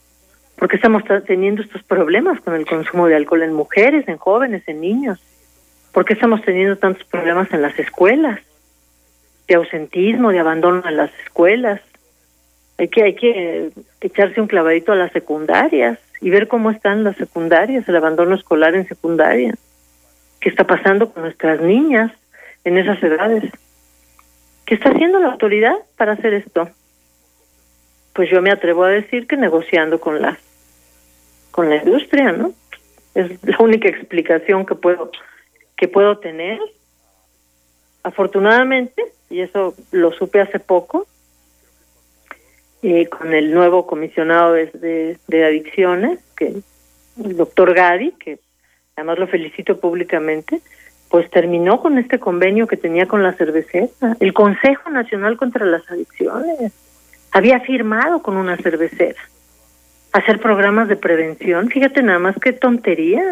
¿Por 0.56 0.68
qué 0.68 0.76
estamos 0.76 1.02
teniendo 1.26 1.62
estos 1.62 1.82
problemas 1.82 2.40
con 2.40 2.54
el 2.54 2.66
consumo 2.66 3.06
de 3.06 3.16
alcohol 3.16 3.42
en 3.42 3.52
mujeres, 3.52 4.08
en 4.08 4.16
jóvenes, 4.16 4.62
en 4.66 4.80
niños? 4.80 5.18
¿Por 5.92 6.04
qué 6.04 6.14
estamos 6.14 6.42
teniendo 6.42 6.76
tantos 6.76 7.04
problemas 7.04 7.52
en 7.52 7.62
las 7.62 7.78
escuelas? 7.78 8.40
De 9.48 9.54
ausentismo, 9.54 10.30
de 10.30 10.38
abandono 10.38 10.82
en 10.88 10.96
las 10.96 11.10
escuelas. 11.24 11.80
Hay 12.78 12.88
que, 12.88 13.02
hay 13.02 13.14
que 13.14 13.70
echarse 14.00 14.40
un 14.40 14.46
clavadito 14.46 14.92
a 14.92 14.96
las 14.96 15.12
secundarias 15.12 15.98
y 16.20 16.30
ver 16.30 16.48
cómo 16.48 16.70
están 16.70 17.04
las 17.04 17.16
secundarias, 17.16 17.88
el 17.88 17.96
abandono 17.96 18.34
escolar 18.34 18.74
en 18.74 18.86
secundaria. 18.86 19.54
¿Qué 20.40 20.48
está 20.48 20.64
pasando 20.64 21.12
con 21.12 21.24
nuestras 21.24 21.60
niñas 21.60 22.12
en 22.64 22.78
esas 22.78 23.02
edades? 23.02 23.50
¿Qué 24.70 24.76
está 24.76 24.90
haciendo 24.90 25.18
la 25.18 25.32
autoridad 25.32 25.74
para 25.96 26.12
hacer 26.12 26.32
esto? 26.32 26.70
Pues 28.12 28.30
yo 28.30 28.40
me 28.40 28.52
atrevo 28.52 28.84
a 28.84 28.88
decir 28.90 29.26
que 29.26 29.36
negociando 29.36 30.00
con 30.00 30.22
la 30.22 30.38
con 31.50 31.68
la 31.68 31.82
industria, 31.82 32.30
¿no? 32.30 32.52
Es 33.16 33.42
la 33.42 33.56
única 33.58 33.88
explicación 33.88 34.64
que 34.64 34.76
puedo 34.76 35.10
que 35.76 35.88
puedo 35.88 36.18
tener. 36.18 36.60
Afortunadamente, 38.04 39.02
y 39.28 39.40
eso 39.40 39.74
lo 39.90 40.12
supe 40.12 40.40
hace 40.40 40.60
poco, 40.60 41.08
eh, 42.84 43.08
con 43.08 43.34
el 43.34 43.52
nuevo 43.52 43.88
comisionado 43.88 44.52
de, 44.52 45.18
de, 45.26 45.44
adicciones, 45.44 46.20
que 46.36 46.62
el 47.24 47.36
doctor 47.36 47.74
Gadi, 47.74 48.12
que 48.12 48.38
además 48.94 49.18
lo 49.18 49.26
felicito 49.26 49.80
públicamente, 49.80 50.60
pues 51.10 51.28
terminó 51.28 51.80
con 51.80 51.98
este 51.98 52.18
convenio 52.18 52.66
que 52.66 52.76
tenía 52.76 53.06
con 53.06 53.22
la 53.22 53.32
cervecera. 53.32 53.88
El 54.20 54.32
Consejo 54.32 54.90
Nacional 54.90 55.36
contra 55.36 55.66
las 55.66 55.90
Adicciones 55.90 56.72
había 57.32 57.60
firmado 57.60 58.22
con 58.22 58.36
una 58.36 58.56
cervecera 58.56 59.20
hacer 60.12 60.40
programas 60.40 60.88
de 60.88 60.96
prevención. 60.96 61.68
Fíjate 61.68 62.02
nada 62.02 62.18
más 62.18 62.36
qué 62.40 62.52
tontería. 62.52 63.22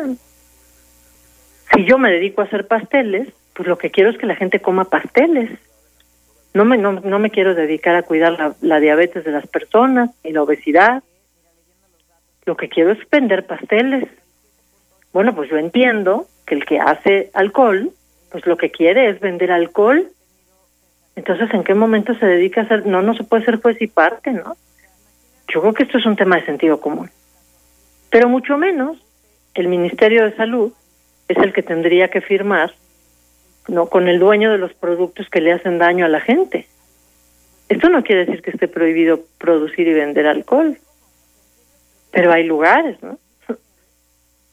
Si 1.72 1.84
yo 1.84 1.98
me 1.98 2.10
dedico 2.10 2.40
a 2.40 2.44
hacer 2.44 2.66
pasteles, 2.66 3.28
pues 3.54 3.68
lo 3.68 3.78
que 3.78 3.90
quiero 3.90 4.10
es 4.10 4.18
que 4.18 4.26
la 4.26 4.36
gente 4.36 4.60
coma 4.60 4.84
pasteles. 4.84 5.50
No 6.54 6.64
me, 6.64 6.78
no, 6.78 6.92
no 6.92 7.18
me 7.18 7.30
quiero 7.30 7.54
dedicar 7.54 7.94
a 7.94 8.02
cuidar 8.02 8.32
la, 8.32 8.54
la 8.60 8.80
diabetes 8.80 9.24
de 9.24 9.32
las 9.32 9.46
personas 9.46 10.10
y 10.24 10.32
la 10.32 10.42
obesidad. 10.42 11.02
Lo 12.46 12.56
que 12.56 12.68
quiero 12.68 12.92
es 12.92 12.98
vender 13.10 13.46
pasteles. 13.46 14.08
Bueno, 15.12 15.34
pues 15.34 15.50
yo 15.50 15.58
entiendo 15.58 16.26
que 16.48 16.54
el 16.54 16.64
que 16.64 16.80
hace 16.80 17.30
alcohol, 17.34 17.90
pues 18.30 18.46
lo 18.46 18.56
que 18.56 18.70
quiere 18.70 19.10
es 19.10 19.20
vender 19.20 19.52
alcohol. 19.52 20.08
Entonces, 21.14 21.52
¿en 21.52 21.62
qué 21.62 21.74
momento 21.74 22.14
se 22.14 22.26
dedica 22.26 22.62
a 22.62 22.64
hacer? 22.64 22.86
No, 22.86 23.02
no 23.02 23.14
se 23.14 23.24
puede 23.24 23.44
ser 23.44 23.60
juez 23.60 23.80
y 23.82 23.86
parte, 23.86 24.32
¿no? 24.32 24.56
Yo 25.52 25.60
creo 25.60 25.74
que 25.74 25.82
esto 25.82 25.98
es 25.98 26.06
un 26.06 26.16
tema 26.16 26.36
de 26.36 26.46
sentido 26.46 26.80
común. 26.80 27.10
Pero 28.10 28.28
mucho 28.28 28.56
menos 28.56 28.96
el 29.54 29.68
Ministerio 29.68 30.24
de 30.24 30.36
Salud 30.36 30.72
es 31.28 31.36
el 31.36 31.52
que 31.52 31.62
tendría 31.62 32.08
que 32.08 32.20
firmar 32.20 32.72
no 33.66 33.86
con 33.86 34.08
el 34.08 34.18
dueño 34.18 34.50
de 34.50 34.58
los 34.58 34.72
productos 34.72 35.28
que 35.28 35.42
le 35.42 35.52
hacen 35.52 35.78
daño 35.78 36.06
a 36.06 36.08
la 36.08 36.20
gente. 36.20 36.66
Esto 37.68 37.90
no 37.90 38.02
quiere 38.02 38.24
decir 38.24 38.40
que 38.40 38.50
esté 38.50 38.66
prohibido 38.66 39.20
producir 39.36 39.86
y 39.88 39.92
vender 39.92 40.26
alcohol, 40.26 40.78
pero 42.10 42.32
hay 42.32 42.44
lugares, 42.44 42.96
¿no? 43.02 43.18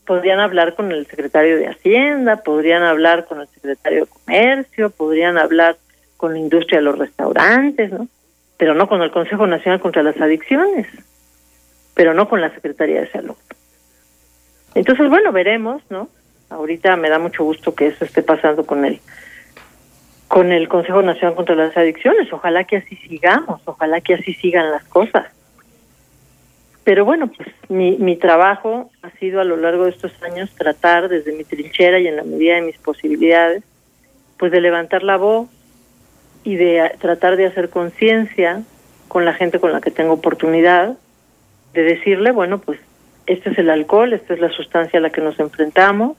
Podrían 0.06 0.40
hablar 0.40 0.76
con 0.76 0.92
el 0.92 1.06
secretario 1.08 1.58
de 1.58 1.68
Hacienda, 1.68 2.38
podrían 2.38 2.84
hablar 2.84 3.26
con 3.26 3.42
el 3.42 3.48
secretario 3.48 4.06
de 4.06 4.12
Comercio, 4.12 4.90
podrían 4.90 5.38
hablar 5.38 5.78
con 6.18 6.34
la 6.34 6.40
industria 6.40 6.80
de 6.80 6.86
los 6.86 6.98
restaurantes, 6.98 7.92
¿no? 7.92 8.08
Pero 8.58 8.74
no 8.74 8.88
con 8.88 9.02
el 9.02 9.12
Consejo 9.12 9.48
Nacional 9.48 9.82
contra 9.82 10.04
las 10.04 10.20
Adicciones, 10.22 10.88
pero 11.94 12.14
no 12.14 12.30
con 12.30 12.42
la 12.42 12.54
Secretaría 12.54 13.02
de 13.02 13.12
Salud. 13.12 13.36
Entonces, 14.76 15.10
bueno, 15.10 15.32
veremos, 15.32 15.82
¿no? 15.90 16.10
Ahorita 16.50 16.96
me 16.96 17.10
da 17.10 17.20
mucho 17.20 17.44
gusto 17.44 17.76
que 17.76 17.88
eso 17.88 18.06
esté 18.06 18.22
pasando 18.22 18.66
con 18.66 18.86
el 18.86 19.00
con 20.28 20.52
el 20.52 20.68
Consejo 20.68 21.02
Nacional 21.02 21.36
contra 21.36 21.56
las 21.56 21.78
Adicciones. 21.78 22.32
Ojalá 22.34 22.64
que 22.64 22.78
así 22.78 22.96
sigamos, 22.98 23.62
ojalá 23.66 24.02
que 24.02 24.16
así 24.16 24.34
sigan 24.34 24.72
las 24.72 24.84
cosas. 24.86 25.28
Pero 26.84 27.06
bueno, 27.06 27.28
pues 27.28 27.50
mi, 27.70 27.98
mi 27.98 28.16
trabajo 28.16 28.92
sido 29.26 29.42
a 29.42 29.44
lo 29.44 29.58
largo 29.58 29.86
de 29.86 29.90
estos 29.90 30.12
años 30.22 30.52
tratar 30.56 31.10
desde 31.10 31.32
mi 31.32 31.44
trinchera 31.44 32.00
y 32.00 32.08
en 32.08 32.16
la 32.16 32.24
medida 32.24 32.56
de 32.56 32.62
mis 32.62 32.78
posibilidades, 32.78 33.64
pues 34.38 34.52
de 34.52 34.62
levantar 34.62 35.02
la 35.02 35.18
voz 35.18 35.50
y 36.44 36.58
de 36.58 36.92
tratar 37.00 37.36
de 37.36 37.48
hacer 37.48 37.70
conciencia 37.70 38.62
con 39.08 39.26
la 39.26 39.34
gente 39.34 39.60
con 39.60 39.72
la 39.72 39.82
que 39.82 39.90
tengo 39.90 40.14
oportunidad, 40.14 40.96
de 41.74 41.82
decirle, 41.82 42.32
bueno, 42.32 42.60
pues 42.60 42.80
este 43.26 43.50
es 43.50 43.58
el 43.58 43.72
alcohol, 43.72 44.14
esta 44.14 44.36
es 44.36 44.40
la 44.40 44.50
sustancia 44.50 45.00
a 45.00 45.02
la 45.02 45.10
que 45.10 45.22
nos 45.22 45.40
enfrentamos, 45.40 46.16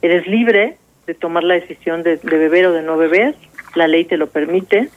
eres 0.00 0.28
libre 0.28 0.76
de 1.08 1.14
tomar 1.14 1.42
la 1.42 1.54
decisión 1.54 2.04
de, 2.04 2.18
de 2.18 2.38
beber 2.38 2.66
o 2.66 2.72
de 2.72 2.82
no 2.82 2.96
beber, 2.96 3.34
la 3.74 3.88
ley 3.88 4.04
te 4.04 4.16
lo 4.16 4.28
permite, 4.28 4.88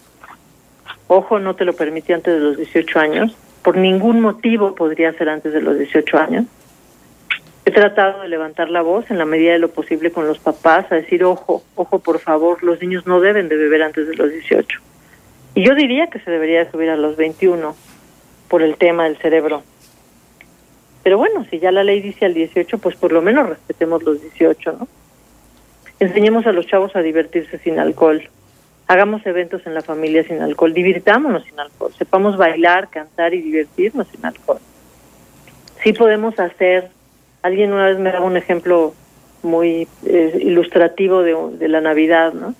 ojo, 1.07 1.39
no 1.39 1.55
te 1.55 1.65
lo 1.65 1.74
permite 1.74 2.13
antes 2.13 2.36
de 2.36 2.39
los 2.39 2.57
18 2.57 2.99
años, 2.99 3.36
por 3.63 3.76
ningún 3.76 4.22
motivo 4.22 4.76
podría 4.76 5.11
ser 5.13 5.30
antes 5.30 5.51
de 5.51 5.61
los 5.61 5.80
18 5.80 6.18
años. 6.20 6.45
He 7.68 7.72
tratado 7.72 8.22
de 8.22 8.30
levantar 8.30 8.70
la 8.70 8.82
voz 8.82 9.11
en 9.11 9.18
la 9.18 9.26
medida 9.26 9.51
de 9.51 9.59
lo 9.59 9.68
posible 9.68 10.09
con 10.09 10.26
los 10.26 10.39
papás, 10.39 10.89
a 10.89 10.95
decir, 10.95 11.26
ojo, 11.26 11.63
ojo, 11.76 11.99
por 11.99 12.20
favor, 12.20 12.63
los 12.63 12.82
niños 12.82 13.05
no 13.05 13.20
deben 13.20 13.49
de 13.49 13.57
beber 13.57 13.84
antes 13.84 14.07
de 14.07 14.15
los 14.15 14.32
18. 14.32 14.80
Y 15.53 15.65
yo 15.65 15.76
diría 15.76 16.07
que 16.07 16.20
se 16.20 16.32
debería 16.32 16.72
subir 16.72 16.89
a 16.89 16.95
los 16.95 17.18
21 17.18 17.76
por 18.47 18.61
el 18.61 18.78
tema 18.78 19.03
del 19.03 19.18
cerebro. 19.18 19.63
Pero 21.03 21.18
bueno, 21.18 21.45
si 21.49 21.59
ya 21.59 21.74
la 21.74 21.84
ley 21.84 21.99
dice 21.99 22.24
al 22.24 22.34
18, 22.34 22.78
pues 22.78 22.95
por 22.95 23.11
lo 23.11 23.22
menos 23.22 23.49
respetemos 23.49 24.01
los 24.01 24.22
18, 24.22 24.72
¿no? 24.72 24.88
Enseñemos 25.99 26.47
a 26.47 26.53
los 26.53 26.68
chavos 26.68 26.95
a 26.95 27.01
divertirse 27.01 27.57
sin 27.57 27.80
alcohol 27.80 28.30
hagamos 28.88 29.26
eventos 29.26 29.68
en 29.68 29.74
la 29.74 29.82
familia 29.82 30.24
sin 30.24 30.41
alcohol, 30.41 30.74
divirtámonos 30.74 31.43
sin 31.43 31.59
alcohol, 31.59 31.91
sepamos 31.97 32.38
bailar, 32.38 32.89
cantar 32.89 33.34
y 33.34 33.41
divertirnos 33.41 34.07
sin 34.07 34.26
alcohol. 34.26 34.59
Sí 35.84 35.91
podemos 35.91 36.39
hacer, 36.39 36.89
alguien 37.42 37.74
una 37.74 37.86
vez 37.86 38.00
me 38.00 38.12
daba 38.12 38.26
un 38.26 38.38
ejemplo 38.38 38.94
muy 39.44 39.88
eh, 40.06 40.40
ilustrativo 40.42 41.24
de, 41.24 41.36
de 41.58 41.68
la 41.68 41.82
Navidad, 41.82 42.34
¿no? 42.34 42.56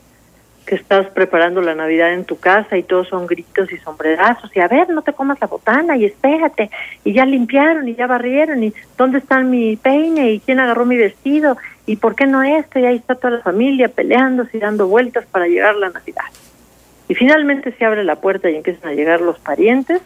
que 0.68 0.76
estás 0.76 1.08
preparando 1.08 1.62
la 1.62 1.74
Navidad 1.74 2.14
en 2.14 2.26
tu 2.26 2.38
casa 2.38 2.78
y 2.78 2.84
todos 2.84 3.08
son 3.08 3.26
gritos 3.26 3.72
y 3.72 3.78
sombrerazos 3.78 4.52
y 4.54 4.60
a 4.60 4.68
ver, 4.68 4.90
no 4.90 5.02
te 5.02 5.14
comas 5.14 5.40
la 5.40 5.48
botana 5.48 5.96
y 5.96 6.04
espérate 6.04 6.70
y 7.06 7.14
ya 7.14 7.26
limpiaron 7.26 7.88
y 7.88 7.96
ya 7.96 8.06
barrieron 8.06 8.62
y 8.62 8.74
dónde 8.98 9.20
está 9.20 9.40
mi 9.40 9.78
peine 9.78 10.32
y 10.32 10.40
quién 10.42 10.60
agarró 10.60 10.86
mi 10.86 10.98
vestido 10.98 11.56
y 11.86 11.96
por 11.96 12.16
qué 12.16 12.28
no 12.28 12.44
esto 12.44 12.80
y 12.80 12.86
ahí 12.86 12.98
está 12.98 13.16
toda 13.16 13.38
la 13.38 13.42
familia 13.42 13.88
peleándose 13.88 14.58
y 14.58 14.60
dando 14.60 14.88
vueltas 14.88 15.26
para 15.26 15.48
llegar 15.48 15.78
la 15.78 15.90
Navidad. 15.90 16.26
Y 17.08 17.16
finalmente 17.16 17.72
se 17.72 17.86
abre 17.86 18.04
la 18.04 18.18
puerta 18.18 18.50
y 18.50 18.58
empiezan 18.58 18.90
a 18.90 18.94
llegar 18.94 19.22
los 19.22 19.40
parientes 19.40 20.02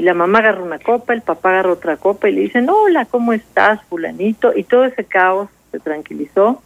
y 0.00 0.02
la 0.02 0.14
mamá 0.14 0.38
agarra 0.38 0.62
una 0.62 0.78
copa, 0.78 1.12
el 1.12 1.20
papá 1.20 1.50
agarra 1.50 1.72
otra 1.72 1.98
copa 1.98 2.26
y 2.26 2.32
le 2.32 2.40
dicen, 2.40 2.70
hola, 2.70 3.04
¿cómo 3.04 3.34
estás, 3.34 3.84
fulanito? 3.84 4.56
Y 4.56 4.64
todo 4.64 4.86
ese 4.86 5.04
caos 5.04 5.50
se 5.70 5.78
tranquilizó 5.78 6.62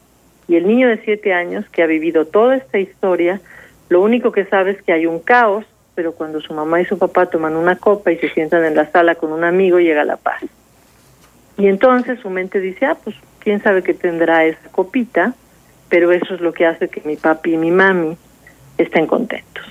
y 0.46 0.54
el 0.54 0.68
niño 0.68 0.86
de 0.86 0.98
siete 0.98 1.34
años 1.34 1.68
que 1.70 1.82
ha 1.82 1.86
vivido 1.86 2.26
toda 2.26 2.54
esta 2.54 2.78
historia, 2.78 3.40
lo 3.88 4.02
único 4.02 4.30
que 4.30 4.44
sabe 4.44 4.70
es 4.70 4.82
que 4.84 4.92
hay 4.92 5.06
un 5.06 5.18
caos, 5.18 5.64
pero 5.96 6.12
cuando 6.12 6.40
su 6.40 6.54
mamá 6.54 6.80
y 6.80 6.84
su 6.84 6.96
papá 6.96 7.26
toman 7.26 7.56
una 7.56 7.74
copa 7.74 8.12
y 8.12 8.18
se 8.18 8.28
sientan 8.28 8.64
en 8.64 8.76
la 8.76 8.88
sala 8.92 9.16
con 9.16 9.32
un 9.32 9.42
amigo, 9.42 9.80
llega 9.80 10.04
la 10.04 10.16
paz. 10.16 10.40
Y 11.58 11.66
entonces 11.66 12.20
su 12.20 12.30
mente 12.30 12.60
dice, 12.60 12.86
ah, 12.86 12.96
pues 13.02 13.16
quién 13.40 13.60
sabe 13.64 13.82
qué 13.82 13.94
tendrá 13.94 14.44
esa 14.44 14.70
copita, 14.70 15.34
pero 15.88 16.12
eso 16.12 16.36
es 16.36 16.40
lo 16.40 16.52
que 16.52 16.66
hace 16.66 16.86
que 16.86 17.00
mi 17.00 17.16
papi 17.16 17.54
y 17.54 17.56
mi 17.56 17.72
mami 17.72 18.16
estén 18.78 19.08
contentos. 19.08 19.64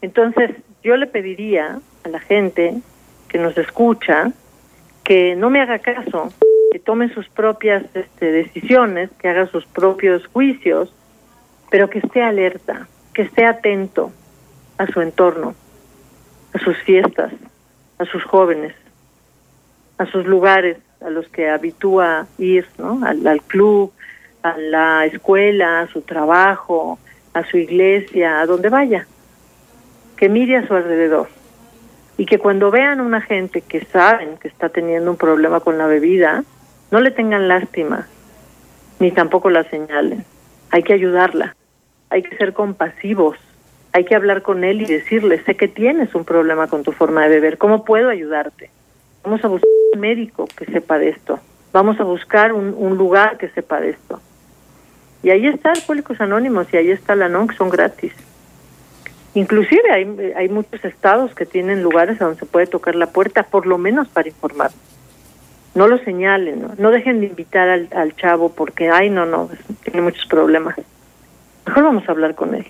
Entonces, 0.00 0.52
yo 0.82 0.96
le 0.96 1.06
pediría 1.06 1.78
a 2.04 2.08
la 2.08 2.20
gente 2.20 2.80
que 3.28 3.38
nos 3.38 3.56
escucha 3.58 4.30
que 5.02 5.36
no 5.36 5.50
me 5.50 5.60
haga 5.60 5.78
caso, 5.78 6.32
que 6.70 6.78
tome 6.78 7.12
sus 7.12 7.28
propias 7.28 7.84
este, 7.94 8.32
decisiones, 8.32 9.10
que 9.18 9.28
haga 9.28 9.46
sus 9.48 9.66
propios 9.66 10.26
juicios, 10.28 10.92
pero 11.70 11.90
que 11.90 11.98
esté 11.98 12.22
alerta, 12.22 12.88
que 13.12 13.22
esté 13.22 13.46
atento 13.46 14.12
a 14.78 14.86
su 14.86 15.00
entorno, 15.00 15.54
a 16.52 16.58
sus 16.58 16.76
fiestas, 16.78 17.32
a 17.98 18.04
sus 18.06 18.24
jóvenes, 18.24 18.74
a 19.98 20.06
sus 20.06 20.26
lugares 20.26 20.78
a 21.00 21.10
los 21.10 21.28
que 21.28 21.50
habitúa 21.50 22.26
ir, 22.38 22.66
¿no? 22.78 23.00
al 23.04 23.42
club, 23.42 23.92
a 24.42 24.56
la 24.56 25.04
escuela, 25.04 25.80
a 25.80 25.88
su 25.88 26.00
trabajo, 26.00 26.98
a 27.34 27.44
su 27.44 27.58
iglesia, 27.58 28.40
a 28.40 28.46
donde 28.46 28.70
vaya, 28.70 29.06
que 30.16 30.28
mire 30.28 30.56
a 30.56 30.66
su 30.66 30.74
alrededor 30.74 31.28
y 32.16 32.26
que 32.26 32.38
cuando 32.38 32.70
vean 32.70 33.00
a 33.00 33.02
una 33.02 33.20
gente 33.20 33.60
que 33.60 33.84
saben 33.86 34.36
que 34.38 34.48
está 34.48 34.68
teniendo 34.68 35.10
un 35.10 35.16
problema 35.16 35.60
con 35.60 35.78
la 35.78 35.86
bebida, 35.86 36.44
no 36.90 37.00
le 37.00 37.10
tengan 37.10 37.48
lástima, 37.48 38.06
ni 39.00 39.10
tampoco 39.10 39.50
la 39.50 39.64
señalen. 39.64 40.24
Hay 40.70 40.82
que 40.82 40.92
ayudarla, 40.92 41.56
hay 42.10 42.22
que 42.22 42.36
ser 42.36 42.52
compasivos, 42.52 43.36
hay 43.92 44.04
que 44.04 44.14
hablar 44.14 44.42
con 44.42 44.64
él 44.64 44.82
y 44.82 44.86
decirle, 44.86 45.42
sé 45.44 45.56
que 45.56 45.68
tienes 45.68 46.14
un 46.14 46.24
problema 46.24 46.68
con 46.68 46.82
tu 46.82 46.92
forma 46.92 47.22
de 47.22 47.28
beber, 47.28 47.58
¿cómo 47.58 47.84
puedo 47.84 48.08
ayudarte? 48.10 48.70
Vamos 49.22 49.44
a 49.44 49.48
buscar 49.48 49.70
un 49.94 50.00
médico 50.00 50.46
que 50.56 50.66
sepa 50.66 50.98
de 50.98 51.08
esto, 51.10 51.40
vamos 51.72 51.98
a 51.98 52.04
buscar 52.04 52.52
un, 52.52 52.96
lugar 52.96 53.38
que 53.38 53.48
sepa 53.48 53.80
de 53.80 53.90
esto. 53.90 54.20
Y 55.22 55.30
ahí 55.30 55.46
está 55.46 55.72
Alcohólicos 55.72 56.20
Anónimos 56.20 56.66
y 56.72 56.76
ahí 56.76 56.90
está 56.90 57.16
la 57.16 57.28
NON, 57.28 57.48
que 57.48 57.56
son 57.56 57.70
gratis. 57.70 58.12
Inclusive 59.34 59.90
hay, 60.36 60.48
muchos 60.48 60.84
estados 60.84 61.34
que 61.34 61.44
tienen 61.44 61.82
lugares 61.82 62.18
donde 62.18 62.38
se 62.38 62.46
puede 62.46 62.66
tocar 62.66 62.94
la 62.94 63.08
puerta, 63.08 63.42
por 63.42 63.66
lo 63.66 63.78
menos 63.78 64.08
para 64.08 64.28
informar. 64.28 64.70
No 65.74 65.88
lo 65.88 65.98
señalen, 65.98 66.62
no, 66.62 66.70
no 66.78 66.90
dejen 66.92 67.20
de 67.20 67.26
invitar 67.26 67.68
al, 67.68 67.88
al 67.94 68.14
chavo 68.14 68.50
porque, 68.50 68.90
ay, 68.90 69.10
no, 69.10 69.26
no, 69.26 69.50
tiene 69.82 70.02
muchos 70.02 70.26
problemas. 70.26 70.76
Mejor 71.66 71.82
vamos 71.82 72.08
a 72.08 72.12
hablar 72.12 72.36
con 72.36 72.54
él. 72.54 72.66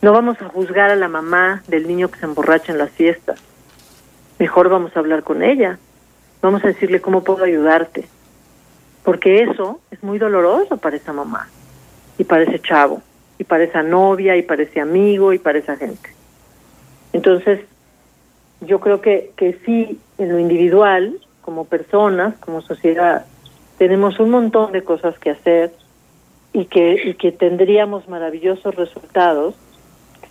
No 0.00 0.12
vamos 0.12 0.40
a 0.40 0.48
juzgar 0.48 0.90
a 0.90 0.96
la 0.96 1.08
mamá 1.08 1.64
del 1.66 1.88
niño 1.88 2.08
que 2.08 2.20
se 2.20 2.26
emborracha 2.26 2.70
en 2.70 2.78
las 2.78 2.90
fiestas. 2.90 3.40
Mejor 4.38 4.68
vamos 4.68 4.96
a 4.96 5.00
hablar 5.00 5.24
con 5.24 5.42
ella. 5.42 5.78
Vamos 6.40 6.62
a 6.62 6.68
decirle 6.68 7.00
cómo 7.00 7.24
puedo 7.24 7.42
ayudarte 7.44 8.06
porque 9.04 9.42
eso 9.42 9.80
es 9.90 10.02
muy 10.02 10.18
doloroso 10.18 10.78
para 10.78 10.96
esa 10.96 11.12
mamá 11.12 11.48
y 12.18 12.24
para 12.24 12.42
ese 12.42 12.58
chavo 12.58 13.02
y 13.38 13.44
para 13.44 13.64
esa 13.64 13.82
novia 13.82 14.36
y 14.36 14.42
para 14.42 14.62
ese 14.62 14.80
amigo 14.80 15.32
y 15.32 15.38
para 15.38 15.58
esa 15.58 15.76
gente. 15.76 16.10
Entonces, 17.12 17.60
yo 18.60 18.80
creo 18.80 19.00
que, 19.00 19.32
que 19.36 19.58
sí, 19.64 19.98
en 20.18 20.30
lo 20.30 20.38
individual, 20.38 21.18
como 21.42 21.64
personas, 21.64 22.34
como 22.38 22.62
sociedad, 22.62 23.26
tenemos 23.78 24.18
un 24.20 24.30
montón 24.30 24.72
de 24.72 24.82
cosas 24.82 25.18
que 25.18 25.30
hacer 25.30 25.72
y 26.52 26.66
que, 26.66 27.10
y 27.10 27.14
que 27.14 27.32
tendríamos 27.32 28.08
maravillosos 28.08 28.74
resultados 28.74 29.54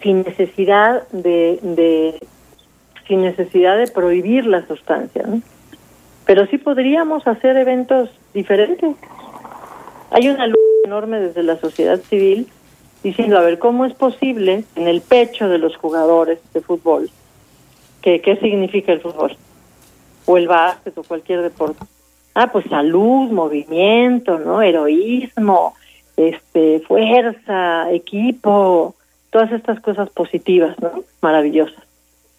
sin 0.02 0.24
necesidad 0.24 1.08
de, 1.10 1.60
de 1.62 2.20
sin 3.08 3.22
necesidad 3.22 3.78
de 3.78 3.88
prohibir 3.88 4.46
la 4.46 4.66
sustancia. 4.66 5.24
pero 6.26 6.48
sí 6.48 6.58
podríamos 6.58 7.28
hacer 7.28 7.58
eventos 7.58 8.10
diferentes. 8.34 8.96
Hay 10.12 10.30
una 10.30 10.48
luz 10.48 10.58
enorme 10.86 11.20
desde 11.20 11.44
la 11.44 11.58
sociedad 11.58 12.00
civil 12.00 12.48
diciendo, 13.04 13.38
a 13.38 13.42
ver, 13.42 13.60
¿cómo 13.60 13.86
es 13.86 13.94
posible 13.94 14.64
en 14.76 14.88
el 14.88 15.02
pecho 15.02 15.50
de 15.50 15.58
los 15.58 15.76
jugadores 15.76 16.40
de 16.54 16.62
fútbol? 16.62 17.10
que 18.02 18.22
¿Qué 18.22 18.36
significa 18.38 18.92
el 18.92 19.02
fútbol? 19.02 19.36
O 20.26 20.38
el 20.38 20.48
básquet 20.48 20.98
o 20.98 21.04
cualquier 21.04 21.42
deporte. 21.42 21.86
Ah, 22.34 22.52
pues 22.52 22.66
salud, 22.70 23.30
movimiento, 23.32 24.40
¿no? 24.40 24.62
Heroísmo, 24.62 25.76
este, 26.18 26.82
fuerza, 26.82 27.92
equipo, 27.92 28.96
todas 29.30 29.52
estas 29.52 29.80
cosas 29.80 30.10
positivas, 30.10 30.80
¿no? 30.82 31.04
Maravillosas. 31.22 31.84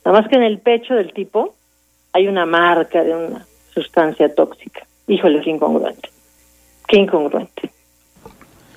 Nada 0.04 0.20
más 0.20 0.28
que 0.28 0.36
en 0.36 0.42
el 0.42 0.58
pecho 0.58 0.94
del 0.94 1.12
tipo 1.12 1.54
hay 2.12 2.28
una 2.28 2.46
marca 2.46 3.02
de 3.02 3.14
una 3.14 3.46
sustancia 3.72 4.34
tóxica. 4.34 4.86
Híjole, 5.06 5.40
qué 5.40 5.50
incongruente. 5.50 6.10
Qué 6.86 6.98
incongruente. 6.98 7.70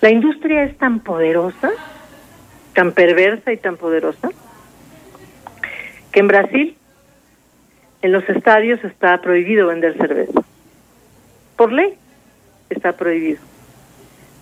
La 0.01 0.11
industria 0.11 0.63
es 0.63 0.77
tan 0.77 0.99
poderosa, 0.99 1.71
tan 2.73 2.91
perversa 2.91 3.51
y 3.51 3.57
tan 3.57 3.77
poderosa, 3.77 4.29
que 6.11 6.19
en 6.19 6.27
Brasil, 6.27 6.77
en 8.01 8.11
los 8.11 8.27
estadios 8.29 8.83
está 8.83 9.19
prohibido 9.21 9.67
vender 9.67 9.97
cerveza. 9.97 10.41
Por 11.55 11.71
ley 11.73 11.95
está 12.69 12.93
prohibido. 12.93 13.39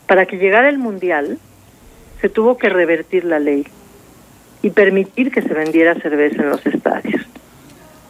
Para 0.08 0.26
que 0.26 0.38
llegara 0.38 0.68
el 0.68 0.78
Mundial, 0.78 1.39
se 2.20 2.30
tuvo 2.30 2.58
que 2.58 2.70
revertir 2.70 3.24
la 3.24 3.39
ley 3.39 3.66
y 4.62 4.72
permitir 4.72 5.32
que 5.32 5.41
se 5.41 5.53
vendiera 5.53 5.95
cerveza 5.95 6.41
en 6.41 6.49
los 6.49 6.66
estadios. 6.66 7.22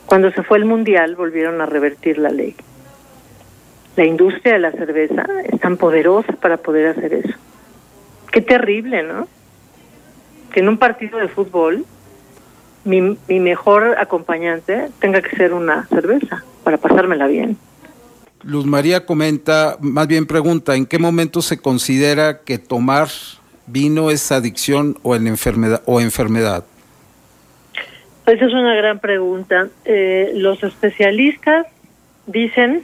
Cuando 0.05 0.31
se 0.31 0.43
fue 0.43 0.57
el 0.57 0.65
mundial 0.65 1.15
volvieron 1.15 1.59
a 1.61 1.65
revertir 1.65 2.17
la 2.17 2.29
ley. 2.29 2.55
La 3.95 4.05
industria 4.05 4.53
de 4.53 4.59
la 4.59 4.71
cerveza 4.71 5.25
es 5.45 5.59
tan 5.59 5.77
poderosa 5.77 6.33
para 6.33 6.57
poder 6.57 6.87
hacer 6.87 7.13
eso. 7.13 7.33
Qué 8.31 8.41
terrible, 8.41 9.03
¿no? 9.03 9.27
Que 10.51 10.59
en 10.59 10.69
un 10.69 10.77
partido 10.77 11.17
de 11.19 11.27
fútbol 11.27 11.85
mi, 12.83 13.17
mi 13.27 13.39
mejor 13.39 13.95
acompañante 13.97 14.89
tenga 14.99 15.21
que 15.21 15.35
ser 15.35 15.53
una 15.53 15.85
cerveza 15.87 16.43
para 16.63 16.77
pasármela 16.77 17.27
bien. 17.27 17.57
Luz 18.43 18.65
María 18.65 19.05
comenta, 19.05 19.77
más 19.79 20.07
bien 20.07 20.27
pregunta, 20.27 20.75
¿en 20.75 20.85
qué 20.85 20.99
momento 20.99 21.41
se 21.41 21.57
considera 21.57 22.41
que 22.41 22.59
tomar 22.59 23.07
vino 23.65 24.11
es 24.11 24.31
adicción 24.31 24.97
o, 25.01 25.15
en 25.15 25.27
enfermedad, 25.27 25.81
o 25.85 25.99
enfermedad? 25.99 26.63
Esa 28.27 28.45
es 28.45 28.53
una 28.53 28.75
gran 28.75 28.99
pregunta. 28.99 29.67
Eh, 29.85 30.31
los 30.35 30.61
especialistas 30.63 31.65
dicen 32.27 32.83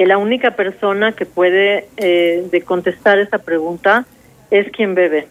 que 0.00 0.06
la 0.06 0.16
única 0.16 0.52
persona 0.52 1.12
que 1.12 1.26
puede 1.26 1.86
eh, 1.98 2.48
de 2.50 2.62
contestar 2.62 3.18
esa 3.18 3.36
pregunta 3.36 4.06
es 4.50 4.72
quien 4.72 4.94
bebe, 4.94 5.28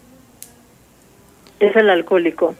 es 1.58 1.74
el 1.74 1.90
alcohólico. 1.90 2.54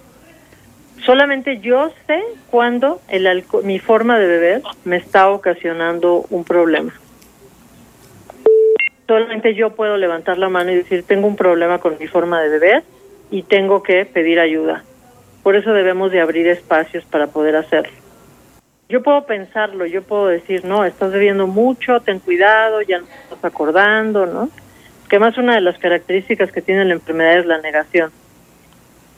Solamente 1.06 1.60
yo 1.60 1.92
sé 2.08 2.20
cuándo 2.50 3.00
el 3.06 3.44
mi 3.62 3.78
forma 3.78 4.18
de 4.18 4.26
beber 4.26 4.62
me 4.84 4.96
está 4.96 5.30
ocasionando 5.30 6.26
un 6.30 6.42
problema. 6.42 6.92
Solamente 9.06 9.54
yo 9.54 9.76
puedo 9.76 9.96
levantar 9.96 10.36
la 10.36 10.48
mano 10.48 10.72
y 10.72 10.78
decir, 10.78 11.04
tengo 11.04 11.28
un 11.28 11.36
problema 11.36 11.78
con 11.78 11.96
mi 11.96 12.08
forma 12.08 12.42
de 12.42 12.48
beber 12.48 12.82
y 13.30 13.44
tengo 13.44 13.84
que 13.84 14.04
pedir 14.04 14.40
ayuda 14.40 14.82
por 15.42 15.56
eso 15.56 15.72
debemos 15.72 16.12
de 16.12 16.20
abrir 16.20 16.46
espacios 16.48 17.04
para 17.04 17.28
poder 17.28 17.56
hacerlo. 17.56 17.99
Yo 18.90 19.04
puedo 19.04 19.24
pensarlo, 19.24 19.86
yo 19.86 20.02
puedo 20.02 20.26
decir, 20.26 20.64
no, 20.64 20.84
estás 20.84 21.12
bebiendo 21.12 21.46
mucho, 21.46 22.00
ten 22.00 22.18
cuidado, 22.18 22.82
ya 22.82 22.98
no 22.98 23.04
estás 23.04 23.44
acordando, 23.44 24.26
¿no? 24.26 24.50
Que 25.08 25.20
más 25.20 25.38
una 25.38 25.54
de 25.54 25.60
las 25.60 25.78
características 25.78 26.50
que 26.50 26.60
tiene 26.60 26.84
la 26.84 26.94
enfermedad 26.94 27.38
es 27.38 27.46
la 27.46 27.58
negación. 27.60 28.10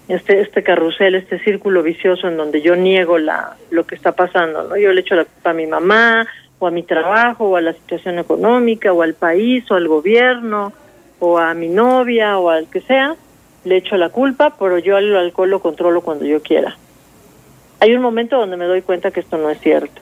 Este, 0.08 0.42
este 0.42 0.62
carrusel, 0.62 1.14
este 1.14 1.38
círculo 1.38 1.82
vicioso 1.82 2.28
en 2.28 2.36
donde 2.36 2.60
yo 2.60 2.76
niego 2.76 3.16
la, 3.16 3.56
lo 3.70 3.86
que 3.86 3.94
está 3.94 4.12
pasando, 4.12 4.64
¿no? 4.64 4.76
Yo 4.76 4.92
le 4.92 5.00
echo 5.00 5.14
la 5.14 5.24
culpa 5.24 5.50
a 5.50 5.54
mi 5.54 5.66
mamá, 5.66 6.26
o 6.58 6.66
a 6.66 6.70
mi 6.70 6.82
trabajo, 6.82 7.48
o 7.48 7.56
a 7.56 7.62
la 7.62 7.72
situación 7.72 8.18
económica, 8.18 8.92
o 8.92 9.00
al 9.00 9.14
país, 9.14 9.70
o 9.70 9.74
al 9.74 9.88
gobierno, 9.88 10.74
o 11.18 11.38
a 11.38 11.54
mi 11.54 11.68
novia, 11.68 12.38
o 12.38 12.50
al 12.50 12.68
que 12.68 12.82
sea, 12.82 13.16
le 13.64 13.78
echo 13.78 13.96
la 13.96 14.10
culpa, 14.10 14.54
pero 14.58 14.76
yo 14.76 14.98
el 14.98 15.16
alcohol 15.16 15.48
lo 15.48 15.60
controlo 15.60 16.02
cuando 16.02 16.26
yo 16.26 16.42
quiera. 16.42 16.76
Hay 17.83 17.97
un 17.97 18.01
momento 18.01 18.39
donde 18.39 18.57
me 18.57 18.66
doy 18.66 18.80
cuenta 18.80 19.11
que 19.11 19.18
esto 19.18 19.39
no 19.39 19.51
es 19.51 19.59
cierto 19.59 20.01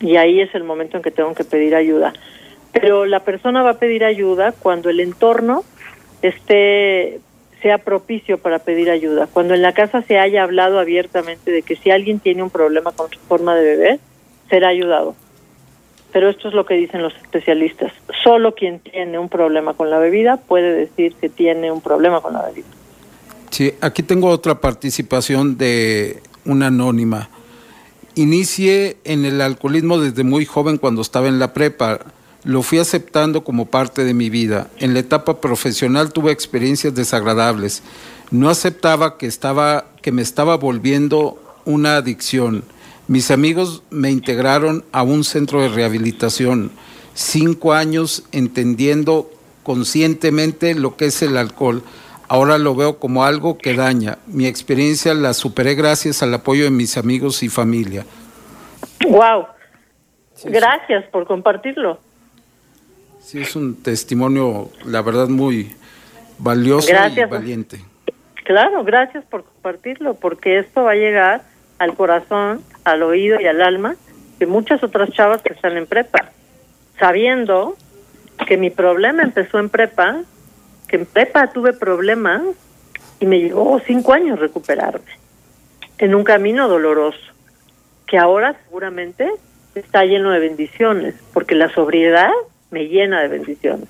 y 0.00 0.16
ahí 0.16 0.40
es 0.40 0.52
el 0.52 0.64
momento 0.64 0.96
en 0.96 1.02
que 1.04 1.12
tengo 1.12 1.32
que 1.32 1.44
pedir 1.44 1.76
ayuda. 1.76 2.12
Pero 2.72 3.06
la 3.06 3.20
persona 3.20 3.62
va 3.62 3.70
a 3.70 3.78
pedir 3.78 4.04
ayuda 4.04 4.50
cuando 4.50 4.90
el 4.90 4.98
entorno 4.98 5.62
esté 6.22 7.20
sea 7.62 7.78
propicio 7.78 8.38
para 8.38 8.58
pedir 8.58 8.90
ayuda. 8.90 9.28
Cuando 9.32 9.54
en 9.54 9.62
la 9.62 9.74
casa 9.74 10.02
se 10.02 10.18
haya 10.18 10.42
hablado 10.42 10.80
abiertamente 10.80 11.52
de 11.52 11.62
que 11.62 11.76
si 11.76 11.92
alguien 11.92 12.18
tiene 12.18 12.42
un 12.42 12.50
problema 12.50 12.90
con 12.90 13.08
su 13.08 13.20
forma 13.20 13.54
de 13.54 13.62
beber, 13.62 14.00
será 14.48 14.70
ayudado. 14.70 15.14
Pero 16.12 16.30
esto 16.30 16.48
es 16.48 16.54
lo 16.54 16.66
que 16.66 16.74
dicen 16.74 17.00
los 17.00 17.14
especialistas. 17.14 17.92
Solo 18.24 18.56
quien 18.56 18.80
tiene 18.80 19.20
un 19.20 19.28
problema 19.28 19.74
con 19.74 19.88
la 19.88 20.00
bebida 20.00 20.36
puede 20.36 20.74
decir 20.74 21.14
que 21.14 21.28
tiene 21.28 21.70
un 21.70 21.80
problema 21.80 22.20
con 22.20 22.32
la 22.32 22.46
bebida. 22.46 22.66
Sí, 23.50 23.72
aquí 23.80 24.02
tengo 24.02 24.28
otra 24.28 24.56
participación 24.56 25.56
de 25.56 26.20
una 26.44 26.68
anónima. 26.68 27.28
Inicié 28.14 28.96
en 29.04 29.24
el 29.24 29.40
alcoholismo 29.40 29.98
desde 29.98 30.24
muy 30.24 30.44
joven 30.44 30.78
cuando 30.78 31.02
estaba 31.02 31.28
en 31.28 31.38
la 31.38 31.54
prepa. 31.54 32.00
Lo 32.44 32.62
fui 32.62 32.78
aceptando 32.78 33.44
como 33.44 33.66
parte 33.66 34.04
de 34.04 34.14
mi 34.14 34.30
vida. 34.30 34.70
En 34.78 34.94
la 34.94 35.00
etapa 35.00 35.40
profesional 35.40 36.12
tuve 36.12 36.32
experiencias 36.32 36.94
desagradables. 36.94 37.82
No 38.30 38.50
aceptaba 38.50 39.16
que, 39.18 39.26
estaba, 39.26 39.86
que 40.02 40.12
me 40.12 40.22
estaba 40.22 40.56
volviendo 40.56 41.40
una 41.64 41.96
adicción. 41.96 42.64
Mis 43.08 43.30
amigos 43.30 43.82
me 43.90 44.10
integraron 44.10 44.84
a 44.92 45.02
un 45.02 45.24
centro 45.24 45.62
de 45.62 45.68
rehabilitación. 45.68 46.70
Cinco 47.14 47.72
años 47.72 48.24
entendiendo 48.32 49.30
conscientemente 49.62 50.74
lo 50.74 50.96
que 50.96 51.06
es 51.06 51.22
el 51.22 51.36
alcohol. 51.36 51.82
Ahora 52.30 52.58
lo 52.58 52.76
veo 52.76 53.00
como 53.00 53.24
algo 53.24 53.58
que 53.58 53.74
daña. 53.74 54.18
Mi 54.28 54.46
experiencia 54.46 55.14
la 55.14 55.34
superé 55.34 55.74
gracias 55.74 56.22
al 56.22 56.32
apoyo 56.32 56.62
de 56.62 56.70
mis 56.70 56.96
amigos 56.96 57.42
y 57.42 57.48
familia. 57.48 58.06
Wow. 59.04 59.46
Gracias 60.44 61.06
por 61.06 61.26
compartirlo. 61.26 61.98
Sí, 63.18 63.40
es 63.40 63.56
un 63.56 63.82
testimonio, 63.82 64.70
la 64.84 65.02
verdad, 65.02 65.26
muy 65.26 65.74
valioso 66.38 66.88
y 66.88 67.24
valiente. 67.24 67.80
Claro, 68.44 68.84
gracias 68.84 69.24
por 69.24 69.42
compartirlo, 69.42 70.14
porque 70.14 70.60
esto 70.60 70.84
va 70.84 70.92
a 70.92 70.94
llegar 70.94 71.42
al 71.80 71.96
corazón, 71.96 72.62
al 72.84 73.02
oído 73.02 73.40
y 73.40 73.46
al 73.48 73.60
alma 73.60 73.96
de 74.38 74.46
muchas 74.46 74.84
otras 74.84 75.10
chavas 75.10 75.42
que 75.42 75.52
están 75.52 75.76
en 75.76 75.88
prepa, 75.88 76.30
sabiendo 76.96 77.76
que 78.46 78.56
mi 78.56 78.70
problema 78.70 79.24
empezó 79.24 79.58
en 79.58 79.68
prepa, 79.68 80.22
que 80.90 80.96
en 80.96 81.06
prepa 81.06 81.46
tuve 81.46 81.72
problemas 81.72 82.42
y 83.20 83.26
me 83.26 83.38
llevó 83.38 83.80
cinco 83.86 84.12
años 84.12 84.40
recuperarme 84.40 85.20
en 85.98 86.16
un 86.16 86.24
camino 86.24 86.66
doloroso, 86.66 87.20
que 88.06 88.18
ahora 88.18 88.56
seguramente 88.64 89.30
está 89.76 90.04
lleno 90.04 90.32
de 90.32 90.40
bendiciones, 90.40 91.14
porque 91.32 91.54
la 91.54 91.72
sobriedad 91.72 92.30
me 92.70 92.88
llena 92.88 93.20
de 93.20 93.28
bendiciones. 93.28 93.88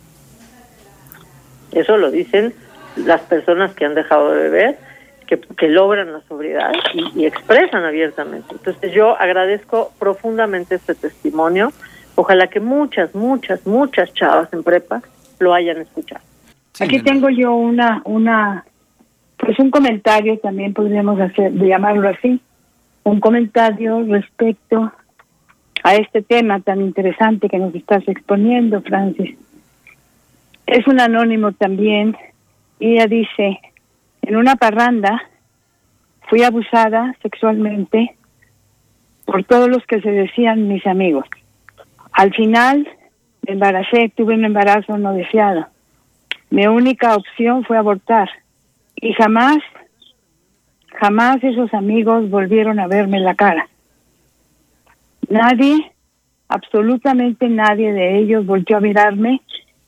Eso 1.73 1.97
lo 1.97 2.11
dicen 2.11 2.53
las 2.97 3.23
personas 3.23 3.73
que 3.75 3.87
han 3.87 3.95
dejado 3.95 4.33
de 4.33 4.43
beber, 4.43 4.79
que, 5.27 5.69
logran 5.69 6.13
la 6.13 6.21
sobriedad 6.29 6.73
y, 6.93 7.21
y, 7.21 7.25
expresan 7.25 7.85
abiertamente. 7.85 8.49
Entonces 8.51 8.93
yo 8.93 9.17
agradezco 9.17 9.93
profundamente 9.99 10.75
este 10.75 10.97
testimonio. 10.97 11.73
Ojalá 12.17 12.49
que 12.49 12.59
muchas, 12.59 13.15
muchas, 13.15 13.65
muchas 13.65 14.13
chavas 14.13 14.53
en 14.53 14.65
prepa 14.65 15.01
lo 15.39 15.55
hayan 15.55 15.79
escuchado. 15.79 16.30
Aquí 16.79 17.01
tengo 17.01 17.29
yo 17.31 17.55
una, 17.55 18.01
una, 18.05 18.65
pues 19.37 19.59
un 19.59 19.71
comentario 19.71 20.39
también 20.39 20.73
podríamos 20.73 21.21
hacer, 21.21 21.53
llamarlo 21.53 22.09
así, 22.09 22.41
un 23.03 23.21
comentario 23.21 24.03
respecto 24.05 24.93
a 25.83 25.95
este 25.95 26.23
tema 26.23 26.61
tan 26.61 26.81
interesante 26.81 27.49
que 27.49 27.59
nos 27.59 27.75
estás 27.75 28.07
exponiendo, 28.07 28.81
Francis. 28.83 29.37
Es 30.67 30.87
un 30.87 31.01
anónimo 31.01 31.53
también 31.53 32.17
y 32.79 32.95
ella 32.95 33.07
dice, 33.07 33.59
en 34.23 34.37
una 34.37 34.57
parranda 34.57 35.23
fui 36.29 36.43
abusada 36.43 37.17
sexualmente 37.23 38.15
por 39.25 39.45
todos 39.45 39.69
los 39.69 39.85
que 39.87 40.01
se 40.01 40.11
decían 40.11 40.69
mis 40.69 40.87
amigos. 40.87 41.27
Al 42.13 42.33
final 42.35 42.89
me 43.47 43.55
embaracé, 43.55 44.13
tuve 44.17 44.35
un 44.35 44.45
embarazo 44.45 44.97
no 44.99 45.13
deseado. 45.13 45.67
Mi 46.51 46.67
única 46.67 47.15
opción 47.15 47.65
fue 47.65 47.79
abortar 47.79 48.29
y 48.97 49.13
jamás, 49.15 49.59
jamás 50.99 51.43
esos 51.43 51.73
amigos 51.73 52.29
volvieron 52.29 52.81
a 52.81 52.89
verme 52.89 53.21
la 53.21 53.35
cara. 53.35 53.69
Nadie, 55.29 55.93
absolutamente 56.49 57.49
nadie 57.49 57.93
de 57.93 58.19
ellos 58.19 58.45
volvió 58.45 58.79
a 58.79 58.81
mirarme 58.81 59.41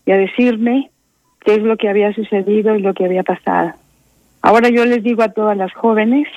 y 0.06 0.12
a 0.12 0.16
decirme 0.16 0.90
qué 1.40 1.54
es 1.54 1.62
lo 1.62 1.76
que 1.76 1.88
había 1.88 2.14
sucedido 2.14 2.76
y 2.76 2.80
lo 2.80 2.94
que 2.94 3.04
había 3.04 3.24
pasado. 3.24 3.72
Ahora 4.40 4.68
yo 4.68 4.84
les 4.84 5.02
digo 5.02 5.22
a 5.22 5.32
todas 5.32 5.56
las 5.56 5.72
jóvenes 5.72 6.28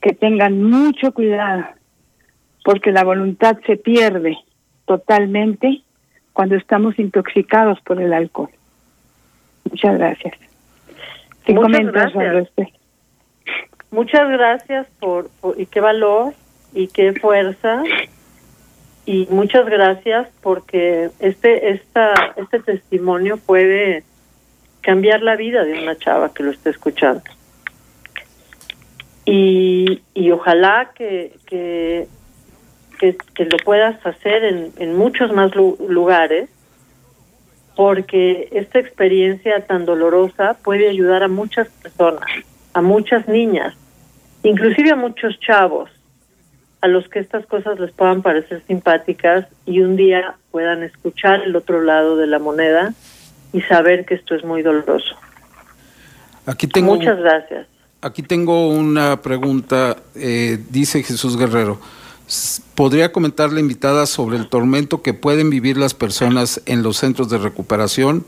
que 0.00 0.12
tengan 0.12 0.62
mucho 0.62 1.12
cuidado, 1.12 1.64
porque 2.64 2.92
la 2.92 3.04
voluntad 3.04 3.58
se 3.66 3.76
pierde 3.76 4.36
totalmente 4.86 5.82
cuando 6.32 6.56
estamos 6.56 6.98
intoxicados 6.98 7.80
por 7.80 8.00
el 8.00 8.12
alcohol. 8.12 8.50
Muchas 9.70 9.98
gracias. 9.98 10.34
Muchas 11.48 11.92
gracias. 11.92 12.68
Muchas 13.90 14.28
gracias 14.28 14.86
por, 15.00 15.30
por, 15.40 15.60
y 15.60 15.66
qué 15.66 15.80
valor 15.80 16.34
y 16.74 16.88
qué 16.88 17.12
fuerza 17.14 17.82
y 19.06 19.26
muchas 19.30 19.64
gracias 19.66 20.28
porque 20.42 21.10
este 21.20 21.70
esta 21.70 22.12
este 22.36 22.58
testimonio 22.60 23.36
puede 23.36 24.02
cambiar 24.80 25.22
la 25.22 25.36
vida 25.36 25.64
de 25.64 25.80
una 25.80 25.96
chava 25.96 26.34
que 26.34 26.42
lo 26.42 26.50
esté 26.50 26.70
escuchando 26.70 27.22
y, 29.24 30.02
y 30.14 30.30
ojalá 30.30 30.92
que, 30.94 31.32
que, 31.46 32.06
que, 33.00 33.44
lo 33.44 33.56
puedas 33.64 34.04
hacer 34.06 34.44
en, 34.44 34.72
en 34.78 34.96
muchos 34.96 35.32
más 35.32 35.50
lugares 35.54 36.48
porque 37.76 38.48
esta 38.52 38.78
experiencia 38.78 39.64
tan 39.66 39.84
dolorosa 39.84 40.56
puede 40.64 40.88
ayudar 40.88 41.22
a 41.22 41.28
muchas 41.28 41.68
personas, 41.68 42.24
a 42.72 42.80
muchas 42.80 43.28
niñas, 43.28 43.74
inclusive 44.42 44.90
a 44.90 44.96
muchos 44.96 45.38
chavos 45.40 45.90
a 46.80 46.88
los 46.88 47.08
que 47.08 47.18
estas 47.18 47.46
cosas 47.46 47.78
les 47.78 47.90
puedan 47.92 48.22
parecer 48.22 48.62
simpáticas 48.66 49.46
y 49.64 49.80
un 49.80 49.96
día 49.96 50.36
puedan 50.50 50.82
escuchar 50.82 51.42
el 51.42 51.56
otro 51.56 51.82
lado 51.82 52.16
de 52.16 52.26
la 52.26 52.38
moneda 52.38 52.94
y 53.52 53.60
saber 53.62 54.04
que 54.04 54.14
esto 54.14 54.34
es 54.34 54.44
muy 54.44 54.62
doloroso. 54.62 55.16
Aquí 56.46 56.66
tengo, 56.66 56.94
Muchas 56.94 57.18
gracias. 57.18 57.66
Aquí 58.02 58.22
tengo 58.22 58.68
una 58.68 59.20
pregunta, 59.20 59.96
eh, 60.14 60.58
dice 60.70 61.02
Jesús 61.02 61.36
Guerrero. 61.36 61.80
¿Podría 62.74 63.12
comentar 63.12 63.52
la 63.52 63.60
invitada 63.60 64.06
sobre 64.06 64.36
el 64.36 64.48
tormento 64.48 65.02
que 65.02 65.14
pueden 65.14 65.48
vivir 65.50 65.76
las 65.76 65.94
personas 65.94 66.60
en 66.66 66.82
los 66.82 66.96
centros 66.96 67.30
de 67.30 67.38
recuperación? 67.38 68.24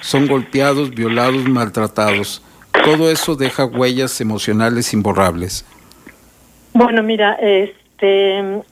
Son 0.00 0.26
golpeados, 0.26 0.90
violados, 0.90 1.48
maltratados. 1.48 2.42
Todo 2.84 3.10
eso 3.10 3.36
deja 3.36 3.64
huellas 3.66 4.20
emocionales 4.20 4.92
imborrables. 4.94 5.66
Bueno, 6.72 7.02
mira, 7.02 7.34
es, 7.34 7.70
este, 8.02 8.62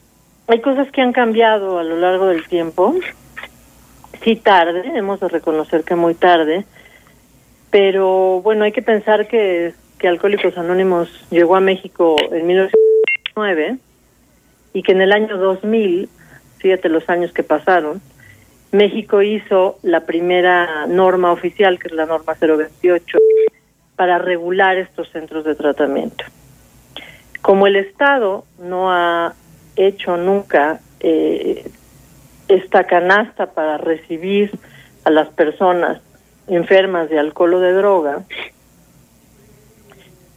hay 0.48 0.60
cosas 0.60 0.90
que 0.90 1.00
han 1.00 1.12
cambiado 1.12 1.78
a 1.78 1.84
lo 1.84 1.96
largo 1.96 2.26
del 2.26 2.46
tiempo. 2.48 2.94
Sí, 4.24 4.36
tarde, 4.36 4.82
hemos 4.96 5.20
de 5.20 5.28
reconocer 5.28 5.84
que 5.84 5.94
muy 5.94 6.14
tarde, 6.14 6.64
pero 7.70 8.40
bueno, 8.42 8.64
hay 8.64 8.72
que 8.72 8.82
pensar 8.82 9.28
que, 9.28 9.72
que 9.98 10.08
Alcohólicos 10.08 10.58
Anónimos 10.58 11.08
llegó 11.30 11.56
a 11.56 11.60
México 11.60 12.16
en 12.32 12.46
1909 12.46 13.78
y 14.72 14.82
que 14.82 14.92
en 14.92 15.00
el 15.00 15.12
año 15.12 15.36
2000, 15.36 16.08
fíjate 16.58 16.88
los 16.88 17.08
años 17.08 17.32
que 17.32 17.42
pasaron, 17.42 18.00
México 18.72 19.20
hizo 19.22 19.78
la 19.82 20.06
primera 20.06 20.86
norma 20.86 21.32
oficial, 21.32 21.78
que 21.78 21.88
es 21.88 21.94
la 21.94 22.06
norma 22.06 22.36
028, 22.40 23.18
para 23.96 24.18
regular 24.18 24.76
estos 24.78 25.10
centros 25.10 25.44
de 25.44 25.54
tratamiento. 25.54 26.24
Como 27.42 27.66
el 27.66 27.76
Estado 27.76 28.44
no 28.58 28.92
ha 28.92 29.34
hecho 29.76 30.16
nunca 30.16 30.80
eh, 31.00 31.68
esta 32.48 32.84
canasta 32.84 33.52
para 33.52 33.78
recibir 33.78 34.52
a 35.04 35.10
las 35.10 35.28
personas 35.28 36.00
enfermas 36.46 37.08
de 37.10 37.18
alcohol 37.18 37.54
o 37.54 37.60
de 37.60 37.72
droga, 37.72 38.24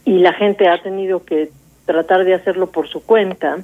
y 0.04 0.18
la 0.18 0.32
gente 0.32 0.68
ha 0.68 0.82
tenido 0.82 1.24
que 1.24 1.50
tratar 1.86 2.24
de 2.24 2.34
hacerlo 2.34 2.70
por 2.70 2.88
su 2.88 3.02
cuenta, 3.04 3.58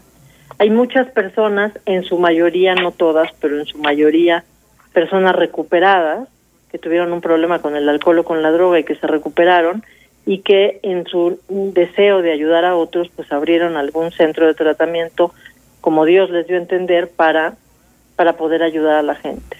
hay 0.60 0.68
muchas 0.68 1.10
personas, 1.12 1.72
en 1.86 2.04
su 2.04 2.18
mayoría, 2.18 2.74
no 2.74 2.92
todas, 2.92 3.30
pero 3.40 3.58
en 3.58 3.64
su 3.64 3.78
mayoría, 3.78 4.44
personas 4.92 5.34
recuperadas, 5.34 6.28
que 6.70 6.78
tuvieron 6.78 7.14
un 7.14 7.22
problema 7.22 7.60
con 7.60 7.76
el 7.76 7.88
alcohol 7.88 8.18
o 8.18 8.24
con 8.24 8.42
la 8.42 8.50
droga 8.50 8.78
y 8.78 8.84
que 8.84 8.94
se 8.94 9.06
recuperaron, 9.06 9.82
y 10.26 10.42
que 10.42 10.78
en 10.82 11.06
su 11.06 11.40
deseo 11.48 12.20
de 12.20 12.32
ayudar 12.32 12.66
a 12.66 12.76
otros, 12.76 13.08
pues 13.16 13.32
abrieron 13.32 13.78
algún 13.78 14.12
centro 14.12 14.46
de 14.46 14.52
tratamiento, 14.52 15.32
como 15.80 16.04
Dios 16.04 16.28
les 16.28 16.46
dio 16.46 16.58
a 16.58 16.60
entender, 16.60 17.08
para, 17.08 17.54
para 18.16 18.34
poder 18.34 18.62
ayudar 18.62 18.96
a 18.96 19.02
la 19.02 19.14
gente. 19.14 19.56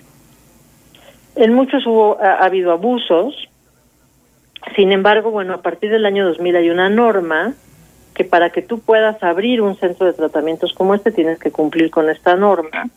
En 1.34 1.54
muchos 1.54 1.86
hubo, 1.86 2.20
ha, 2.20 2.44
habido 2.44 2.72
abusos, 2.72 3.48
sin 4.76 4.92
embargo, 4.92 5.30
bueno, 5.30 5.54
a 5.54 5.62
partir 5.62 5.90
del 5.90 6.04
año 6.04 6.26
2000 6.26 6.56
hay 6.56 6.68
una 6.68 6.90
norma 6.90 7.54
que 8.20 8.24
para 8.26 8.50
que 8.50 8.60
tú 8.60 8.80
puedas 8.80 9.22
abrir 9.22 9.62
un 9.62 9.76
centro 9.76 10.04
de 10.04 10.12
tratamientos 10.12 10.74
como 10.74 10.94
este 10.94 11.10
tienes 11.10 11.38
que 11.38 11.50
cumplir 11.50 11.90
con 11.90 12.10
esta 12.10 12.36
norma. 12.36 12.90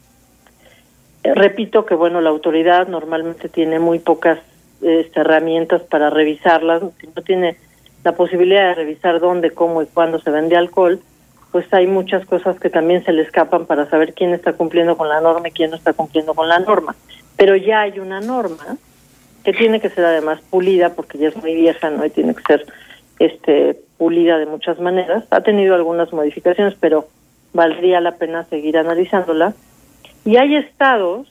Eh, 1.24 1.34
repito 1.34 1.86
que, 1.86 1.96
bueno, 1.96 2.20
la 2.20 2.30
autoridad 2.30 2.90
normalmente 2.90 3.48
tiene 3.48 3.80
muy 3.80 4.00
pocas 4.00 4.40
este, 4.82 5.22
herramientas 5.22 5.82
para 5.84 6.10
revisarlas, 6.10 6.84
si 7.00 7.08
no 7.08 7.22
tiene 7.22 7.56
la 8.04 8.18
posibilidad 8.18 8.68
de 8.68 8.74
revisar 8.74 9.22
dónde, 9.22 9.52
cómo 9.52 9.82
y 9.82 9.86
cuándo 9.86 10.20
se 10.20 10.30
vende 10.30 10.58
alcohol, 10.58 11.00
pues 11.54 11.74
hay 11.74 11.88
muchas 11.88 12.26
cosas 12.26 12.60
que 12.60 12.70
también 12.70 13.06
se 13.06 13.14
le 13.14 13.22
escapan 13.22 13.66
para 13.66 13.90
saber 13.90 14.14
quién 14.14 14.34
está 14.34 14.52
cumpliendo 14.52 14.98
con 14.98 15.08
la 15.08 15.22
norma 15.22 15.48
y 15.48 15.52
quién 15.52 15.70
no 15.70 15.78
está 15.78 15.94
cumpliendo 15.94 16.34
con 16.34 16.50
la 16.50 16.60
norma. 16.60 16.98
Pero 17.38 17.56
ya 17.56 17.80
hay 17.80 17.98
una 17.98 18.20
norma 18.20 18.76
que 19.46 19.54
tiene 19.54 19.80
que 19.80 19.90
ser 19.90 20.04
además 20.04 20.42
pulida 20.50 20.90
porque 20.90 21.18
ya 21.18 21.30
es 21.30 21.38
muy 21.38 21.56
vieja, 21.56 21.90
¿no? 21.92 22.06
Y 22.06 22.10
tiene 22.10 22.36
que 22.36 22.44
ser 22.44 22.66
este 23.20 23.80
pulida 24.04 24.38
de 24.38 24.46
muchas 24.46 24.82
maneras. 24.82 25.24
Ha 25.30 25.40
tenido 25.40 25.76
algunas 25.76 26.12
modificaciones, 26.12 26.76
pero 26.78 27.08
valdría 27.54 28.02
la 28.02 28.16
pena 28.16 28.44
seguir 28.44 28.78
analizándola. 28.78 29.54
Y 30.26 30.36
hay 30.36 30.58
estados, 30.58 31.26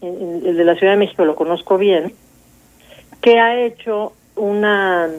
el 0.00 0.56
de 0.56 0.64
la 0.64 0.76
Ciudad 0.76 0.92
de 0.92 0.98
México 1.00 1.24
lo 1.24 1.34
conozco 1.34 1.78
bien, 1.78 2.12
que 3.20 3.40
ha 3.40 3.60
hecho 3.60 4.12
una 4.36 5.10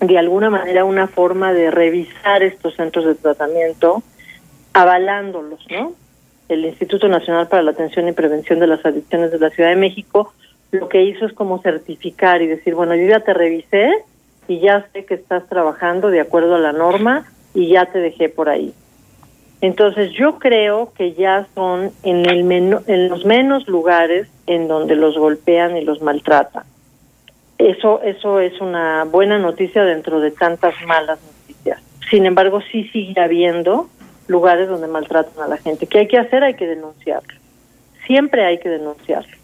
de 0.00 0.18
alguna 0.18 0.50
manera 0.50 0.84
una 0.84 1.06
forma 1.06 1.54
de 1.54 1.70
revisar 1.70 2.42
estos 2.42 2.74
centros 2.74 3.06
de 3.06 3.14
tratamiento, 3.14 4.02
avalándolos, 4.74 5.64
¿no? 5.70 5.94
El 6.50 6.66
Instituto 6.66 7.08
Nacional 7.08 7.48
para 7.48 7.62
la 7.62 7.70
Atención 7.70 8.06
y 8.06 8.12
Prevención 8.12 8.58
de 8.58 8.66
las 8.66 8.84
Adicciones 8.84 9.30
de 9.30 9.38
la 9.38 9.48
Ciudad 9.48 9.70
de 9.70 9.76
México 9.76 10.34
lo 10.72 10.88
que 10.88 11.02
hizo 11.02 11.26
es 11.26 11.32
como 11.34 11.60
certificar 11.60 12.42
y 12.42 12.46
decir, 12.48 12.74
bueno, 12.74 12.94
yo 12.96 13.06
ya 13.06 13.20
te 13.20 13.34
revisé 13.34 13.90
y 14.48 14.60
ya 14.60 14.86
sé 14.92 15.04
que 15.04 15.14
estás 15.14 15.48
trabajando 15.48 16.08
de 16.08 16.20
acuerdo 16.20 16.56
a 16.56 16.58
la 16.58 16.72
norma 16.72 17.26
y 17.54 17.68
ya 17.68 17.86
te 17.86 17.98
dejé 17.98 18.28
por 18.28 18.48
ahí. 18.48 18.74
Entonces 19.60 20.10
yo 20.12 20.38
creo 20.38 20.92
que 20.92 21.12
ya 21.12 21.46
son 21.54 21.92
en, 22.02 22.26
el 22.26 22.50
en 22.86 23.08
los 23.08 23.24
menos 23.24 23.68
lugares 23.68 24.28
en 24.46 24.66
donde 24.66 24.96
los 24.96 25.16
golpean 25.16 25.76
y 25.76 25.84
los 25.84 26.02
maltratan. 26.02 26.64
Eso, 27.58 28.02
eso 28.02 28.40
es 28.40 28.60
una 28.60 29.04
buena 29.04 29.38
noticia 29.38 29.84
dentro 29.84 30.18
de 30.18 30.32
tantas 30.32 30.74
malas 30.84 31.20
noticias. 31.22 31.80
Sin 32.10 32.26
embargo, 32.26 32.60
sí 32.72 32.88
sigue 32.88 33.20
habiendo 33.20 33.88
lugares 34.26 34.68
donde 34.68 34.88
maltratan 34.88 35.44
a 35.44 35.46
la 35.46 35.58
gente. 35.58 35.86
¿Qué 35.86 36.00
hay 36.00 36.08
que 36.08 36.18
hacer? 36.18 36.42
Hay 36.42 36.54
que 36.54 36.66
denunciarlo. 36.66 37.38
Siempre 38.04 38.44
hay 38.44 38.58
que 38.58 38.68
denunciarlo. 38.68 39.36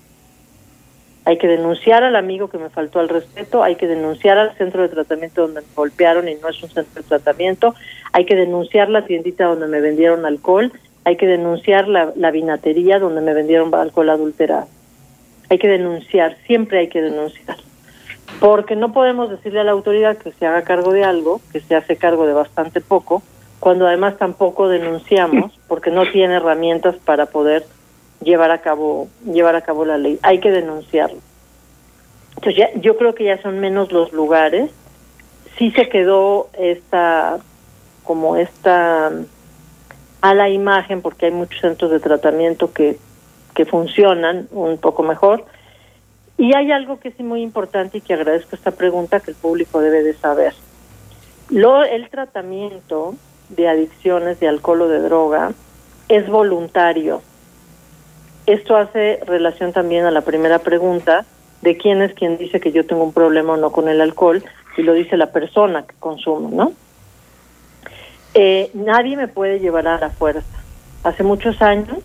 Hay 1.29 1.37
que 1.37 1.47
denunciar 1.47 2.05
al 2.05 2.16
amigo 2.16 2.49
que 2.49 2.57
me 2.57 2.70
faltó 2.70 3.01
al 3.01 3.11
respeto, 3.11 3.62
hay 3.62 3.76
que 3.76 3.87
denunciar 3.87 4.39
al 4.39 4.57
centro 4.57 4.81
de 4.81 4.89
tratamiento 4.89 5.43
donde 5.43 5.61
me 5.61 5.66
golpearon 5.76 6.26
y 6.26 6.37
no 6.37 6.49
es 6.49 6.62
un 6.62 6.70
centro 6.70 7.03
de 7.03 7.07
tratamiento, 7.07 7.74
hay 8.14 8.24
que 8.24 8.35
denunciar 8.35 8.89
la 8.89 9.05
tiendita 9.05 9.45
donde 9.45 9.66
me 9.66 9.83
vendieron 9.83 10.24
alcohol, 10.24 10.72
hay 11.05 11.18
que 11.18 11.26
denunciar 11.26 11.87
la, 11.87 12.31
vinatería 12.31 12.99
donde 12.99 13.20
me 13.20 13.35
vendieron 13.35 13.74
alcohol 13.74 14.09
adulterado. 14.09 14.68
Hay 15.51 15.59
que 15.59 15.68
denunciar, 15.68 16.35
siempre 16.47 16.79
hay 16.79 16.89
que 16.89 17.03
denunciar 17.03 17.59
porque 18.41 18.74
no 18.74 18.95
podemos 18.95 19.29
decirle 19.29 19.61
a 19.61 19.64
la 19.64 19.72
autoridad 19.72 20.16
que 20.16 20.33
se 20.33 20.47
haga 20.47 20.62
cargo 20.62 20.95
de 20.95 21.05
algo, 21.05 21.43
que 21.53 21.61
se 21.61 21.76
hace 21.76 21.97
cargo 21.97 22.26
de 22.26 22.33
bastante 22.33 22.81
poco, 22.81 23.22
cuando 23.61 23.87
además 23.87 24.16
tampoco 24.16 24.70
denunciamos 24.70 25.53
porque 25.68 25.91
no 25.91 26.11
tiene 26.11 26.37
herramientas 26.37 26.97
para 27.05 27.26
poder 27.26 27.66
llevar 28.21 28.51
a 28.51 28.61
cabo 28.61 29.09
llevar 29.25 29.57
a 29.57 29.62
cabo 29.62 29.85
la 29.85 29.99
ley. 29.99 30.19
Hay 30.23 30.41
que 30.41 30.51
denunciarlo. 30.51 31.19
Entonces 32.37 32.57
ya, 32.57 32.81
yo 32.81 32.97
creo 32.97 33.14
que 33.14 33.25
ya 33.25 33.41
son 33.43 33.59
menos 33.59 33.93
los 33.93 34.12
lugares. 34.12 34.71
Sí 35.57 35.71
se 35.73 35.89
quedó 35.89 36.49
esta 36.59 37.39
como 38.05 38.37
esta 38.37 39.11
a 40.21 40.35
la 40.35 40.49
imagen 40.49 41.03
porque 41.03 41.27
hay 41.27 41.33
muchos 41.33 41.61
centros 41.61 41.91
de 41.91 42.01
tratamiento 42.01 42.73
que 42.73 42.99
que 43.55 43.66
funcionan 43.66 44.47
un 44.53 44.79
poco 44.79 45.03
mejor 45.03 45.45
y 46.39 46.55
hay 46.55 46.71
algo 46.71 47.01
que 47.01 47.09
es 47.09 47.19
muy 47.19 47.43
importante 47.43 47.99
y 47.99 48.01
que 48.01 48.14
agradezco 48.14 48.55
esta 48.55 48.71
pregunta 48.71 49.19
que 49.19 49.33
el 49.33 49.37
público 49.37 49.81
debe 49.81 50.05
de 50.05 50.14
saber. 50.14 50.55
Lo, 51.51 51.83
el 51.83 52.09
tratamiento 52.09 53.16
de 53.49 53.69
adicciones 53.69 54.39
de 54.39 54.47
alcohol 54.47 54.83
o 54.83 54.89
de 54.89 55.01
droga 55.01 55.53
es 56.09 56.29
voluntario. 56.29 57.21
Esto 58.49 58.78
hace 58.78 59.20
relación 59.26 59.74
también 59.74 60.07
a 60.07 60.11
la 60.11 60.22
primera 60.22 60.59
pregunta 60.61 61.26
de 61.61 61.76
quién 61.76 62.01
es 62.01 62.14
quien 62.14 62.38
dice 62.38 62.61
que 62.61 62.72
yo 62.72 62.86
tengo 62.86 63.05
un 63.05 63.12
problema 63.12 63.53
o 63.53 63.57
no 63.59 63.72
con 63.72 63.90
el 63.90 64.01
alcohol 64.01 64.42
y 64.78 64.82
lo 64.82 64.94
dice 64.94 65.18
la 65.18 65.32
persona 65.32 65.84
que 65.86 65.94
consume, 66.01 66.57
¿no? 66.57 66.72
Eh, 68.32 68.70
nadie 68.72 69.18
me 69.18 69.28
puede 69.28 69.61
llevar 69.61 69.86
a 69.86 69.99
la 69.99 70.09
fuerza. 70.09 70.62
Hace 71.05 71.24
muchos 71.24 71.61
años 71.61 71.99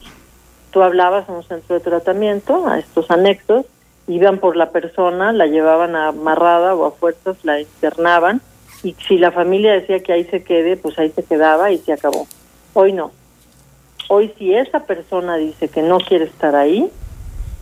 tú 0.71 0.83
hablabas 0.83 1.29
en 1.29 1.35
un 1.35 1.43
centro 1.43 1.75
de 1.75 1.79
tratamiento, 1.79 2.67
a 2.67 2.77
estos 2.77 3.09
anexos, 3.09 3.65
iban 4.07 4.39
por 4.39 4.57
la 4.57 4.71
persona, 4.71 5.31
la 5.31 5.47
llevaban 5.47 5.95
amarrada 5.95 6.75
o 6.75 6.85
a 6.85 6.91
fuerzas, 6.91 7.37
la 7.43 7.61
internaban 7.61 8.41
y 8.83 8.97
si 9.07 9.17
la 9.17 9.31
familia 9.31 9.71
decía 9.71 10.03
que 10.03 10.11
ahí 10.11 10.25
se 10.25 10.43
quede, 10.43 10.75
pues 10.75 10.99
ahí 10.99 11.09
se 11.11 11.23
quedaba 11.23 11.71
y 11.71 11.77
se 11.77 11.93
acabó. 11.93 12.27
Hoy 12.73 12.91
no. 12.91 13.11
Hoy 14.09 14.33
si 14.37 14.53
esa 14.53 14.81
persona 14.81 15.37
dice 15.37 15.67
que 15.67 15.81
no 15.81 15.97
quiere 15.97 16.25
estar 16.25 16.55
ahí, 16.55 16.89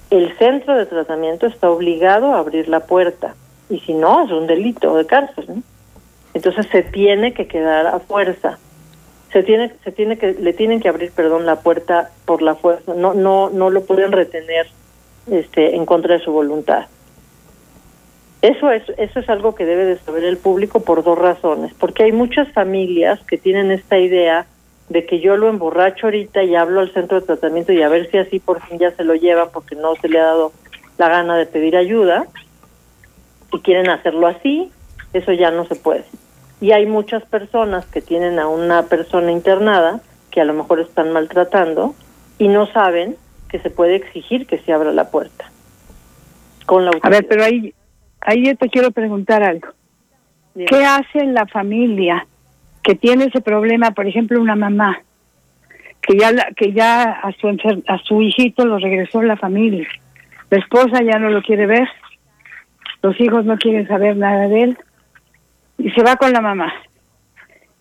el 0.09 0.37
centro 0.37 0.75
de 0.75 0.85
tratamiento 0.85 1.47
está 1.47 1.69
obligado 1.69 2.33
a 2.33 2.39
abrir 2.39 2.67
la 2.67 2.81
puerta 2.81 3.35
y 3.69 3.79
si 3.79 3.93
no 3.93 4.25
es 4.25 4.31
un 4.31 4.47
delito 4.47 4.95
de 4.95 5.05
cárcel. 5.05 5.63
Entonces 6.33 6.67
se 6.71 6.83
tiene 6.83 7.33
que 7.33 7.47
quedar 7.47 7.87
a 7.87 7.99
fuerza. 7.99 8.57
Se 9.31 9.43
tiene 9.43 9.73
se 9.83 9.91
tiene 9.91 10.17
que 10.17 10.33
le 10.33 10.53
tienen 10.53 10.81
que 10.81 10.89
abrir, 10.89 11.11
perdón, 11.11 11.45
la 11.45 11.61
puerta 11.61 12.11
por 12.25 12.41
la 12.41 12.55
fuerza. 12.55 12.93
No 12.93 13.13
no 13.13 13.49
no 13.49 13.69
lo 13.69 13.85
pueden 13.85 14.11
retener 14.11 14.67
este, 15.29 15.75
en 15.75 15.85
contra 15.85 16.17
de 16.17 16.23
su 16.23 16.31
voluntad. 16.31 16.87
Eso 18.41 18.71
es, 18.71 18.83
eso 18.97 19.19
es 19.19 19.29
algo 19.29 19.53
que 19.53 19.65
debe 19.65 19.85
de 19.85 19.99
saber 19.99 20.23
el 20.23 20.37
público 20.37 20.79
por 20.79 21.03
dos 21.03 21.17
razones, 21.17 21.73
porque 21.75 22.03
hay 22.03 22.11
muchas 22.11 22.51
familias 22.53 23.19
que 23.27 23.37
tienen 23.37 23.69
esta 23.69 23.99
idea 23.99 24.47
de 24.91 25.05
que 25.05 25.21
yo 25.21 25.37
lo 25.37 25.47
emborracho 25.47 26.07
ahorita 26.07 26.43
y 26.43 26.55
hablo 26.55 26.81
al 26.81 26.93
centro 26.93 27.21
de 27.21 27.25
tratamiento 27.25 27.71
y 27.71 27.81
a 27.81 27.87
ver 27.87 28.11
si 28.11 28.17
así 28.17 28.39
por 28.39 28.61
fin 28.61 28.77
ya 28.77 28.91
se 28.91 29.05
lo 29.05 29.15
lleva 29.15 29.49
porque 29.49 29.75
no 29.75 29.95
se 29.95 30.09
le 30.09 30.19
ha 30.19 30.25
dado 30.25 30.51
la 30.97 31.07
gana 31.07 31.37
de 31.37 31.45
pedir 31.45 31.77
ayuda 31.77 32.27
y 33.53 33.59
quieren 33.59 33.89
hacerlo 33.89 34.27
así, 34.27 34.69
eso 35.13 35.31
ya 35.31 35.49
no 35.49 35.65
se 35.65 35.75
puede. 35.75 36.03
Y 36.59 36.73
hay 36.73 36.85
muchas 36.85 37.23
personas 37.23 37.85
que 37.85 38.01
tienen 38.01 38.37
a 38.37 38.47
una 38.47 38.83
persona 38.83 39.31
internada 39.31 40.01
que 40.29 40.41
a 40.41 40.45
lo 40.45 40.53
mejor 40.53 40.81
están 40.81 41.11
maltratando 41.11 41.95
y 42.37 42.49
no 42.49 42.65
saben 42.67 43.15
que 43.47 43.59
se 43.59 43.69
puede 43.69 43.95
exigir 43.95 44.45
que 44.45 44.59
se 44.59 44.73
abra 44.73 44.91
la 44.91 45.09
puerta. 45.09 45.49
Con 46.65 46.85
la 46.85 46.91
A 47.01 47.09
ver, 47.09 47.25
pero 47.27 47.45
ahí, 47.45 47.73
ahí 48.19 48.45
yo 48.45 48.55
te 48.57 48.69
quiero 48.69 48.91
preguntar 48.91 49.41
algo. 49.41 49.69
¿Qué 50.53 50.83
hace 50.83 51.25
la 51.27 51.45
familia 51.47 52.27
que 52.83 52.95
tiene 52.95 53.25
ese 53.25 53.41
problema, 53.41 53.91
por 53.91 54.07
ejemplo, 54.07 54.41
una 54.41 54.55
mamá 54.55 55.01
que 56.01 56.17
ya 56.17 56.31
que 56.55 56.73
ya 56.73 57.03
a 57.11 57.31
su 57.33 57.47
a 57.47 57.97
su 57.99 58.21
hijito 58.21 58.65
lo 58.65 58.79
regresó 58.79 59.21
la 59.21 59.37
familia. 59.37 59.87
La 60.49 60.57
esposa 60.57 61.01
ya 61.03 61.19
no 61.19 61.29
lo 61.29 61.41
quiere 61.41 61.65
ver. 61.67 61.87
Los 63.01 63.19
hijos 63.19 63.45
no 63.45 63.57
quieren 63.57 63.87
saber 63.87 64.17
nada 64.17 64.47
de 64.47 64.63
él 64.63 64.77
y 65.77 65.89
se 65.91 66.03
va 66.03 66.15
con 66.15 66.31
la 66.33 66.41
mamá. 66.41 66.73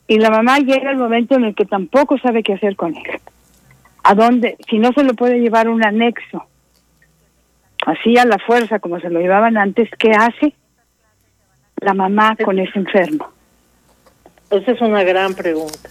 Y 0.07 0.19
la 0.19 0.31
mamá 0.31 0.59
llega 0.59 0.91
el 0.91 0.97
momento 0.97 1.37
en 1.37 1.45
el 1.45 1.55
que 1.55 1.65
tampoco 1.65 2.19
sabe 2.19 2.43
qué 2.43 2.55
hacer 2.55 2.77
con 2.77 2.97
él 2.97 3.21
a 4.03 4.15
dónde, 4.15 4.57
si 4.69 4.79
no 4.79 4.93
se 4.93 5.05
lo 5.05 5.15
puede 5.15 5.41
llevar 5.41 5.69
un 5.69 5.85
anexo, 5.85 6.45
así 7.87 8.17
a 8.19 8.25
la 8.25 8.39
fuerza 8.39 8.79
como 8.79 9.01
se 9.01 9.11
lo 9.11 9.21
llevaban 9.21 9.57
antes, 9.57 9.89
¿qué 9.99 10.11
hace 10.13 10.55
la 11.81 11.95
mamá 11.95 12.37
con 12.43 12.59
ese 12.59 12.79
enfermo? 12.79 13.29
Esa 14.51 14.73
es 14.73 14.81
una 14.81 15.05
gran 15.05 15.35
pregunta. 15.35 15.91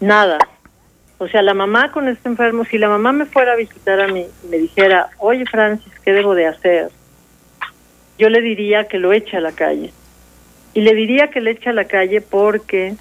Nada. 0.00 0.38
O 1.18 1.28
sea, 1.28 1.42
la 1.42 1.54
mamá 1.54 1.92
con 1.92 2.08
este 2.08 2.28
enfermo, 2.28 2.64
si 2.64 2.78
la 2.78 2.88
mamá 2.88 3.12
me 3.12 3.26
fuera 3.26 3.52
a 3.52 3.56
visitar 3.56 4.00
a 4.00 4.08
mí 4.08 4.26
y 4.44 4.48
me 4.48 4.58
dijera, 4.58 5.10
oye 5.18 5.44
Francis, 5.46 5.92
¿qué 6.04 6.12
debo 6.12 6.34
de 6.34 6.46
hacer? 6.46 6.90
Yo 8.18 8.28
le 8.28 8.40
diría 8.40 8.88
que 8.88 8.98
lo 8.98 9.12
eche 9.12 9.36
a 9.36 9.40
la 9.40 9.52
calle. 9.52 9.92
Y 10.74 10.80
le 10.80 10.94
diría 10.94 11.28
que 11.28 11.40
le 11.40 11.52
eche 11.52 11.70
a 11.70 11.72
la 11.72 11.84
calle 11.84 12.20
porque 12.20 12.94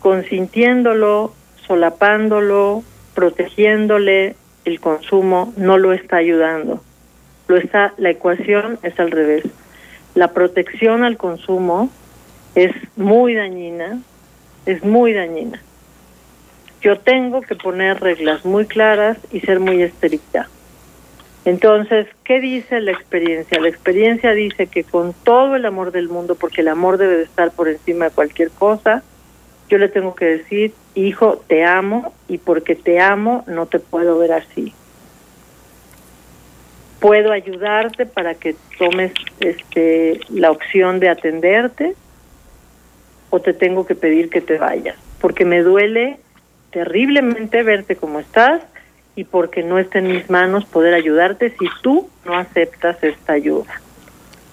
consintiéndolo, 0.00 1.34
solapándolo, 1.66 2.84
protegiéndole 3.14 4.36
el 4.64 4.80
consumo 4.80 5.52
no 5.56 5.78
lo 5.78 5.92
está 5.92 6.16
ayudando. 6.16 6.82
Lo 7.48 7.56
está 7.56 7.94
la 7.96 8.10
ecuación 8.10 8.78
es 8.82 8.98
al 9.00 9.10
revés. 9.10 9.44
La 10.14 10.32
protección 10.32 11.04
al 11.04 11.16
consumo 11.16 11.90
es 12.56 12.72
muy 12.96 13.34
dañina, 13.34 14.00
es 14.64 14.82
muy 14.82 15.12
dañina. 15.12 15.62
Yo 16.80 16.98
tengo 16.98 17.42
que 17.42 17.54
poner 17.54 18.00
reglas 18.00 18.44
muy 18.44 18.66
claras 18.66 19.18
y 19.30 19.40
ser 19.40 19.60
muy 19.60 19.82
estricta. 19.82 20.48
Entonces, 21.44 22.08
¿qué 22.24 22.40
dice 22.40 22.80
la 22.80 22.92
experiencia? 22.92 23.60
La 23.60 23.68
experiencia 23.68 24.32
dice 24.32 24.66
que 24.66 24.84
con 24.84 25.12
todo 25.12 25.54
el 25.54 25.66
amor 25.66 25.92
del 25.92 26.08
mundo, 26.08 26.34
porque 26.34 26.62
el 26.62 26.68
amor 26.68 26.96
debe 26.96 27.18
de 27.18 27.22
estar 27.24 27.52
por 27.52 27.68
encima 27.68 28.06
de 28.06 28.10
cualquier 28.12 28.50
cosa, 28.50 29.02
yo 29.68 29.76
le 29.78 29.88
tengo 29.88 30.14
que 30.14 30.24
decir, 30.24 30.72
hijo, 30.94 31.42
te 31.46 31.62
amo 31.62 32.14
y 32.26 32.38
porque 32.38 32.74
te 32.74 33.00
amo 33.00 33.44
no 33.46 33.66
te 33.66 33.80
puedo 33.80 34.18
ver 34.18 34.32
así. 34.32 34.72
Puedo 37.00 37.32
ayudarte 37.32 38.06
para 38.06 38.34
que 38.34 38.56
tomes 38.78 39.12
este 39.40 40.20
la 40.30 40.50
opción 40.50 41.00
de 41.00 41.10
atenderte 41.10 41.94
o 43.30 43.40
te 43.40 43.52
tengo 43.52 43.86
que 43.86 43.94
pedir 43.94 44.30
que 44.30 44.40
te 44.40 44.58
vayas. 44.58 44.96
porque 45.20 45.44
me 45.46 45.62
duele 45.62 46.18
terriblemente 46.70 47.62
verte 47.62 47.96
como 47.96 48.20
estás 48.20 48.62
y 49.16 49.24
porque 49.24 49.62
no 49.62 49.78
está 49.78 49.98
en 49.98 50.08
mis 50.08 50.28
manos 50.28 50.66
poder 50.66 50.92
ayudarte 50.92 51.50
si 51.58 51.66
tú 51.82 52.10
no 52.26 52.36
aceptas 52.36 53.02
esta 53.02 53.32
ayuda. 53.32 53.80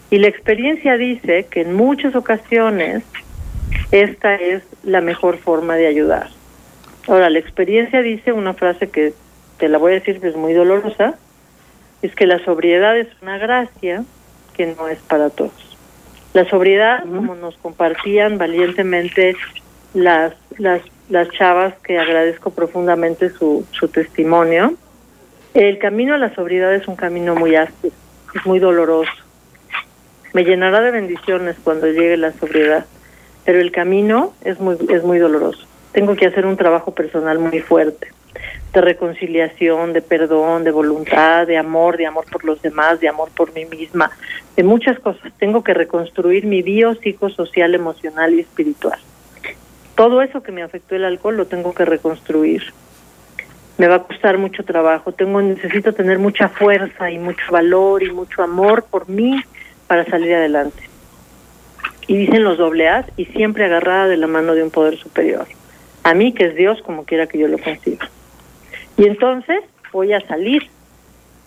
Y 0.09 0.19
la 0.19 0.29
experiencia 0.29 0.97
dice 0.97 1.47
que 1.49 1.61
en 1.61 1.73
muchas 1.75 2.15
ocasiones 2.15 3.03
esta 3.91 4.35
es 4.35 4.63
la 4.83 5.01
mejor 5.01 5.37
forma 5.37 5.75
de 5.75 5.87
ayudar. 5.87 6.29
Ahora, 7.07 7.29
la 7.29 7.39
experiencia 7.39 8.01
dice 8.01 8.31
una 8.31 8.53
frase 8.53 8.89
que 8.89 9.13
te 9.57 9.67
la 9.67 9.77
voy 9.77 9.91
a 9.91 9.95
decir 9.95 10.21
que 10.21 10.29
es 10.29 10.35
muy 10.35 10.53
dolorosa, 10.53 11.15
es 12.01 12.15
que 12.15 12.25
la 12.25 12.43
sobriedad 12.45 12.97
es 12.97 13.07
una 13.21 13.37
gracia 13.37 14.05
que 14.55 14.67
no 14.67 14.87
es 14.87 14.99
para 14.99 15.29
todos. 15.29 15.72
La 16.33 16.49
sobriedad, 16.49 17.03
como 17.03 17.35
nos 17.35 17.55
compartían 17.57 18.37
valientemente 18.37 19.35
las, 19.93 20.33
las, 20.57 20.81
las 21.09 21.29
chavas, 21.29 21.75
que 21.83 21.99
agradezco 21.99 22.49
profundamente 22.49 23.29
su, 23.29 23.65
su 23.71 23.87
testimonio, 23.87 24.73
el 25.53 25.77
camino 25.77 26.15
a 26.15 26.17
la 26.17 26.33
sobriedad 26.33 26.73
es 26.73 26.87
un 26.87 26.95
camino 26.95 27.35
muy 27.35 27.55
áspero, 27.55 27.93
es 28.33 28.45
muy 28.45 28.57
doloroso. 28.57 29.11
Me 30.33 30.43
llenará 30.43 30.81
de 30.81 30.89
bendiciones 30.89 31.55
cuando 31.63 31.85
llegue 31.85 32.17
la 32.17 32.31
sobriedad, 32.33 32.85
pero 33.45 33.59
el 33.59 33.71
camino 33.71 34.33
es 34.43 34.59
muy, 34.59 34.75
es 34.89 35.03
muy 35.03 35.19
doloroso. 35.19 35.67
Tengo 35.91 36.15
que 36.15 36.25
hacer 36.25 36.47
un 36.47 36.57
trabajo 36.57 36.95
personal 36.95 37.37
muy 37.37 37.59
fuerte 37.59 38.07
de 38.73 38.81
reconciliación, 38.81 39.93
de 39.93 40.01
perdón, 40.01 40.63
de 40.63 40.71
voluntad, 40.71 41.45
de 41.45 41.57
amor, 41.57 41.95
de 41.97 42.07
amor 42.07 42.25
por 42.31 42.43
los 42.43 42.61
demás, 42.61 42.99
de 42.99 43.07
amor 43.07 43.29
por 43.35 43.53
mí 43.53 43.65
misma, 43.65 44.09
de 44.55 44.63
muchas 44.63 44.99
cosas. 44.99 45.31
Tengo 45.37 45.63
que 45.63 45.75
reconstruir 45.75 46.45
mi 46.45 46.63
bio, 46.63 46.95
psicosocial, 46.95 47.75
emocional 47.75 48.33
y 48.33 48.39
espiritual. 48.39 48.99
Todo 49.95 50.23
eso 50.23 50.41
que 50.41 50.51
me 50.51 50.63
afectó 50.63 50.95
el 50.95 51.05
alcohol 51.05 51.37
lo 51.37 51.45
tengo 51.45 51.73
que 51.73 51.85
reconstruir. 51.85 52.73
Me 53.77 53.87
va 53.87 53.95
a 53.95 54.03
costar 54.03 54.39
mucho 54.39 54.63
trabajo, 54.63 55.11
tengo 55.11 55.39
necesito 55.41 55.93
tener 55.93 56.17
mucha 56.17 56.49
fuerza 56.49 57.11
y 57.11 57.19
mucho 57.19 57.43
valor 57.51 58.01
y 58.01 58.11
mucho 58.11 58.41
amor 58.41 58.85
por 58.89 59.07
mí 59.07 59.39
para 59.85 60.03
salir 60.05 60.33
adelante. 60.33 60.89
Y 62.07 62.17
dicen 62.17 62.43
los 62.43 62.57
doble 62.57 62.89
y 63.17 63.25
siempre 63.25 63.65
agarrada 63.65 64.07
de 64.07 64.17
la 64.17 64.27
mano 64.27 64.55
de 64.55 64.63
un 64.63 64.71
poder 64.71 64.97
superior. 64.97 65.45
A 66.03 66.15
mí 66.15 66.33
que 66.33 66.45
es 66.45 66.55
Dios 66.55 66.81
como 66.81 67.05
quiera 67.05 67.27
que 67.27 67.37
yo 67.37 67.47
lo 67.47 67.59
consiga. 67.59 68.09
Y 68.97 69.05
entonces 69.07 69.63
voy 69.91 70.13
a 70.13 70.21
salir 70.27 70.63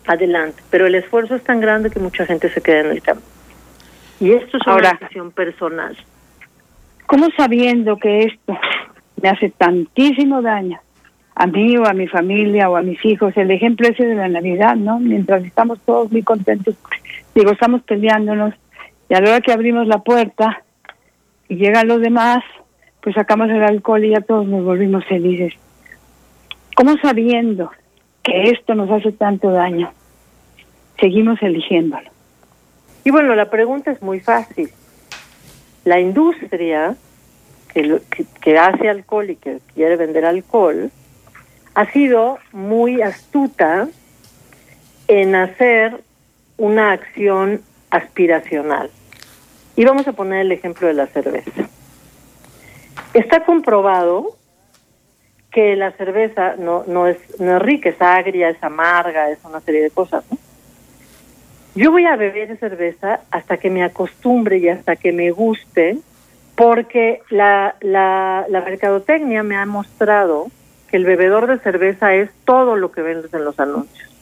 adelante, 0.07 0.63
pero 0.71 0.87
el 0.87 0.95
esfuerzo 0.95 1.35
es 1.35 1.45
tan 1.45 1.61
grande 1.61 1.91
que 1.91 1.99
mucha 1.99 2.27
gente 2.27 2.49
se 2.51 2.61
queda 2.61 2.81
en 2.81 2.91
el 2.91 3.03
campo. 3.03 3.25
Y 4.21 4.33
esto 4.33 4.57
es 4.57 4.67
una 4.67 4.93
decisión 4.93 5.31
personal. 5.31 5.97
¿Cómo 7.07 7.29
sabiendo 7.37 7.97
que 7.99 8.25
esto 8.25 8.59
me 9.23 9.29
hace 9.29 9.51
tantísimo 9.51 10.43
daño 10.43 10.81
a 11.35 11.47
mí 11.47 11.77
o 11.77 11.87
a 11.87 11.93
mi 11.93 12.09
familia 12.09 12.71
o 12.71 12.77
a 12.77 12.83
mis 12.83 13.05
hijos? 13.05 13.37
El 13.37 13.51
ejemplo 13.51 13.89
ese 13.89 14.07
de 14.07 14.15
la 14.15 14.29
Navidad, 14.29 14.77
¿no? 14.77 14.99
Mientras 14.99 15.45
estamos 15.45 15.79
todos 15.81 16.11
muy 16.11 16.23
contentos, 16.23 16.75
digo, 17.35 17.53
estamos 17.53 17.83
peleándonos 17.83 18.55
y 19.09 19.15
a 19.15 19.21
la 19.21 19.31
hora 19.31 19.41
que 19.41 19.53
abrimos 19.53 19.87
la 19.87 19.99
puerta 19.99 20.63
y 21.49 21.57
llegan 21.57 21.87
los 21.87 22.01
demás, 22.01 22.43
pues 23.03 23.15
sacamos 23.15 23.49
el 23.51 23.63
alcohol 23.63 24.05
y 24.05 24.11
ya 24.11 24.21
todos 24.21 24.47
nos 24.47 24.65
volvimos 24.65 25.05
felices. 25.05 25.55
¿Cómo 26.77 26.99
sabiendo 26.99 27.71
que 28.23 28.51
esto 28.51 28.75
nos 28.75 28.91
hace 28.91 29.11
tanto 29.11 29.51
daño, 29.51 29.91
seguimos 31.01 31.41
eligiéndolo? 31.41 32.11
Y 33.03 33.11
bueno, 33.11 33.35
la 33.35 33.49
pregunta 33.49 33.91
es 33.91 34.03
muy 34.03 34.21
fácil. 34.21 34.69
La 35.87 36.01
industria 36.01 36.95
que, 37.73 38.03
que, 38.43 38.59
hace 38.59 38.91
alcohol 38.91 39.31
y 39.31 39.37
que 39.37 39.61
quiere 39.75 39.97
vender 39.97 40.27
alcohol 40.27 40.91
ha 41.75 41.91
sido 41.93 42.39
muy 42.53 43.01
astuta 43.01 43.89
en 45.09 45.35
hacer 45.35 46.05
una 46.59 46.93
acción 46.93 47.63
aspiracional. 47.89 48.91
Y 49.77 49.87
vamos 49.87 50.07
a 50.09 50.13
poner 50.13 50.41
el 50.43 50.53
ejemplo 50.53 50.89
de 50.89 50.93
la 50.93 51.07
cerveza. 51.07 51.71
Está 53.15 53.47
comprobado 53.47 54.37
que 55.57 55.75
la 55.75 55.91
cerveza 55.93 56.55
no, 56.59 56.85
no, 56.87 57.07
es, 57.07 57.17
no 57.41 57.57
es 57.57 57.63
rica, 57.63 57.89
es 57.89 58.03
agria, 58.03 58.51
es 58.51 58.63
amarga, 58.63 59.31
es 59.31 59.39
una 59.43 59.59
serie 59.61 59.85
de 59.85 59.91
cosas. 59.91 60.23
Yo 61.75 61.91
voy 61.91 62.05
a 62.05 62.15
beber 62.15 62.59
cerveza 62.59 63.21
hasta 63.31 63.57
que 63.57 63.71
me 63.71 63.83
acostumbre 63.83 64.59
y 64.59 64.69
hasta 64.69 64.97
que 64.97 65.13
me 65.13 65.31
guste, 65.31 65.97
porque 66.57 67.23
la, 67.31 67.75
la, 67.81 68.45
la 68.51 68.61
mercadotecnia 68.61 69.43
me 69.43 69.57
ha 69.57 69.65
mostrado 69.65 70.49
que 70.91 70.99
el 70.99 71.07
bebedor 71.07 71.47
de 71.47 71.59
cerveza 71.61 72.13
es 72.13 72.29
todo 72.45 72.77
lo 72.77 72.93
que 72.93 73.01
vendes 73.01 73.33
en 73.33 73.47
los 73.47 73.59
anuncios. 73.59 74.15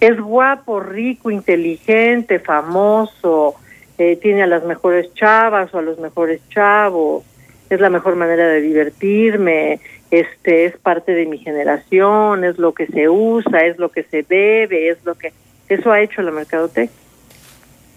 Es 0.00 0.20
guapo, 0.20 0.80
rico, 0.80 1.30
inteligente, 1.30 2.40
famoso, 2.40 3.54
eh, 3.96 4.16
tiene 4.16 4.42
a 4.42 4.48
las 4.48 4.64
mejores 4.64 5.14
chavas 5.14 5.72
o 5.72 5.78
a 5.78 5.82
los 5.82 6.00
mejores 6.00 6.40
chavos, 6.48 7.22
es 7.70 7.80
la 7.80 7.90
mejor 7.90 8.16
manera 8.16 8.48
de 8.48 8.60
divertirme, 8.60 9.78
este 10.20 10.66
es 10.66 10.76
parte 10.76 11.12
de 11.12 11.26
mi 11.26 11.38
generación, 11.38 12.44
es 12.44 12.58
lo 12.58 12.72
que 12.72 12.86
se 12.86 13.08
usa, 13.08 13.60
es 13.60 13.78
lo 13.78 13.90
que 13.90 14.02
se 14.04 14.22
bebe, 14.22 14.88
es 14.88 15.04
lo 15.04 15.14
que 15.14 15.32
eso 15.68 15.92
ha 15.92 16.00
hecho 16.00 16.22
la 16.22 16.30
mercadotecnia. 16.30 16.96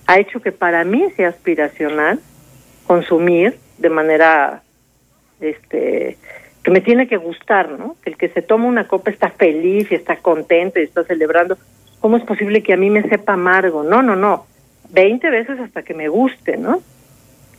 Ha 0.07 0.19
hecho 0.19 0.39
que 0.39 0.51
para 0.51 0.83
mí 0.83 1.05
sea 1.15 1.29
aspiracional 1.29 2.19
consumir 2.85 3.57
de 3.77 3.89
manera 3.89 4.63
este 5.39 6.17
que 6.63 6.71
me 6.71 6.81
tiene 6.81 7.07
que 7.07 7.17
gustar, 7.17 7.69
¿no? 7.71 7.95
Que 8.03 8.09
el 8.09 8.17
que 8.17 8.29
se 8.29 8.41
toma 8.41 8.65
una 8.65 8.87
copa 8.87 9.09
está 9.09 9.29
feliz 9.29 9.91
y 9.91 9.95
está 9.95 10.17
contento 10.17 10.79
y 10.79 10.83
está 10.83 11.03
celebrando. 11.03 11.57
¿Cómo 11.99 12.17
es 12.17 12.23
posible 12.23 12.61
que 12.61 12.73
a 12.73 12.77
mí 12.77 12.89
me 12.89 13.03
sepa 13.03 13.33
amargo? 13.33 13.83
No, 13.83 14.01
no, 14.01 14.15
no. 14.15 14.45
Veinte 14.89 15.29
veces 15.29 15.59
hasta 15.59 15.83
que 15.83 15.93
me 15.93 16.09
guste, 16.09 16.57
¿no? 16.57 16.81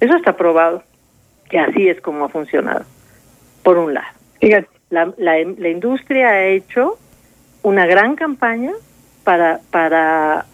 Eso 0.00 0.16
está 0.16 0.36
probado. 0.36 0.82
Que 1.48 1.58
así 1.58 1.88
es 1.88 2.00
como 2.02 2.26
ha 2.26 2.28
funcionado. 2.28 2.84
Por 3.62 3.78
un 3.78 3.94
lado. 3.94 4.17
Fíjate, 4.40 4.68
la, 4.90 5.12
la, 5.16 5.68
industria 5.68 6.28
ha 6.28 6.46
hecho 6.46 6.98
una 7.62 7.86
gran 7.86 8.14
campaña 8.14 8.72
para, 9.24 9.60
para, 9.70 10.46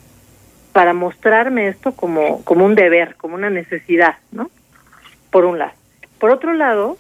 para 0.73 0.95
mostrarme 0.95 1.69
esto 1.69 1.93
como, 1.93 2.43
como 2.45 2.65
un 2.65 2.75
deber, 2.75 3.15
como 3.17 3.35
una 3.35 3.51
necesidad, 3.51 4.17
¿no? 4.33 4.51
Por 5.31 5.45
un 5.45 5.59
lado. 5.59 5.73
Por 6.19 6.31
otro 6.31 6.55
lado, 6.55 6.97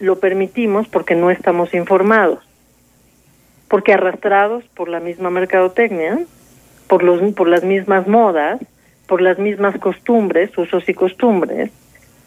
lo 0.00 0.18
permitimos 0.18 0.88
porque 0.88 1.14
no 1.14 1.30
estamos 1.30 1.72
informados, 1.72 2.44
porque 3.68 3.92
arrastrados 3.92 4.64
por 4.74 4.88
la 4.88 5.00
misma 5.00 5.30
mercadotecnia, 5.30 6.18
por, 6.88 7.02
los, 7.02 7.32
por 7.34 7.48
las 7.48 7.62
mismas 7.62 8.08
modas, 8.08 8.60
por 9.06 9.22
las 9.22 9.38
mismas 9.38 9.78
costumbres, 9.78 10.56
usos 10.58 10.88
y 10.88 10.94
costumbres, 10.94 11.70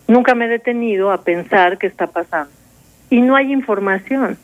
nunca 0.08 0.34
me 0.34 0.46
he 0.46 0.50
detenido 0.50 1.12
a 1.12 1.24
pensar 1.24 1.78
qué 1.78 1.88
está 1.88 2.08
pasando 2.08 2.57
y 3.10 3.22
no 3.22 3.36
hay 3.36 3.52
información. 3.52 4.38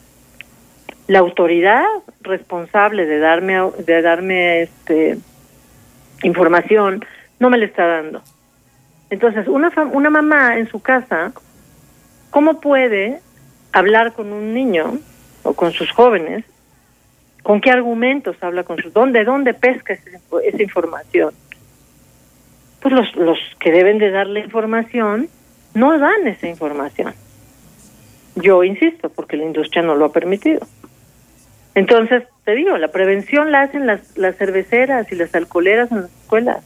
La 1.08 1.20
autoridad 1.20 1.86
responsable 2.22 3.06
de 3.06 3.20
darme 3.20 3.60
de 3.86 4.02
darme 4.02 4.62
este 4.64 5.18
información 6.24 7.04
no 7.40 7.50
me 7.50 7.58
la 7.58 7.66
está 7.66 7.86
dando. 7.86 8.22
Entonces, 9.10 9.48
una 9.48 9.72
una 9.92 10.10
mamá 10.10 10.58
en 10.58 10.70
su 10.70 10.82
casa 10.82 11.34
¿cómo 12.30 12.62
puede 12.62 13.20
hablar 13.74 14.14
con 14.14 14.32
un 14.32 14.54
niño 14.54 15.00
o 15.44 15.54
con 15.54 15.72
sus 15.74 15.92
jóvenes? 15.92 16.46
¿Con 17.44 17.60
qué 17.60 17.72
argumentos 17.72 18.38
habla 18.42 18.64
con 18.64 18.78
sus 18.78 18.94
dónde 18.94 19.26
dónde 19.26 19.54
pesca 19.54 19.94
esa, 19.94 20.10
esa 20.44 20.64
información? 20.64 21.34
Pues 22.82 22.94
los 22.94 23.16
los 23.18 23.40
que 23.60 23.72
deben 23.72 23.98
de 23.98 24.10
darle 24.10 24.40
información 24.40 25.28
no 25.74 26.00
dan 26.00 26.28
esa 26.28 26.48
información. 26.48 27.14
Yo 28.36 28.64
insisto, 28.64 29.10
porque 29.10 29.38
la 29.38 29.46
industria 29.46 29.84
no 29.84 29.96
lo 29.96 30.06
ha 30.06 30.12
permitido. 30.12 30.62
Entonces, 31.76 32.24
te 32.46 32.56
digo, 32.56 32.78
la 32.78 32.90
prevención 32.90 33.52
la 33.52 33.62
hacen 33.62 33.88
las, 33.88 34.18
las 34.18 34.36
cerveceras 34.38 35.12
y 35.12 35.16
las 35.16 35.34
alcoholeras 35.34 35.92
en 35.92 36.02
las 36.02 36.12
escuelas. 36.12 36.64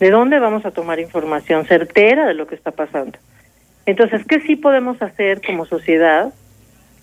¿De 0.00 0.10
dónde 0.10 0.38
vamos 0.38 0.64
a 0.66 0.70
tomar 0.70 1.00
información 1.00 1.66
certera 1.66 2.26
de 2.26 2.34
lo 2.34 2.46
que 2.46 2.54
está 2.54 2.72
pasando? 2.72 3.18
Entonces, 3.86 4.24
¿qué 4.26 4.40
sí 4.40 4.56
podemos 4.56 5.00
hacer 5.02 5.40
como 5.44 5.66
sociedad? 5.66 6.32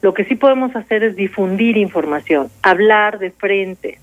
Lo 0.01 0.13
que 0.13 0.25
sí 0.25 0.35
podemos 0.35 0.75
hacer 0.75 1.03
es 1.03 1.15
difundir 1.15 1.77
información, 1.77 2.49
hablar 2.63 3.19
de 3.19 3.31
frente. 3.31 3.99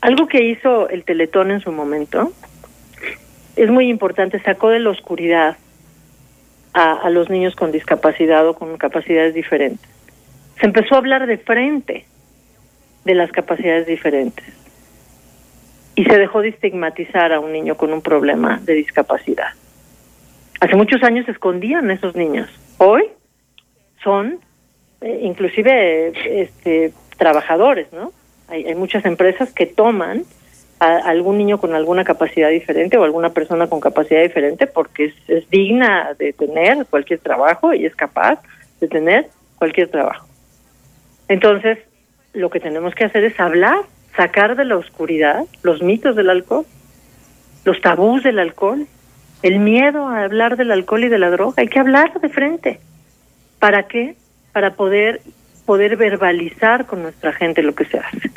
Algo 0.00 0.28
que 0.28 0.44
hizo 0.44 0.88
el 0.88 1.04
Teletón 1.04 1.50
en 1.50 1.60
su 1.60 1.72
momento 1.72 2.32
es 3.56 3.70
muy 3.70 3.88
importante, 3.88 4.40
sacó 4.40 4.70
de 4.70 4.78
la 4.78 4.90
oscuridad 4.90 5.56
a, 6.72 7.08
los 7.10 7.30
niños 7.30 7.54
con 7.56 7.72
discapacidad 7.72 8.46
o 8.46 8.54
con 8.54 8.76
capacidades 8.76 9.34
diferentes. 9.34 9.88
Se 10.60 10.66
empezó 10.66 10.94
a 10.94 10.98
hablar 10.98 11.26
de 11.26 11.38
frente 11.38 12.04
de 13.04 13.14
las 13.14 13.30
capacidades 13.32 13.86
diferentes 13.86 14.44
y 15.94 16.04
se 16.04 16.18
dejó 16.18 16.42
de 16.42 16.48
estigmatizar 16.48 17.32
a 17.32 17.40
un 17.40 17.52
niño 17.52 17.76
con 17.76 17.92
un 17.92 18.02
problema 18.02 18.60
de 18.62 18.74
discapacidad. 18.74 19.48
Hace 20.60 20.76
muchos 20.76 21.02
años 21.02 21.26
se 21.26 21.32
escondían 21.32 21.90
esos 21.90 22.14
niños. 22.14 22.48
Hoy 22.78 23.04
son 24.02 24.38
eh, 25.00 25.20
inclusive 25.22 26.12
este, 26.42 26.92
trabajadores, 27.16 27.92
¿no? 27.92 28.12
Hay, 28.48 28.64
hay 28.64 28.74
muchas 28.74 29.04
empresas 29.04 29.52
que 29.52 29.66
toman 29.66 30.24
a 30.80 30.96
algún 31.08 31.38
niño 31.38 31.58
con 31.58 31.74
alguna 31.74 32.04
capacidad 32.04 32.50
diferente 32.50 32.96
o 32.96 33.04
alguna 33.04 33.30
persona 33.30 33.66
con 33.66 33.80
capacidad 33.80 34.22
diferente 34.22 34.66
porque 34.66 35.12
es, 35.26 35.50
digna 35.50 36.14
de 36.18 36.32
tener 36.32 36.86
cualquier 36.86 37.18
trabajo 37.20 37.74
y 37.74 37.84
es 37.86 37.94
capaz 37.96 38.40
de 38.80 38.88
tener 38.88 39.28
cualquier 39.58 39.88
trabajo. 39.88 40.26
Entonces, 41.28 41.78
lo 42.32 42.50
que 42.50 42.60
tenemos 42.60 42.94
que 42.94 43.04
hacer 43.04 43.24
es 43.24 43.38
hablar, 43.40 43.80
sacar 44.16 44.56
de 44.56 44.64
la 44.64 44.76
oscuridad 44.76 45.44
los 45.62 45.82
mitos 45.82 46.14
del 46.14 46.30
alcohol, 46.30 46.64
los 47.64 47.80
tabús 47.80 48.22
del 48.22 48.38
alcohol, 48.38 48.86
el 49.42 49.58
miedo 49.58 50.08
a 50.08 50.22
hablar 50.22 50.56
del 50.56 50.70
alcohol 50.70 51.04
y 51.04 51.08
de 51.08 51.18
la 51.18 51.30
droga. 51.30 51.54
Hay 51.58 51.68
que 51.68 51.78
hablar 51.78 52.20
de 52.20 52.28
frente. 52.28 52.80
¿Para 53.58 53.88
qué? 53.88 54.16
Para 54.52 54.74
poder 54.74 55.20
poder 55.68 55.96
verbalizar 55.98 56.86
con 56.86 57.02
nuestra 57.02 57.30
gente 57.34 57.62
lo 57.62 57.74
que 57.74 57.84
se 57.84 57.98
hace. 57.98 58.30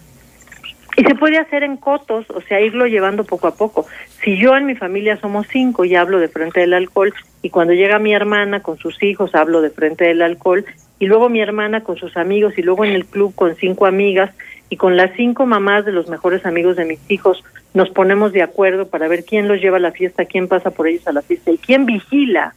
Y 1.01 1.03
se 1.03 1.15
puede 1.15 1.39
hacer 1.39 1.63
en 1.63 1.77
cotos, 1.77 2.29
o 2.29 2.41
sea, 2.41 2.61
irlo 2.61 2.85
llevando 2.85 3.23
poco 3.23 3.47
a 3.47 3.55
poco. 3.55 3.87
Si 4.23 4.37
yo 4.37 4.55
en 4.55 4.67
mi 4.67 4.75
familia 4.75 5.17
somos 5.19 5.47
cinco 5.47 5.83
y 5.83 5.95
hablo 5.95 6.19
de 6.19 6.27
frente 6.27 6.59
del 6.59 6.75
alcohol, 6.75 7.11
y 7.41 7.49
cuando 7.49 7.73
llega 7.73 7.97
mi 7.97 8.13
hermana 8.13 8.61
con 8.61 8.77
sus 8.77 9.01
hijos 9.01 9.33
hablo 9.33 9.63
de 9.63 9.71
frente 9.71 10.05
del 10.05 10.21
alcohol, 10.21 10.63
y 10.99 11.07
luego 11.07 11.27
mi 11.27 11.41
hermana 11.41 11.81
con 11.81 11.97
sus 11.97 12.15
amigos, 12.17 12.55
y 12.55 12.61
luego 12.61 12.85
en 12.85 12.91
el 12.91 13.07
club 13.07 13.33
con 13.33 13.55
cinco 13.55 13.87
amigas, 13.87 14.29
y 14.69 14.77
con 14.77 14.95
las 14.95 15.09
cinco 15.15 15.47
mamás 15.47 15.85
de 15.85 15.91
los 15.91 16.07
mejores 16.07 16.45
amigos 16.45 16.75
de 16.75 16.85
mis 16.85 16.99
hijos, 17.09 17.43
nos 17.73 17.89
ponemos 17.89 18.31
de 18.31 18.43
acuerdo 18.43 18.87
para 18.87 19.07
ver 19.07 19.25
quién 19.25 19.47
los 19.47 19.59
lleva 19.59 19.77
a 19.77 19.79
la 19.79 19.93
fiesta, 19.93 20.25
quién 20.25 20.47
pasa 20.47 20.69
por 20.69 20.87
ellos 20.87 21.07
a 21.07 21.13
la 21.13 21.23
fiesta, 21.23 21.49
y 21.49 21.57
quién 21.57 21.87
vigila 21.87 22.53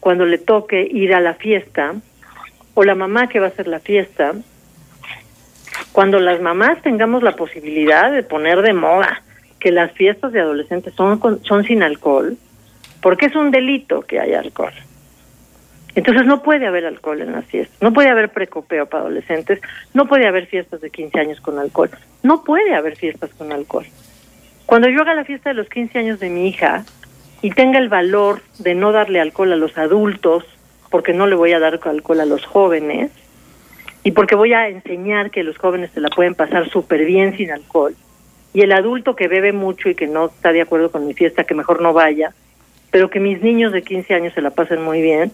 cuando 0.00 0.24
le 0.24 0.38
toque 0.38 0.88
ir 0.90 1.12
a 1.12 1.20
la 1.20 1.34
fiesta, 1.34 1.96
o 2.72 2.82
la 2.82 2.94
mamá 2.94 3.28
que 3.28 3.40
va 3.40 3.48
a 3.48 3.50
hacer 3.50 3.68
la 3.68 3.80
fiesta, 3.80 4.32
cuando 5.92 6.18
las 6.18 6.40
mamás 6.40 6.80
tengamos 6.82 7.22
la 7.22 7.32
posibilidad 7.32 8.10
de 8.10 8.22
poner 8.22 8.62
de 8.62 8.72
moda 8.72 9.22
que 9.60 9.70
las 9.70 9.92
fiestas 9.92 10.32
de 10.32 10.40
adolescentes 10.40 10.94
son, 10.94 11.20
son 11.44 11.64
sin 11.64 11.82
alcohol, 11.82 12.36
porque 13.00 13.26
es 13.26 13.36
un 13.36 13.50
delito 13.50 14.02
que 14.02 14.18
haya 14.18 14.40
alcohol. 14.40 14.72
Entonces 15.94 16.26
no 16.26 16.42
puede 16.42 16.66
haber 16.66 16.86
alcohol 16.86 17.20
en 17.20 17.32
las 17.32 17.44
fiestas, 17.44 17.76
no 17.82 17.92
puede 17.92 18.08
haber 18.08 18.30
precopeo 18.30 18.86
para 18.86 19.02
adolescentes, 19.02 19.60
no 19.92 20.08
puede 20.08 20.26
haber 20.26 20.46
fiestas 20.46 20.80
de 20.80 20.90
15 20.90 21.20
años 21.20 21.40
con 21.40 21.58
alcohol, 21.58 21.90
no 22.22 22.42
puede 22.42 22.74
haber 22.74 22.96
fiestas 22.96 23.30
con 23.34 23.52
alcohol. 23.52 23.84
Cuando 24.64 24.88
yo 24.88 25.02
haga 25.02 25.14
la 25.14 25.24
fiesta 25.24 25.50
de 25.50 25.54
los 25.54 25.68
15 25.68 25.98
años 25.98 26.18
de 26.18 26.30
mi 26.30 26.48
hija 26.48 26.84
y 27.42 27.50
tenga 27.50 27.78
el 27.78 27.90
valor 27.90 28.40
de 28.58 28.74
no 28.74 28.90
darle 28.92 29.20
alcohol 29.20 29.52
a 29.52 29.56
los 29.56 29.76
adultos, 29.76 30.44
porque 30.90 31.12
no 31.12 31.26
le 31.26 31.34
voy 31.34 31.52
a 31.52 31.58
dar 31.58 31.78
alcohol 31.84 32.20
a 32.20 32.26
los 32.26 32.46
jóvenes, 32.46 33.10
y 34.04 34.12
porque 34.12 34.34
voy 34.34 34.52
a 34.52 34.68
enseñar 34.68 35.30
que 35.30 35.44
los 35.44 35.58
jóvenes 35.58 35.90
se 35.92 36.00
la 36.00 36.08
pueden 36.08 36.34
pasar 36.34 36.68
súper 36.68 37.04
bien 37.04 37.36
sin 37.36 37.50
alcohol. 37.50 37.94
Y 38.54 38.62
el 38.62 38.72
adulto 38.72 39.16
que 39.16 39.28
bebe 39.28 39.52
mucho 39.52 39.88
y 39.88 39.94
que 39.94 40.06
no 40.06 40.26
está 40.26 40.52
de 40.52 40.60
acuerdo 40.60 40.90
con 40.90 41.06
mi 41.06 41.14
fiesta, 41.14 41.44
que 41.44 41.54
mejor 41.54 41.80
no 41.80 41.92
vaya, 41.92 42.34
pero 42.90 43.08
que 43.08 43.20
mis 43.20 43.40
niños 43.42 43.72
de 43.72 43.82
15 43.82 44.14
años 44.14 44.34
se 44.34 44.42
la 44.42 44.50
pasen 44.50 44.82
muy 44.82 45.00
bien, 45.00 45.32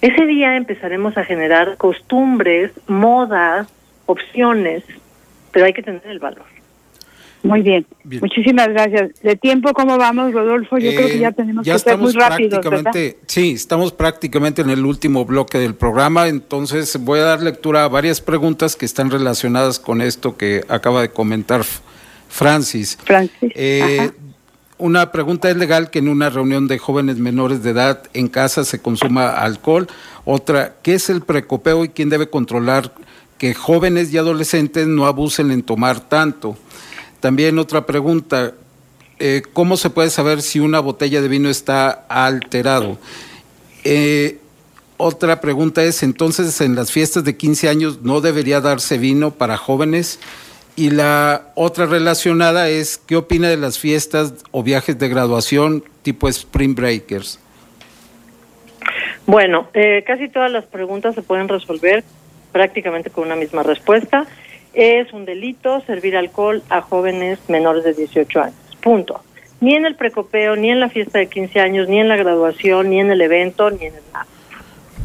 ese 0.00 0.26
día 0.26 0.56
empezaremos 0.56 1.16
a 1.16 1.24
generar 1.24 1.76
costumbres, 1.76 2.72
modas, 2.88 3.68
opciones, 4.06 4.84
pero 5.52 5.66
hay 5.66 5.72
que 5.72 5.82
tener 5.82 6.02
el 6.06 6.18
valor. 6.18 6.53
Muy 7.44 7.60
bien. 7.60 7.86
Muchísimas 8.04 8.68
gracias. 8.68 9.20
¿De 9.22 9.36
tiempo 9.36 9.74
cómo 9.74 9.98
vamos, 9.98 10.32
Rodolfo? 10.32 10.78
Yo 10.78 10.94
creo 10.94 11.08
que 11.08 11.18
ya 11.18 11.28
eh, 11.28 11.32
tenemos 11.32 11.64
que 11.64 11.78
ser 11.78 11.98
muy 11.98 12.12
rápidos. 12.12 12.64
Sí, 13.26 13.52
estamos 13.52 13.92
prácticamente 13.92 14.62
en 14.62 14.70
el 14.70 14.84
último 14.84 15.26
bloque 15.26 15.58
del 15.58 15.74
programa, 15.74 16.26
entonces 16.28 16.98
voy 17.04 17.20
a 17.20 17.24
dar 17.24 17.42
lectura 17.42 17.84
a 17.84 17.88
varias 17.88 18.22
preguntas 18.22 18.76
que 18.76 18.86
están 18.86 19.10
relacionadas 19.10 19.78
con 19.78 20.00
esto 20.00 20.38
que 20.38 20.64
acaba 20.68 21.02
de 21.02 21.10
comentar 21.10 21.62
Francis. 22.28 22.98
Francis. 23.04 23.52
Eh, 23.54 24.10
una 24.78 25.12
pregunta 25.12 25.50
es 25.50 25.56
legal 25.58 25.90
que 25.90 25.98
en 25.98 26.08
una 26.08 26.30
reunión 26.30 26.66
de 26.66 26.78
jóvenes 26.78 27.18
menores 27.18 27.62
de 27.62 27.70
edad 27.70 28.04
en 28.14 28.28
casa 28.28 28.64
se 28.64 28.80
consuma 28.80 29.28
alcohol. 29.28 29.86
Otra, 30.24 30.76
¿qué 30.82 30.94
es 30.94 31.10
el 31.10 31.20
precopeo 31.20 31.84
y 31.84 31.90
quién 31.90 32.08
debe 32.08 32.30
controlar 32.30 32.94
que 33.36 33.52
jóvenes 33.52 34.12
y 34.14 34.16
adolescentes 34.16 34.86
no 34.86 35.04
abusen 35.04 35.50
en 35.50 35.62
tomar 35.62 36.00
tanto? 36.00 36.56
También 37.24 37.58
otra 37.58 37.86
pregunta, 37.86 38.52
eh, 39.18 39.40
¿cómo 39.54 39.78
se 39.78 39.88
puede 39.88 40.10
saber 40.10 40.42
si 40.42 40.60
una 40.60 40.80
botella 40.80 41.22
de 41.22 41.28
vino 41.28 41.48
está 41.48 41.88
alterado? 42.06 42.98
Eh, 43.82 44.40
otra 44.98 45.40
pregunta 45.40 45.82
es, 45.82 46.02
entonces 46.02 46.60
en 46.60 46.74
las 46.74 46.92
fiestas 46.92 47.24
de 47.24 47.34
15 47.34 47.70
años 47.70 48.02
no 48.02 48.20
debería 48.20 48.60
darse 48.60 48.98
vino 48.98 49.30
para 49.30 49.56
jóvenes. 49.56 50.20
Y 50.76 50.90
la 50.90 51.50
otra 51.54 51.86
relacionada 51.86 52.68
es, 52.68 52.98
¿qué 52.98 53.16
opina 53.16 53.48
de 53.48 53.56
las 53.56 53.78
fiestas 53.78 54.34
o 54.50 54.62
viajes 54.62 54.98
de 54.98 55.08
graduación 55.08 55.82
tipo 56.02 56.28
Spring 56.28 56.74
Breakers? 56.74 57.40
Bueno, 59.24 59.68
eh, 59.72 60.04
casi 60.06 60.28
todas 60.28 60.52
las 60.52 60.66
preguntas 60.66 61.14
se 61.14 61.22
pueden 61.22 61.48
resolver 61.48 62.04
prácticamente 62.52 63.08
con 63.08 63.24
una 63.24 63.34
misma 63.34 63.62
respuesta 63.62 64.26
es 64.74 65.12
un 65.12 65.24
delito 65.24 65.80
servir 65.82 66.16
alcohol 66.16 66.62
a 66.68 66.80
jóvenes 66.80 67.38
menores 67.48 67.84
de 67.84 67.94
18 67.94 68.40
años. 68.40 68.56
Punto. 68.82 69.20
Ni 69.60 69.74
en 69.74 69.86
el 69.86 69.94
precopeo, 69.94 70.56
ni 70.56 70.70
en 70.70 70.80
la 70.80 70.88
fiesta 70.88 71.18
de 71.18 71.28
15 71.28 71.60
años, 71.60 71.88
ni 71.88 72.00
en 72.00 72.08
la 72.08 72.16
graduación, 72.16 72.90
ni 72.90 73.00
en 73.00 73.10
el 73.10 73.20
evento, 73.20 73.70
ni 73.70 73.86
en 73.86 73.94
el 73.94 74.02
nada. 74.12 74.26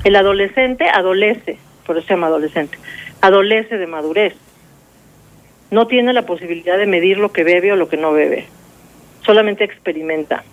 El 0.03 0.15
adolescente 0.15 0.89
adolece, 0.89 1.57
por 1.85 1.97
eso 1.97 2.07
se 2.07 2.13
llama 2.13 2.27
adolescente, 2.27 2.77
adolece 3.21 3.77
de 3.77 3.87
madurez. 3.87 4.33
No 5.71 5.87
tiene 5.87 6.13
la 6.13 6.25
posibilidad 6.25 6.77
de 6.77 6.87
medir 6.87 7.19
lo 7.19 7.31
que 7.31 7.43
bebe 7.43 7.71
o 7.71 7.75
lo 7.75 7.89
que 7.89 7.97
no 7.97 8.11
bebe. 8.11 8.47
Solamente 9.25 9.63
experimenta. 9.63 10.43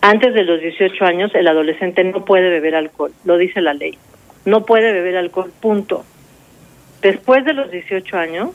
Antes 0.00 0.34
de 0.34 0.42
los 0.42 0.60
18 0.60 1.04
años, 1.04 1.30
el 1.34 1.46
adolescente 1.46 2.02
no 2.02 2.24
puede 2.24 2.50
beber 2.50 2.74
alcohol, 2.74 3.12
lo 3.24 3.38
dice 3.38 3.60
la 3.60 3.74
ley. 3.74 3.96
No 4.44 4.66
puede 4.66 4.92
beber 4.92 5.16
alcohol, 5.16 5.52
punto. 5.60 6.04
Después 7.02 7.44
de 7.44 7.52
los 7.52 7.70
18 7.70 8.16
años, 8.16 8.50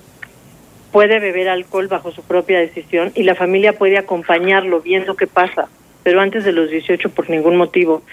puede 0.94 1.20
beber 1.20 1.50
alcohol 1.50 1.88
bajo 1.88 2.12
su 2.12 2.24
propia 2.24 2.60
decisión 2.60 3.12
y 3.14 3.24
la 3.24 3.36
familia 3.36 3.74
puede 3.74 3.98
acompañarlo 3.98 4.80
viendo 4.80 5.18
qué 5.18 5.28
pasa, 5.28 5.68
pero 6.04 6.22
antes 6.22 6.46
de 6.46 6.54
los 6.54 6.70
18 6.70 7.10
por 7.10 7.30
ningún 7.30 7.58
motivo, 7.58 8.04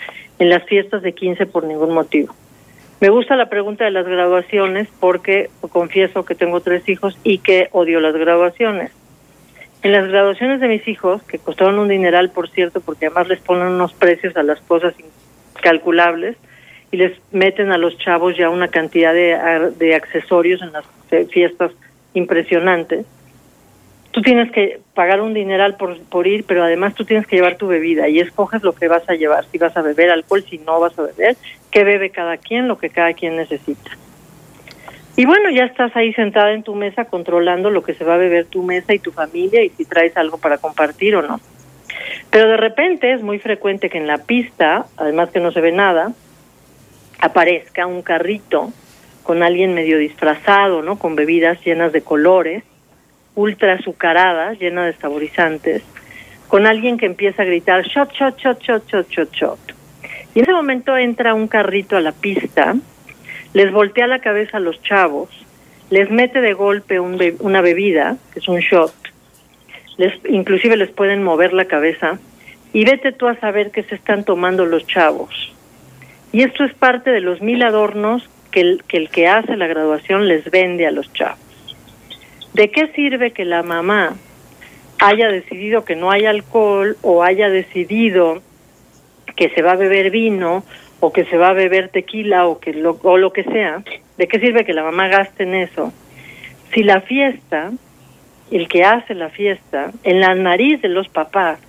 en 0.40 0.48
las 0.48 0.64
fiestas 0.64 1.02
de 1.02 1.12
15 1.12 1.46
por 1.46 1.62
ningún 1.64 1.94
motivo. 1.94 2.34
Me 3.00 3.10
gusta 3.10 3.36
la 3.36 3.48
pregunta 3.48 3.84
de 3.84 3.92
las 3.92 4.06
graduaciones 4.06 4.88
porque 4.98 5.50
confieso 5.70 6.24
que 6.24 6.34
tengo 6.34 6.60
tres 6.60 6.88
hijos 6.88 7.16
y 7.22 7.38
que 7.38 7.68
odio 7.70 8.00
las 8.00 8.14
graduaciones. 8.14 8.90
En 9.82 9.92
las 9.92 10.08
graduaciones 10.08 10.60
de 10.60 10.66
mis 10.66 10.88
hijos, 10.88 11.22
que 11.22 11.38
costaron 11.38 11.78
un 11.78 11.88
dineral, 11.88 12.30
por 12.30 12.48
cierto, 12.48 12.80
porque 12.80 13.06
además 13.06 13.28
les 13.28 13.40
ponen 13.40 13.68
unos 13.68 13.92
precios 13.92 14.36
a 14.36 14.42
las 14.42 14.60
cosas 14.62 14.94
incalculables, 15.54 16.36
y 16.94 16.96
les 16.96 17.12
meten 17.32 17.72
a 17.72 17.76
los 17.76 17.98
chavos 17.98 18.36
ya 18.36 18.48
una 18.48 18.68
cantidad 18.68 19.12
de, 19.12 19.72
de 19.76 19.96
accesorios 19.96 20.62
en 20.62 20.70
las 20.70 20.84
fiestas 21.28 21.72
impresionantes. 22.12 23.04
Tú 24.12 24.22
tienes 24.22 24.52
que 24.52 24.78
pagar 24.94 25.20
un 25.20 25.34
dineral 25.34 25.76
por, 25.76 25.98
por 26.04 26.28
ir, 26.28 26.44
pero 26.46 26.62
además 26.62 26.94
tú 26.94 27.04
tienes 27.04 27.26
que 27.26 27.34
llevar 27.34 27.56
tu 27.56 27.66
bebida 27.66 28.08
y 28.08 28.20
escoges 28.20 28.62
lo 28.62 28.76
que 28.76 28.86
vas 28.86 29.02
a 29.10 29.14
llevar, 29.14 29.44
si 29.50 29.58
vas 29.58 29.76
a 29.76 29.82
beber 29.82 30.10
alcohol, 30.10 30.44
si 30.48 30.58
no 30.58 30.78
vas 30.78 30.96
a 30.96 31.02
beber, 31.02 31.36
qué 31.72 31.82
bebe 31.82 32.10
cada 32.10 32.36
quien, 32.36 32.68
lo 32.68 32.78
que 32.78 32.90
cada 32.90 33.12
quien 33.12 33.34
necesita. 33.34 33.90
Y 35.16 35.26
bueno, 35.26 35.50
ya 35.50 35.64
estás 35.64 35.96
ahí 35.96 36.12
sentada 36.12 36.52
en 36.52 36.62
tu 36.62 36.76
mesa 36.76 37.06
controlando 37.06 37.70
lo 37.70 37.82
que 37.82 37.94
se 37.94 38.04
va 38.04 38.14
a 38.14 38.18
beber 38.18 38.44
tu 38.44 38.62
mesa 38.62 38.94
y 38.94 39.00
tu 39.00 39.10
familia 39.10 39.64
y 39.64 39.70
si 39.70 39.84
traes 39.84 40.16
algo 40.16 40.38
para 40.38 40.58
compartir 40.58 41.16
o 41.16 41.22
no. 41.22 41.40
Pero 42.30 42.48
de 42.48 42.56
repente 42.56 43.12
es 43.12 43.20
muy 43.20 43.40
frecuente 43.40 43.90
que 43.90 43.98
en 43.98 44.06
la 44.06 44.18
pista, 44.18 44.86
además 44.96 45.30
que 45.30 45.40
no 45.40 45.50
se 45.50 45.60
ve 45.60 45.72
nada, 45.72 46.12
aparezca 47.20 47.86
un 47.86 48.02
carrito 48.02 48.72
con 49.24 49.42
alguien 49.42 49.74
medio 49.74 49.98
disfrazado, 49.98 50.82
¿no? 50.82 50.98
Con 50.98 51.16
bebidas 51.16 51.58
llenas 51.64 51.92
de 51.92 52.02
colores, 52.02 52.62
ultra 53.34 53.72
azucaradas, 53.72 54.58
llenas 54.60 54.86
de 54.86 55.00
saborizantes, 55.00 55.82
con 56.48 56.66
alguien 56.66 56.98
que 56.98 57.06
empieza 57.06 57.42
a 57.42 57.46
gritar 57.46 57.84
shot, 57.84 58.12
shot, 58.12 58.38
shot, 58.38 58.62
shot, 58.62 58.86
shot, 58.86 59.08
shot, 59.08 59.32
shot. 59.32 59.58
Y 60.34 60.40
en 60.40 60.44
ese 60.44 60.52
momento 60.52 60.96
entra 60.96 61.34
un 61.34 61.48
carrito 61.48 61.96
a 61.96 62.00
la 62.00 62.12
pista, 62.12 62.76
les 63.54 63.72
voltea 63.72 64.06
la 64.06 64.18
cabeza 64.18 64.58
a 64.58 64.60
los 64.60 64.80
chavos, 64.82 65.30
les 65.90 66.10
mete 66.10 66.40
de 66.40 66.52
golpe 66.52 67.00
una 67.00 67.60
bebida, 67.60 68.16
que 68.32 68.40
es 68.40 68.48
un 68.48 68.58
shot, 68.58 68.94
les, 69.96 70.12
inclusive 70.28 70.76
les 70.76 70.90
pueden 70.90 71.22
mover 71.22 71.52
la 71.52 71.64
cabeza, 71.64 72.18
y 72.72 72.84
vete 72.84 73.12
tú 73.12 73.28
a 73.28 73.36
saber 73.36 73.70
qué 73.70 73.84
se 73.84 73.94
están 73.94 74.24
tomando 74.24 74.66
los 74.66 74.86
chavos 74.86 75.53
y 76.34 76.42
esto 76.42 76.64
es 76.64 76.74
parte 76.74 77.12
de 77.12 77.20
los 77.20 77.40
mil 77.40 77.62
adornos 77.62 78.28
que 78.50 78.60
el, 78.60 79.08
que 79.08 79.28
hace 79.28 79.56
la 79.56 79.68
graduación 79.68 80.26
les 80.26 80.50
vende 80.50 80.84
a 80.84 80.90
los 80.90 81.12
chavos. 81.12 81.38
¿De 82.54 82.72
qué 82.72 82.88
sirve 82.88 83.30
que 83.30 83.44
la 83.44 83.62
mamá 83.62 84.16
haya 84.98 85.28
decidido 85.28 85.84
que 85.84 85.94
no 85.94 86.10
hay 86.10 86.26
alcohol 86.26 86.96
o 87.02 87.22
haya 87.22 87.48
decidido 87.50 88.42
que 89.36 89.50
se 89.50 89.62
va 89.62 89.72
a 89.72 89.76
beber 89.76 90.10
vino 90.10 90.64
o 90.98 91.12
que 91.12 91.24
se 91.26 91.36
va 91.36 91.50
a 91.50 91.52
beber 91.52 91.90
tequila 91.90 92.48
o 92.48 92.58
que 92.58 92.74
lo, 92.74 92.98
o 93.04 93.16
lo 93.16 93.32
que 93.32 93.44
sea, 93.44 93.84
¿de 94.18 94.26
qué 94.26 94.40
sirve 94.40 94.64
que 94.64 94.74
la 94.74 94.82
mamá 94.82 95.06
gaste 95.06 95.44
en 95.44 95.54
eso? 95.54 95.92
Si 96.72 96.82
la 96.82 97.00
fiesta, 97.02 97.70
el 98.50 98.66
que 98.66 98.82
hace 98.82 99.14
la 99.14 99.28
fiesta, 99.28 99.92
en 100.02 100.20
la 100.20 100.34
nariz 100.34 100.82
de 100.82 100.88
los 100.88 101.08
papás, 101.08 101.60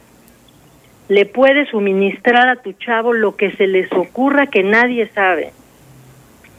le 1.08 1.26
puede 1.26 1.66
suministrar 1.68 2.48
a 2.50 2.56
tu 2.56 2.74
chavo 2.74 3.14
lo 3.14 3.36
que 3.36 3.52
se 3.52 3.68
les 3.68 3.92
ocurra 3.94 4.48
que 4.48 4.64
nadie 4.64 5.08
sabe 5.10 5.54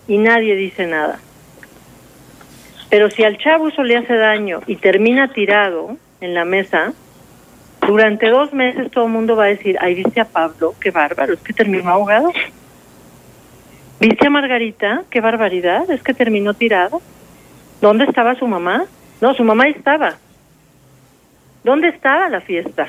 y 0.06 0.18
nadie 0.18 0.54
dice 0.54 0.86
nada. 0.86 1.18
Pero 2.88 3.10
si 3.10 3.24
al 3.24 3.38
chavo 3.38 3.68
eso 3.68 3.82
le 3.82 3.96
hace 3.96 4.14
daño 4.14 4.60
y 4.66 4.76
termina 4.76 5.32
tirado 5.32 5.96
en 6.20 6.34
la 6.34 6.44
mesa, 6.44 6.92
durante 7.80 8.28
dos 8.30 8.52
meses 8.52 8.90
todo 8.90 9.06
el 9.06 9.12
mundo 9.12 9.34
va 9.34 9.44
a 9.44 9.48
decir, 9.48 9.76
ay, 9.80 9.94
viste 9.94 10.20
a 10.20 10.24
Pablo, 10.24 10.74
qué 10.80 10.90
bárbaro, 10.90 11.34
es 11.34 11.40
que 11.40 11.52
terminó 11.52 11.90
ahogado. 11.90 12.32
¿Viste 13.98 14.26
a 14.26 14.30
Margarita? 14.30 15.02
Qué 15.10 15.20
barbaridad, 15.20 15.90
es 15.90 16.02
que 16.02 16.14
terminó 16.14 16.54
tirado. 16.54 17.00
¿Dónde 17.80 18.04
estaba 18.04 18.34
su 18.36 18.46
mamá? 18.46 18.84
No, 19.20 19.34
su 19.34 19.42
mamá 19.42 19.66
estaba. 19.68 20.16
¿Dónde 21.64 21.88
estaba 21.88 22.28
la 22.28 22.40
fiesta? 22.40 22.88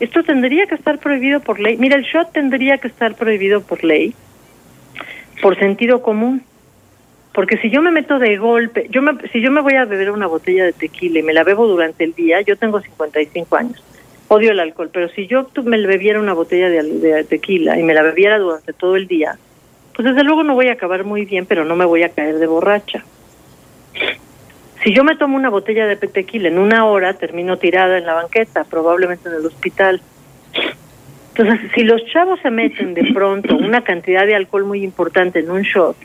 Esto 0.00 0.22
tendría 0.22 0.66
que 0.66 0.76
estar 0.76 0.98
prohibido 0.98 1.40
por 1.40 1.58
ley. 1.58 1.76
Mira, 1.76 1.96
el 1.96 2.04
shot 2.04 2.32
tendría 2.32 2.78
que 2.78 2.88
estar 2.88 3.14
prohibido 3.14 3.62
por 3.62 3.82
ley, 3.82 4.14
por 5.42 5.58
sentido 5.58 6.02
común. 6.02 6.42
Porque 7.34 7.58
si 7.58 7.70
yo 7.70 7.82
me 7.82 7.90
meto 7.90 8.18
de 8.18 8.36
golpe, 8.36 8.86
yo 8.90 9.02
me, 9.02 9.12
si 9.32 9.40
yo 9.40 9.50
me 9.50 9.60
voy 9.60 9.74
a 9.74 9.84
beber 9.84 10.10
una 10.10 10.26
botella 10.26 10.64
de 10.64 10.72
tequila 10.72 11.20
y 11.20 11.22
me 11.22 11.32
la 11.32 11.44
bebo 11.44 11.66
durante 11.66 12.04
el 12.04 12.14
día, 12.14 12.40
yo 12.40 12.56
tengo 12.56 12.80
55 12.80 13.56
años, 13.56 13.84
odio 14.28 14.50
el 14.50 14.60
alcohol, 14.60 14.90
pero 14.92 15.08
si 15.10 15.26
yo 15.26 15.48
me 15.64 15.84
bebiera 15.86 16.20
una 16.20 16.32
botella 16.32 16.68
de, 16.68 16.82
de 16.82 17.24
tequila 17.24 17.78
y 17.78 17.82
me 17.82 17.94
la 17.94 18.02
bebiera 18.02 18.38
durante 18.38 18.72
todo 18.72 18.96
el 18.96 19.06
día, 19.06 19.38
pues 19.94 20.08
desde 20.08 20.24
luego 20.24 20.42
no 20.42 20.54
voy 20.54 20.68
a 20.68 20.72
acabar 20.72 21.04
muy 21.04 21.24
bien, 21.24 21.46
pero 21.46 21.64
no 21.64 21.76
me 21.76 21.84
voy 21.84 22.02
a 22.02 22.08
caer 22.08 22.38
de 22.38 22.46
borracha. 22.46 23.04
Si 24.82 24.94
yo 24.94 25.02
me 25.02 25.16
tomo 25.16 25.36
una 25.36 25.50
botella 25.50 25.86
de 25.86 25.96
tequila 25.96 26.48
en 26.48 26.58
una 26.58 26.84
hora, 26.84 27.14
termino 27.14 27.56
tirada 27.56 27.98
en 27.98 28.06
la 28.06 28.14
banqueta, 28.14 28.64
probablemente 28.64 29.28
en 29.28 29.34
el 29.34 29.46
hospital. 29.46 30.00
Entonces, 31.34 31.70
si 31.74 31.82
los 31.82 32.04
chavos 32.06 32.38
se 32.40 32.50
meten 32.50 32.94
de 32.94 33.12
pronto 33.12 33.56
una 33.56 33.82
cantidad 33.82 34.24
de 34.24 34.36
alcohol 34.36 34.64
muy 34.64 34.84
importante 34.84 35.40
en 35.40 35.50
un 35.50 35.62
shot, 35.62 35.96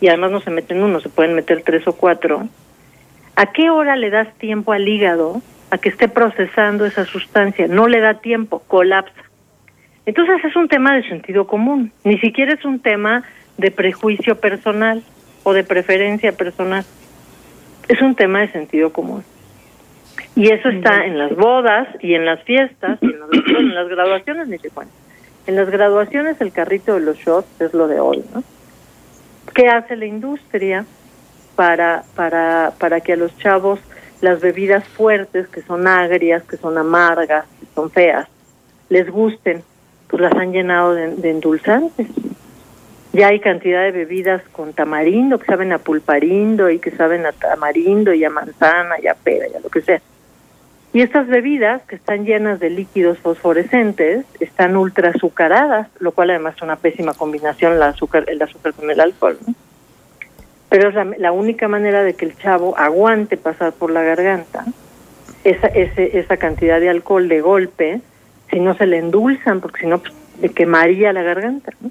y 0.00 0.08
además 0.08 0.30
no 0.30 0.40
se 0.40 0.50
meten 0.50 0.82
uno, 0.82 1.00
se 1.00 1.08
pueden 1.08 1.34
meter 1.34 1.62
tres 1.62 1.86
o 1.86 1.94
cuatro, 1.94 2.48
¿a 3.36 3.52
qué 3.52 3.70
hora 3.70 3.96
le 3.96 4.10
das 4.10 4.32
tiempo 4.38 4.72
al 4.72 4.88
hígado 4.88 5.42
a 5.70 5.78
que 5.78 5.88
esté 5.88 6.08
procesando 6.08 6.86
esa 6.86 7.04
sustancia? 7.04 7.66
No 7.66 7.88
le 7.88 8.00
da 8.00 8.14
tiempo, 8.14 8.62
colapsa. 8.66 9.22
Entonces 10.06 10.44
es 10.44 10.56
un 10.56 10.68
tema 10.68 10.94
de 10.94 11.08
sentido 11.08 11.46
común, 11.46 11.92
ni 12.04 12.18
siquiera 12.18 12.54
es 12.54 12.64
un 12.64 12.80
tema 12.80 13.22
de 13.56 13.70
prejuicio 13.70 14.36
personal 14.36 15.02
o 15.42 15.52
de 15.52 15.64
preferencia 15.64 16.32
personal. 16.32 16.84
Es 17.88 18.00
un 18.00 18.14
tema 18.14 18.40
de 18.40 18.52
sentido 18.52 18.92
común. 18.92 19.24
Y 20.36 20.50
eso 20.50 20.68
está 20.68 21.04
en 21.04 21.18
las 21.18 21.34
bodas 21.36 21.88
y 22.00 22.14
en 22.14 22.24
las 22.24 22.42
fiestas, 22.42 22.98
y 23.00 23.06
en, 23.06 23.56
en 23.56 23.74
las 23.74 23.88
graduaciones 23.88 24.48
ni 24.48 24.58
se 24.58 24.70
cuenta. 24.70 24.94
En 25.46 25.56
las 25.56 25.70
graduaciones 25.70 26.40
el 26.40 26.52
carrito 26.52 26.94
de 26.94 27.00
los 27.00 27.18
shots 27.18 27.60
es 27.60 27.74
lo 27.74 27.86
de 27.86 28.00
hoy, 28.00 28.24
¿no? 28.34 28.42
¿Qué 29.54 29.68
hace 29.68 29.94
la 29.96 30.06
industria 30.06 30.86
para, 31.54 32.04
para, 32.16 32.72
para 32.78 33.00
que 33.00 33.12
a 33.12 33.16
los 33.16 33.36
chavos 33.38 33.78
las 34.20 34.40
bebidas 34.40 34.84
fuertes, 34.88 35.46
que 35.48 35.60
son 35.62 35.86
agrias, 35.86 36.42
que 36.44 36.56
son 36.56 36.78
amargas, 36.78 37.44
que 37.60 37.66
son 37.74 37.90
feas, 37.90 38.26
les 38.88 39.08
gusten? 39.10 39.62
Pues 40.08 40.22
las 40.22 40.32
han 40.34 40.52
llenado 40.52 40.94
de, 40.94 41.14
de 41.14 41.30
endulzantes. 41.30 42.08
Ya 43.14 43.28
hay 43.28 43.38
cantidad 43.38 43.84
de 43.84 43.92
bebidas 43.92 44.42
con 44.50 44.72
tamarindo, 44.72 45.38
que 45.38 45.46
saben 45.46 45.72
a 45.72 45.78
pulparindo 45.78 46.68
y 46.68 46.80
que 46.80 46.90
saben 46.90 47.24
a 47.26 47.30
tamarindo 47.30 48.12
y 48.12 48.24
a 48.24 48.28
manzana 48.28 48.96
y 49.00 49.06
a 49.06 49.14
pera 49.14 49.46
y 49.46 49.54
a 49.54 49.60
lo 49.60 49.68
que 49.68 49.82
sea. 49.82 50.00
Y 50.92 51.00
estas 51.00 51.28
bebidas, 51.28 51.82
que 51.82 51.94
están 51.94 52.24
llenas 52.24 52.58
de 52.58 52.70
líquidos 52.70 53.18
fosforescentes, 53.18 54.26
están 54.40 54.76
ultra 54.76 55.10
azucaradas, 55.10 55.86
lo 56.00 56.10
cual 56.10 56.30
además 56.30 56.56
es 56.56 56.62
una 56.62 56.74
pésima 56.74 57.14
combinación 57.14 57.78
la 57.78 57.86
azúcar, 57.86 58.24
el 58.26 58.42
azúcar 58.42 58.74
con 58.74 58.90
el 58.90 58.98
alcohol. 58.98 59.38
Pero 60.68 60.88
es 60.88 60.94
la, 60.96 61.04
la, 61.16 61.30
única 61.30 61.68
manera 61.68 62.02
de 62.02 62.14
que 62.14 62.24
el 62.24 62.36
chavo 62.36 62.76
aguante 62.76 63.36
pasar 63.36 63.74
por 63.74 63.92
la 63.92 64.02
garganta 64.02 64.64
esa, 65.44 65.68
ese, 65.68 66.18
esa 66.18 66.36
cantidad 66.36 66.80
de 66.80 66.90
alcohol 66.90 67.28
de 67.28 67.40
golpe, 67.40 68.00
si 68.50 68.58
no 68.58 68.74
se 68.76 68.86
le 68.86 68.98
endulzan, 68.98 69.60
porque 69.60 69.82
si 69.82 69.86
no, 69.86 69.98
pues, 69.98 70.12
le 70.40 70.48
quemaría 70.48 71.12
la 71.12 71.22
garganta. 71.22 71.70
¿no? 71.80 71.90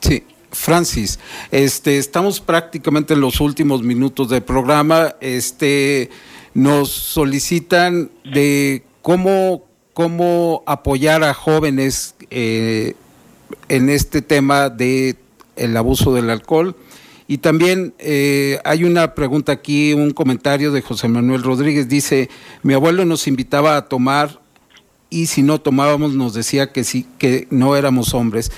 Sí. 0.00 0.24
Francis, 0.50 1.18
este, 1.50 1.98
estamos 1.98 2.40
prácticamente 2.40 3.14
en 3.14 3.20
los 3.20 3.40
últimos 3.40 3.82
minutos 3.82 4.30
del 4.30 4.42
programa. 4.42 5.14
Este, 5.20 6.10
nos 6.54 6.90
solicitan 6.90 8.10
de 8.24 8.82
cómo, 9.02 9.64
cómo 9.92 10.62
apoyar 10.66 11.22
a 11.22 11.34
jóvenes 11.34 12.14
eh, 12.30 12.94
en 13.68 13.90
este 13.90 14.22
tema 14.22 14.70
de 14.70 15.16
abuso 15.76 16.14
del 16.14 16.30
alcohol. 16.30 16.76
Y 17.26 17.38
también 17.38 17.92
eh, 17.98 18.58
hay 18.64 18.84
una 18.84 19.14
pregunta 19.14 19.52
aquí, 19.52 19.92
un 19.92 20.12
comentario 20.12 20.72
de 20.72 20.80
José 20.80 21.08
Manuel 21.08 21.42
Rodríguez. 21.42 21.88
Dice, 21.88 22.30
mi 22.62 22.72
abuelo 22.72 23.04
nos 23.04 23.28
invitaba 23.28 23.76
a 23.76 23.86
tomar 23.86 24.40
y 25.10 25.26
si 25.26 25.42
no 25.42 25.60
tomábamos 25.60 26.14
nos 26.14 26.34
decía 26.34 26.72
que 26.72 26.84
sí, 26.84 27.06
que 27.18 27.46
no 27.50 27.76
éramos 27.76 28.14
hombres 28.14 28.50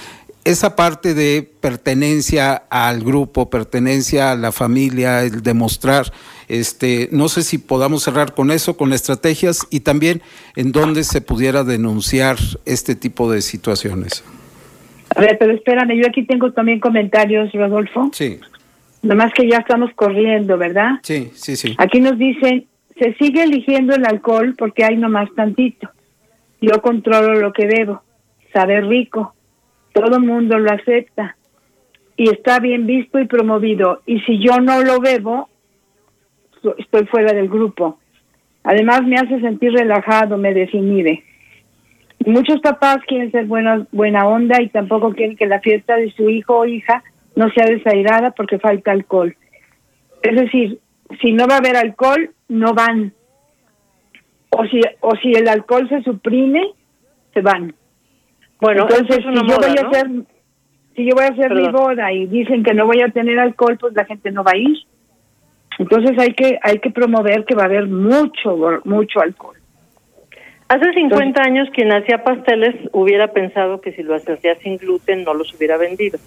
esa 0.44 0.74
parte 0.74 1.14
de 1.14 1.48
pertenencia 1.60 2.54
al 2.70 3.00
grupo, 3.00 3.50
pertenencia 3.50 4.32
a 4.32 4.36
la 4.36 4.52
familia, 4.52 5.22
el 5.22 5.42
demostrar, 5.42 6.06
este, 6.48 7.08
no 7.12 7.28
sé 7.28 7.42
si 7.42 7.58
podamos 7.58 8.02
cerrar 8.02 8.34
con 8.34 8.50
eso, 8.50 8.76
con 8.76 8.92
estrategias 8.92 9.66
y 9.70 9.80
también 9.80 10.22
en 10.56 10.72
dónde 10.72 11.04
se 11.04 11.20
pudiera 11.20 11.62
denunciar 11.62 12.36
este 12.64 12.94
tipo 12.94 13.30
de 13.30 13.42
situaciones. 13.42 14.24
A 15.14 15.20
ver, 15.20 15.36
pero 15.38 15.52
espérame, 15.52 16.00
yo 16.00 16.06
aquí 16.08 16.24
tengo 16.24 16.52
también 16.52 16.80
comentarios, 16.80 17.52
Rodolfo. 17.52 18.10
Sí. 18.12 18.38
Nomás 19.02 19.32
que 19.32 19.48
ya 19.48 19.58
estamos 19.58 19.90
corriendo, 19.94 20.56
¿verdad? 20.56 21.00
Sí, 21.02 21.30
sí, 21.34 21.56
sí. 21.56 21.74
Aquí 21.78 22.00
nos 22.00 22.16
dicen, 22.18 22.66
se 22.98 23.14
sigue 23.14 23.42
eligiendo 23.42 23.94
el 23.94 24.06
alcohol 24.06 24.54
porque 24.56 24.84
hay 24.84 24.96
nomás 24.96 25.28
tantito. 25.34 25.90
Yo 26.60 26.80
controlo 26.82 27.34
lo 27.40 27.52
que 27.52 27.66
bebo, 27.66 28.02
sabe 28.52 28.80
rico 28.82 29.34
todo 29.92 30.16
el 30.16 30.24
mundo 30.24 30.58
lo 30.58 30.70
acepta 30.70 31.36
y 32.16 32.30
está 32.30 32.60
bien 32.60 32.86
visto 32.86 33.18
y 33.18 33.26
promovido. 33.26 34.02
Y 34.06 34.20
si 34.20 34.38
yo 34.38 34.58
no 34.58 34.82
lo 34.82 35.00
bebo, 35.00 35.48
estoy 36.78 37.06
fuera 37.06 37.32
del 37.32 37.48
grupo. 37.48 37.98
Además 38.62 39.02
me 39.04 39.16
hace 39.16 39.40
sentir 39.40 39.72
relajado, 39.72 40.36
me 40.36 40.52
desinhibe. 40.52 41.24
Muchos 42.26 42.60
papás 42.60 42.98
quieren 43.06 43.30
ser 43.30 43.46
buena, 43.46 43.86
buena 43.92 44.26
onda 44.26 44.60
y 44.60 44.68
tampoco 44.68 45.14
quieren 45.14 45.36
que 45.36 45.46
la 45.46 45.60
fiesta 45.60 45.96
de 45.96 46.12
su 46.12 46.28
hijo 46.28 46.58
o 46.58 46.66
hija 46.66 47.02
no 47.34 47.48
sea 47.50 47.64
desairada 47.64 48.32
porque 48.32 48.58
falta 48.58 48.90
alcohol. 48.90 49.34
Es 50.22 50.36
decir, 50.36 50.78
si 51.22 51.32
no 51.32 51.46
va 51.46 51.54
a 51.54 51.58
haber 51.58 51.76
alcohol, 51.76 52.30
no 52.48 52.74
van. 52.74 53.14
O 54.50 54.66
si, 54.66 54.80
o 55.00 55.16
si 55.16 55.32
el 55.32 55.48
alcohol 55.48 55.88
se 55.88 56.02
suprime, 56.02 56.72
se 57.32 57.40
van. 57.40 57.74
Bueno, 58.60 58.82
entonces 58.82 59.16
si 59.16 59.28
moda, 59.28 59.44
yo 59.46 59.56
voy 59.56 59.78
a 59.78 59.88
hacer 59.88 60.10
si 60.94 61.04
yo 61.06 61.14
voy 61.14 61.24
a 61.24 61.28
hacer 61.28 61.48
Perdón. 61.48 61.62
mi 61.62 61.68
boda 61.72 62.12
y 62.12 62.26
dicen 62.26 62.62
que 62.62 62.74
no 62.74 62.86
voy 62.86 63.00
a 63.00 63.08
tener 63.08 63.38
alcohol, 63.38 63.78
pues 63.80 63.94
la 63.94 64.04
gente 64.04 64.30
no 64.32 64.44
va 64.44 64.52
a 64.52 64.56
ir. 64.56 64.76
Entonces 65.78 66.18
hay 66.18 66.34
que 66.34 66.58
hay 66.62 66.78
que 66.78 66.90
promover 66.90 67.44
que 67.44 67.54
va 67.54 67.62
a 67.62 67.66
haber 67.66 67.86
mucho 67.86 68.80
mucho 68.84 69.20
alcohol. 69.20 69.56
Hace 70.68 70.92
50 70.92 71.00
Entonces, 71.00 71.46
años 71.46 71.68
quien 71.74 71.92
hacía 71.92 72.22
pasteles 72.22 72.76
hubiera 72.92 73.28
pensado 73.28 73.80
que 73.80 73.92
si 73.92 74.02
lo 74.02 74.14
hacía 74.14 74.54
sin 74.62 74.76
gluten 74.76 75.24
no 75.24 75.34
los 75.34 75.52
hubiera 75.54 75.76
vendido. 75.76 76.18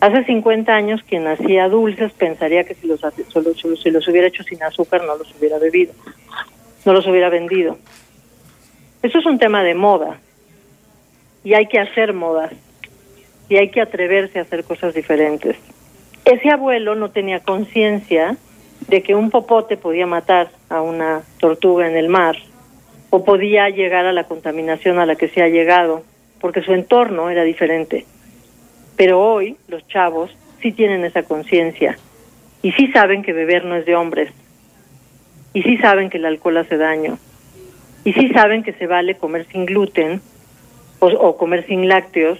Hace 0.00 0.24
50 0.24 0.72
años 0.72 1.00
quien 1.08 1.26
hacía 1.26 1.68
dulces 1.68 2.12
pensaría 2.12 2.64
que 2.64 2.74
si 2.74 2.86
los 2.86 3.00
solo, 3.28 3.54
si 3.54 3.90
los 3.90 4.06
hubiera 4.06 4.28
hecho 4.28 4.42
sin 4.42 4.62
azúcar 4.62 5.02
no 5.04 5.16
los 5.16 5.34
hubiera 5.34 5.58
bebido, 5.58 5.94
no 6.84 6.92
los 6.92 7.06
hubiera 7.06 7.30
vendido. 7.30 7.78
Eso 9.02 9.18
es 9.18 9.26
un 9.26 9.38
tema 9.38 9.62
de 9.62 9.74
moda 9.74 10.20
y 11.44 11.54
hay 11.54 11.66
que 11.66 11.78
hacer 11.78 12.14
modas 12.14 12.52
y 13.48 13.56
hay 13.56 13.70
que 13.70 13.82
atreverse 13.82 14.38
a 14.38 14.42
hacer 14.42 14.64
cosas 14.64 14.94
diferentes. 14.94 15.56
Ese 16.24 16.50
abuelo 16.50 16.94
no 16.94 17.10
tenía 17.10 17.40
conciencia 17.40 18.36
de 18.88 19.02
que 19.02 19.14
un 19.14 19.30
popote 19.30 19.76
podía 19.76 20.06
matar 20.06 20.50
a 20.70 20.80
una 20.80 21.22
tortuga 21.38 21.86
en 21.88 21.96
el 21.96 22.08
mar 22.08 22.36
o 23.10 23.24
podía 23.24 23.68
llegar 23.68 24.06
a 24.06 24.12
la 24.12 24.24
contaminación 24.24 24.98
a 24.98 25.06
la 25.06 25.16
que 25.16 25.28
se 25.28 25.42
ha 25.42 25.48
llegado, 25.48 26.02
porque 26.40 26.62
su 26.62 26.72
entorno 26.72 27.30
era 27.30 27.44
diferente. 27.44 28.06
Pero 28.96 29.20
hoy 29.20 29.56
los 29.68 29.86
chavos 29.86 30.34
sí 30.60 30.72
tienen 30.72 31.04
esa 31.04 31.22
conciencia 31.22 31.98
y 32.62 32.72
sí 32.72 32.88
saben 32.88 33.22
que 33.22 33.34
beber 33.34 33.64
no 33.66 33.76
es 33.76 33.84
de 33.84 33.94
hombres 33.94 34.32
y 35.52 35.62
sí 35.62 35.76
saben 35.76 36.08
que 36.08 36.16
el 36.16 36.24
alcohol 36.24 36.56
hace 36.56 36.78
daño 36.78 37.18
y 38.04 38.14
sí 38.14 38.30
saben 38.30 38.62
que 38.62 38.72
se 38.72 38.86
vale 38.86 39.16
comer 39.16 39.46
sin 39.52 39.66
gluten 39.66 40.20
o, 41.04 41.28
o 41.28 41.36
comer 41.36 41.66
sin 41.66 41.88
lácteos 41.88 42.38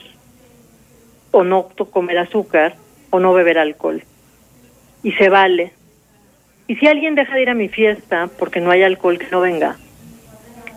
o 1.30 1.44
no 1.44 1.68
comer 1.68 2.18
azúcar 2.18 2.76
o 3.10 3.20
no 3.20 3.34
beber 3.34 3.58
alcohol. 3.58 4.02
Y 5.02 5.12
se 5.12 5.28
vale. 5.28 5.72
Y 6.66 6.76
si 6.76 6.86
alguien 6.86 7.14
deja 7.14 7.34
de 7.34 7.42
ir 7.42 7.50
a 7.50 7.54
mi 7.54 7.68
fiesta 7.68 8.30
porque 8.38 8.60
no 8.60 8.70
hay 8.70 8.82
alcohol, 8.82 9.18
que 9.18 9.26
no 9.30 9.40
venga. 9.40 9.76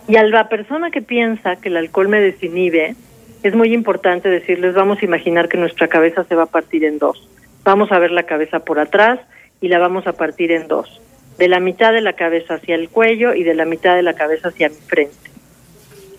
Y 0.06 0.16
a 0.16 0.22
la 0.24 0.48
persona 0.48 0.90
que 0.90 1.00
piensa 1.00 1.56
que 1.56 1.68
el 1.68 1.76
alcohol 1.76 2.08
me 2.08 2.20
desinhibe, 2.20 2.94
es 3.42 3.54
muy 3.54 3.72
importante 3.72 4.28
decirles, 4.28 4.74
vamos 4.74 4.98
a 5.00 5.04
imaginar 5.04 5.48
que 5.48 5.56
nuestra 5.56 5.88
cabeza 5.88 6.24
se 6.24 6.34
va 6.34 6.44
a 6.44 6.46
partir 6.46 6.84
en 6.84 6.98
dos. 6.98 7.28
Vamos 7.62 7.92
a 7.92 7.98
ver 7.98 8.10
la 8.10 8.24
cabeza 8.24 8.60
por 8.60 8.80
atrás 8.80 9.20
y 9.60 9.68
la 9.68 9.78
vamos 9.78 10.06
a 10.06 10.14
partir 10.14 10.50
en 10.50 10.66
dos. 10.66 11.00
De 11.38 11.46
la 11.46 11.60
mitad 11.60 11.92
de 11.92 12.00
la 12.00 12.14
cabeza 12.14 12.54
hacia 12.54 12.74
el 12.74 12.88
cuello 12.88 13.34
y 13.34 13.44
de 13.44 13.54
la 13.54 13.64
mitad 13.64 13.94
de 13.94 14.02
la 14.02 14.14
cabeza 14.14 14.48
hacia 14.48 14.68
mi 14.68 14.74
frente. 14.74 15.30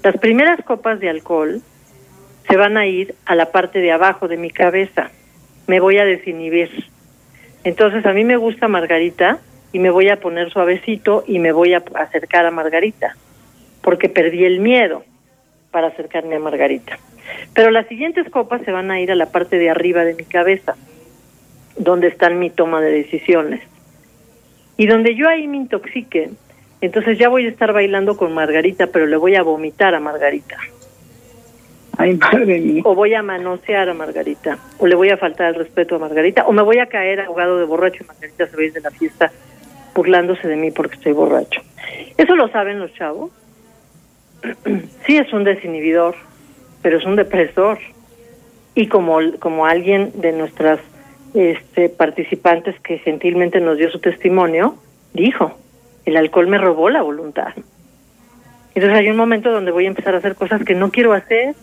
Las 0.04 0.18
primeras 0.18 0.64
copas 0.64 1.00
de 1.00 1.10
alcohol 1.10 1.62
se 2.48 2.58
van 2.58 2.78
a 2.78 2.88
ir 2.88 3.16
a 3.26 3.36
la 3.36 3.52
parte 3.52 3.80
de 3.80 3.92
abajo 3.92 4.28
de 4.28 4.38
mi 4.38 4.50
cabeza. 4.50 5.12
Me 5.68 5.80
voy 5.80 5.98
a 5.98 6.06
desinhibir. 6.06 6.86
Entonces 7.66 8.06
a 8.06 8.14
mí 8.14 8.24
me 8.24 8.38
gusta 8.38 8.70
Margarita 8.70 9.40
y 9.74 9.80
me 9.80 9.90
voy 9.90 10.10
a 10.10 10.20
poner 10.20 10.52
suavecito 10.52 11.24
y 11.28 11.40
me 11.40 11.52
voy 11.52 11.74
a 11.74 11.84
acercar 11.96 12.46
a 12.46 12.52
Margarita, 12.52 13.16
porque 13.82 14.08
perdí 14.08 14.46
el 14.46 14.62
miedo 14.62 15.04
para 15.70 15.88
acercarme 15.88 16.38
a 16.38 16.40
Margarita. 16.40 16.98
Pero 17.54 17.70
las 17.70 17.88
siguientes 17.88 18.30
copas 18.30 18.62
se 18.64 18.72
van 18.72 18.92
a 18.92 19.00
ir 19.00 19.12
a 19.12 19.16
la 19.16 19.28
parte 19.28 19.58
de 19.58 19.70
arriba 19.70 20.06
de 20.06 20.16
mi 20.16 20.24
cabeza, 20.24 20.76
donde 21.78 22.08
está 22.08 22.30
mi 22.30 22.50
toma 22.50 22.82
de 22.82 22.92
decisiones. 22.92 23.62
Y 24.78 24.88
donde 24.88 25.14
yo 25.16 25.28
ahí 25.28 25.48
me 25.48 25.58
intoxique, 25.58 26.32
entonces 26.82 27.18
ya 27.18 27.30
voy 27.30 27.46
a 27.46 27.50
estar 27.50 27.74
bailando 27.74 28.16
con 28.16 28.34
Margarita, 28.34 28.88
pero 28.88 29.06
le 29.06 29.18
voy 29.18 29.36
a 29.36 29.44
vomitar 29.44 29.96
a 29.96 30.00
Margarita. 30.00 30.58
Ay, 31.98 32.16
madre 32.16 32.60
mía. 32.60 32.82
O 32.86 32.96
voy 32.96 33.14
a 33.14 33.22
manosear 33.22 33.90
a 33.90 33.94
Margarita, 33.94 34.58
o 34.78 34.88
le 34.88 34.96
voy 34.96 35.10
a 35.10 35.18
faltar 35.18 35.50
el 35.50 35.56
respeto 35.56 35.96
a 35.96 36.00
Margarita, 36.00 36.46
o 36.46 36.54
me 36.54 36.62
voy 36.62 36.80
a 36.80 36.86
caer 36.86 37.20
ahogado 37.20 37.58
de 37.58 37.66
borracho 37.66 38.04
y 38.04 38.08
Margarita 38.08 38.48
se 38.48 38.56
va 38.56 38.62
a 38.62 38.66
ir 38.66 38.74
de 38.74 38.82
la 38.82 38.92
fiesta 38.92 39.32
burlándose 39.94 40.48
de 40.48 40.56
mí 40.56 40.72
porque 40.72 40.96
estoy 40.96 41.12
borracho. 41.12 41.62
¿Eso 42.18 42.36
lo 42.38 42.48
saben 42.50 42.80
los 42.80 42.94
chavos? 42.94 43.32
sí 45.06 45.18
es 45.18 45.34
un 45.34 45.44
desinhibidor, 45.44 46.16
pero 46.82 46.98
es 46.98 47.06
un 47.06 47.18
depresor. 47.18 47.80
Y 48.76 48.88
como, 48.88 49.20
como 49.40 49.66
alguien 49.66 50.14
de 50.22 50.32
nuestras 50.32 50.80
este, 51.34 51.90
participantes 51.90 52.80
que 52.80 53.00
gentilmente 53.00 53.60
nos 53.60 53.78
dio 53.78 53.92
su 53.92 54.00
testimonio, 54.00 54.76
dijo, 55.14 55.58
el 56.10 56.18
alcohol 56.18 56.48
me 56.48 56.58
robó 56.58 56.90
la 56.90 57.02
voluntad. 57.02 57.54
Entonces 58.76 59.00
hay 59.00 59.10
un 59.10 59.18
momento 59.18 59.52
donde 59.52 59.72
voy 59.72 59.86
a 59.86 59.90
empezar 59.90 60.16
a 60.16 60.20
hacer 60.20 60.36
cosas 60.36 60.64
que 60.64 60.76
no 60.76 60.92
quiero 60.92 61.14
hacer. 61.14 61.56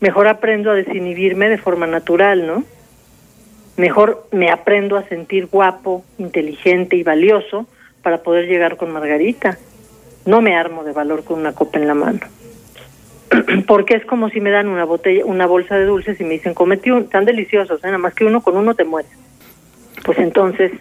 Mejor 0.00 0.28
aprendo 0.28 0.70
a 0.70 0.74
desinhibirme 0.74 1.48
de 1.48 1.58
forma 1.58 1.86
natural, 1.86 2.46
¿no? 2.46 2.64
Mejor 3.76 4.28
me 4.30 4.50
aprendo 4.50 4.96
a 4.96 5.04
sentir 5.08 5.46
guapo, 5.46 6.04
inteligente 6.18 6.96
y 6.96 7.02
valioso 7.02 7.66
para 8.02 8.22
poder 8.22 8.46
llegar 8.46 8.76
con 8.76 8.92
Margarita. 8.92 9.58
No 10.26 10.40
me 10.40 10.56
armo 10.56 10.84
de 10.84 10.92
valor 10.92 11.24
con 11.24 11.40
una 11.40 11.52
copa 11.52 11.78
en 11.78 11.86
la 11.86 11.94
mano. 11.94 12.20
Porque 13.66 13.94
es 13.94 14.04
como 14.04 14.28
si 14.28 14.40
me 14.40 14.50
dan 14.50 14.68
una 14.68 14.84
botella, 14.84 15.24
una 15.24 15.46
bolsa 15.46 15.76
de 15.76 15.86
dulces 15.86 16.20
y 16.20 16.24
me 16.24 16.34
dicen, 16.34 16.54
comete 16.54 16.92
un, 16.92 17.08
tan 17.08 17.24
deliciosos, 17.24 17.80
¿eh? 17.82 17.86
nada 17.86 17.98
más 17.98 18.14
que 18.14 18.24
uno 18.24 18.42
con 18.42 18.56
uno 18.56 18.74
te 18.74 18.84
mueres. 18.84 19.10
Pues 20.04 20.18
entonces, 20.18 20.72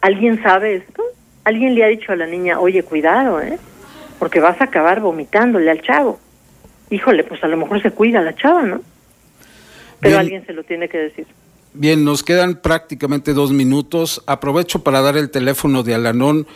¿alguien 0.00 0.42
sabe 0.42 0.76
esto? 0.76 1.02
¿Alguien 1.44 1.74
le 1.74 1.84
ha 1.84 1.88
dicho 1.88 2.12
a 2.12 2.16
la 2.16 2.26
niña, 2.26 2.60
oye, 2.60 2.82
cuidado, 2.82 3.40
¿eh? 3.40 3.58
Porque 4.18 4.40
vas 4.40 4.60
a 4.60 4.64
acabar 4.64 5.00
vomitándole 5.00 5.70
al 5.70 5.80
chavo. 5.82 6.20
Híjole, 6.90 7.24
pues 7.24 7.42
a 7.42 7.48
lo 7.48 7.56
mejor 7.56 7.80
se 7.82 7.90
cuida 7.90 8.20
la 8.20 8.34
chava, 8.34 8.62
¿no? 8.62 8.82
Pero 10.00 10.18
alguien 10.18 10.44
se 10.46 10.52
lo 10.52 10.64
tiene 10.64 10.88
que 10.88 10.98
decir. 10.98 11.26
Bien, 11.72 12.04
nos 12.04 12.22
quedan 12.22 12.56
prácticamente 12.56 13.32
dos 13.32 13.52
minutos. 13.52 14.22
Aprovecho 14.26 14.82
para 14.82 15.00
dar 15.00 15.16
el 15.16 15.30
teléfono 15.30 15.82
de 15.82 15.94
Alanón. 15.94 16.46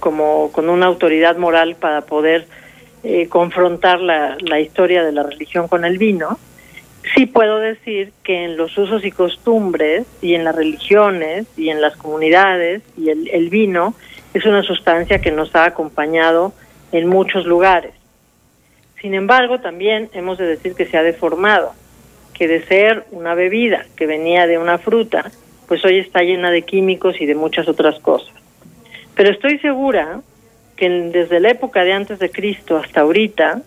como 0.00 0.50
con 0.52 0.70
una 0.70 0.86
autoridad 0.86 1.36
moral 1.36 1.76
para 1.76 2.00
poder 2.00 2.46
eh, 3.04 3.28
confrontar 3.28 4.00
la, 4.00 4.38
la 4.40 4.58
historia 4.58 5.04
de 5.04 5.12
la 5.12 5.24
religión 5.24 5.68
con 5.68 5.84
el 5.84 5.98
vino, 5.98 6.38
sí 7.14 7.26
puedo 7.26 7.58
decir 7.58 8.12
que 8.22 8.44
en 8.44 8.56
los 8.56 8.78
usos 8.78 9.04
y 9.04 9.10
costumbres 9.10 10.06
y 10.22 10.34
en 10.34 10.44
las 10.44 10.56
religiones 10.56 11.46
y 11.58 11.68
en 11.68 11.82
las 11.82 11.94
comunidades 11.96 12.80
y 12.96 13.10
el, 13.10 13.28
el 13.28 13.50
vino 13.50 13.94
es 14.34 14.46
una 14.46 14.62
sustancia 14.62 15.20
que 15.20 15.30
nos 15.30 15.54
ha 15.54 15.64
acompañado 15.64 16.52
en 16.92 17.08
muchos 17.08 17.46
lugares. 17.46 17.94
Sin 19.00 19.14
embargo, 19.14 19.60
también 19.60 20.10
hemos 20.12 20.38
de 20.38 20.46
decir 20.46 20.74
que 20.74 20.86
se 20.86 20.96
ha 20.96 21.02
deformado, 21.02 21.72
que 22.34 22.46
de 22.48 22.64
ser 22.66 23.04
una 23.10 23.34
bebida 23.34 23.84
que 23.96 24.06
venía 24.06 24.46
de 24.46 24.58
una 24.58 24.78
fruta, 24.78 25.30
pues 25.66 25.84
hoy 25.84 25.98
está 25.98 26.20
llena 26.20 26.50
de 26.50 26.62
químicos 26.62 27.20
y 27.20 27.26
de 27.26 27.34
muchas 27.34 27.68
otras 27.68 27.98
cosas. 28.00 28.32
Pero 29.14 29.30
estoy 29.30 29.58
segura 29.58 30.20
que 30.76 30.88
desde 30.88 31.40
la 31.40 31.50
época 31.50 31.84
de 31.84 31.92
antes 31.92 32.18
de 32.18 32.30
Cristo 32.30 32.76
hasta 32.76 33.02
ahorita 33.02 33.62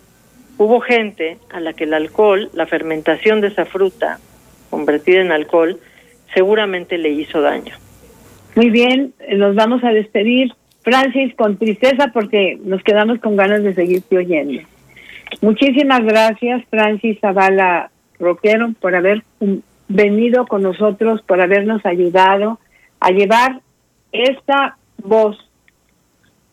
hubo 0.58 0.80
gente 0.80 1.38
a 1.50 1.60
la 1.60 1.74
que 1.74 1.84
el 1.84 1.94
alcohol, 1.94 2.50
la 2.54 2.66
fermentación 2.66 3.40
de 3.40 3.48
esa 3.48 3.66
fruta 3.66 4.18
convertida 4.70 5.20
en 5.20 5.32
alcohol, 5.32 5.78
seguramente 6.34 6.98
le 6.98 7.10
hizo 7.10 7.40
daño. 7.40 7.76
Muy 8.56 8.70
bien, 8.70 9.12
nos 9.36 9.54
vamos 9.54 9.84
a 9.84 9.90
despedir, 9.90 10.50
Francis, 10.80 11.34
con 11.34 11.58
tristeza 11.58 12.10
porque 12.14 12.58
nos 12.64 12.82
quedamos 12.82 13.18
con 13.18 13.36
ganas 13.36 13.62
de 13.62 13.74
seguirte 13.74 14.16
oyendo. 14.16 14.62
Muchísimas 15.42 16.02
gracias, 16.02 16.64
Francis 16.70 17.18
Zavala 17.20 17.90
Roquero, 18.18 18.72
por 18.80 18.94
haber 18.96 19.22
venido 19.88 20.46
con 20.46 20.62
nosotros, 20.62 21.20
por 21.20 21.42
habernos 21.42 21.84
ayudado 21.84 22.58
a 22.98 23.10
llevar 23.10 23.60
esta 24.10 24.78
voz 25.04 25.36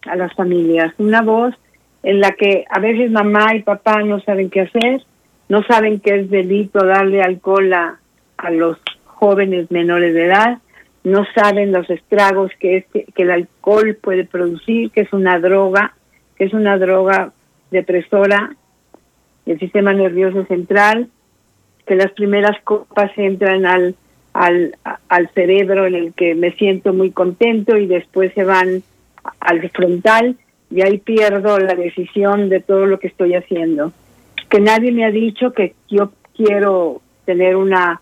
a 0.05 0.17
las 0.17 0.33
familias, 0.33 0.93
una 0.97 1.21
voz 1.21 1.55
en 2.03 2.19
la 2.19 2.31
que 2.31 2.65
a 2.69 2.79
veces 2.79 3.11
mamá 3.11 3.55
y 3.55 3.63
papá 3.63 4.03
no 4.03 4.19
saben 4.19 4.49
qué 4.49 4.61
hacer, 4.61 5.03
no 5.47 5.63
saben 5.63 6.01
que 6.01 6.19
es 6.19 6.29
delito 6.29 6.85
darle 6.85 7.21
alcohol 7.21 7.71
a, 7.71 7.99
a 8.35 8.51
los 8.51 8.77
jóvenes 9.05 9.71
menores 9.71 10.13
de 10.13 10.25
edad, 10.25 10.57
no 11.03 11.25
saben 11.35 11.71
los 11.71 11.89
estragos 11.89 12.51
que, 12.59 12.85
el 13.15 13.31
alcohol 13.31 13.97
puede 14.01 14.25
producir, 14.25 14.91
que 14.91 15.01
es 15.01 15.13
una 15.13 15.39
droga, 15.39 15.95
que 16.37 16.45
es 16.45 16.53
una 16.53 16.77
droga 16.77 17.33
depresora 17.71 18.55
del 19.45 19.59
sistema 19.59 19.93
nervioso 19.93 20.45
central, 20.45 21.09
que 21.85 21.95
las 21.95 22.11
primeras 22.11 22.61
copas 22.63 23.11
entran 23.17 23.65
al 23.65 23.95
al, 24.33 24.75
al 25.09 25.29
cerebro 25.29 25.85
en 25.85 25.95
el 25.95 26.13
que 26.13 26.35
me 26.35 26.51
siento 26.53 26.91
muy 26.91 27.11
contento 27.11 27.77
y 27.77 27.85
después 27.85 28.33
se 28.33 28.43
van 28.43 28.83
al 29.39 29.69
frontal 29.69 30.35
y 30.69 30.81
ahí 30.81 30.97
pierdo 30.97 31.59
la 31.59 31.75
decisión 31.75 32.49
de 32.49 32.59
todo 32.59 32.85
lo 32.87 32.99
que 32.99 33.07
estoy 33.07 33.35
haciendo. 33.35 33.93
que 34.49 34.59
nadie 34.59 34.91
me 34.91 35.05
ha 35.05 35.11
dicho 35.11 35.53
que 35.53 35.75
yo 35.87 36.11
quiero 36.35 37.01
tener 37.25 37.55
una 37.55 38.01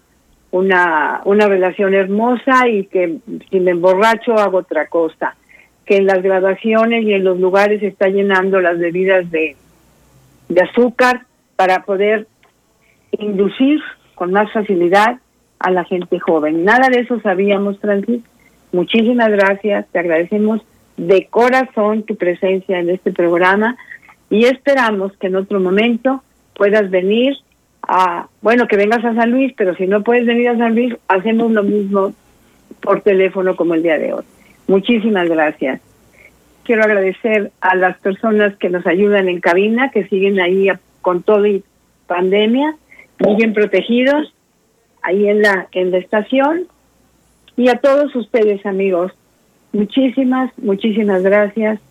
una 0.51 1.21
una 1.25 1.47
relación 1.47 1.93
hermosa 1.93 2.67
y 2.67 2.85
que 2.85 3.17
si 3.49 3.59
me 3.59 3.71
emborracho 3.71 4.33
hago 4.33 4.59
otra 4.59 4.87
cosa 4.87 5.35
que 5.85 5.97
en 5.97 6.05
las 6.05 6.21
graduaciones 6.21 7.03
y 7.03 7.13
en 7.13 7.23
los 7.23 7.39
lugares 7.39 7.81
está 7.81 8.07
llenando 8.07 8.61
las 8.61 8.77
bebidas 8.77 9.29
de, 9.31 9.55
de 10.49 10.61
azúcar 10.61 11.25
para 11.55 11.83
poder 11.83 12.27
inducir 13.11 13.79
con 14.15 14.31
más 14.31 14.51
facilidad 14.51 15.19
a 15.59 15.71
la 15.71 15.83
gente 15.83 16.19
joven. 16.19 16.63
Nada 16.63 16.89
de 16.89 16.99
eso 17.01 17.19
sabíamos, 17.21 17.79
Francis. 17.79 18.21
Muchísimas 18.71 19.29
gracias, 19.29 19.85
te 19.91 19.99
agradecemos 19.99 20.61
de 20.97 21.27
corazón 21.29 22.03
tu 22.03 22.15
presencia 22.15 22.79
en 22.79 22.89
este 22.89 23.11
programa 23.11 23.75
y 24.29 24.45
esperamos 24.45 25.11
que 25.17 25.27
en 25.27 25.35
otro 25.35 25.59
momento 25.59 26.23
puedas 26.55 26.89
venir 26.89 27.35
a, 27.93 28.29
bueno, 28.41 28.67
que 28.69 28.77
vengas 28.77 29.03
a 29.03 29.13
San 29.13 29.31
Luis, 29.31 29.53
pero 29.57 29.75
si 29.75 29.85
no 29.85 30.01
puedes 30.01 30.25
venir 30.25 30.47
a 30.47 30.57
San 30.57 30.75
Luis, 30.75 30.95
hacemos 31.09 31.51
lo 31.51 31.61
mismo 31.61 32.13
por 32.81 33.01
teléfono 33.01 33.57
como 33.57 33.73
el 33.73 33.83
día 33.83 33.97
de 33.97 34.13
hoy. 34.13 34.23
Muchísimas 34.67 35.27
gracias. 35.27 35.81
Quiero 36.63 36.83
agradecer 36.83 37.51
a 37.59 37.75
las 37.75 37.97
personas 37.97 38.55
que 38.55 38.69
nos 38.69 38.87
ayudan 38.87 39.27
en 39.27 39.41
cabina, 39.41 39.91
que 39.91 40.07
siguen 40.07 40.39
ahí 40.39 40.69
con 41.01 41.21
todo 41.21 41.45
y 41.45 41.65
pandemia, 42.07 42.77
bien 43.35 43.53
protegidos, 43.53 44.33
ahí 45.01 45.27
en 45.27 45.41
la, 45.41 45.67
en 45.73 45.91
la 45.91 45.97
estación. 45.97 46.67
Y 47.57 47.67
a 47.67 47.75
todos 47.75 48.15
ustedes, 48.15 48.65
amigos, 48.65 49.11
muchísimas, 49.73 50.49
muchísimas 50.57 51.23
gracias. 51.23 51.81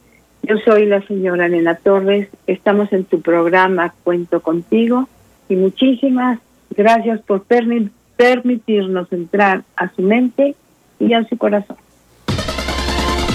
Yo 0.45 0.57
soy 0.65 0.87
la 0.87 1.03
señora 1.03 1.47
Nena 1.47 1.75
Torres, 1.75 2.29
estamos 2.47 2.91
en 2.95 3.05
tu 3.05 3.21
programa 3.21 3.93
Cuento 4.03 4.41
contigo 4.41 5.07
y 5.51 5.57
muchísimas 5.57 6.39
gracias 6.71 7.21
por 7.23 7.45
permitirnos 7.45 9.13
entrar 9.13 9.65
a 9.77 9.93
su 9.95 10.03
mente 10.03 10.55
y 10.99 11.13
a 11.13 11.29
su 11.29 11.37
corazón. 11.37 11.77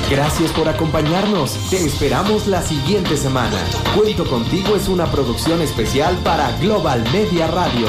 Gracias 0.09 0.51
por 0.51 0.69
acompañarnos. 0.69 1.69
Te 1.69 1.77
esperamos 1.77 2.47
la 2.47 2.61
siguiente 2.61 3.17
semana. 3.17 3.57
Cuento 3.95 4.25
contigo 4.25 4.75
es 4.75 4.87
una 4.87 5.07
producción 5.07 5.61
especial 5.61 6.15
para 6.23 6.55
Global 6.59 7.03
Media 7.11 7.47
Radio. 7.47 7.87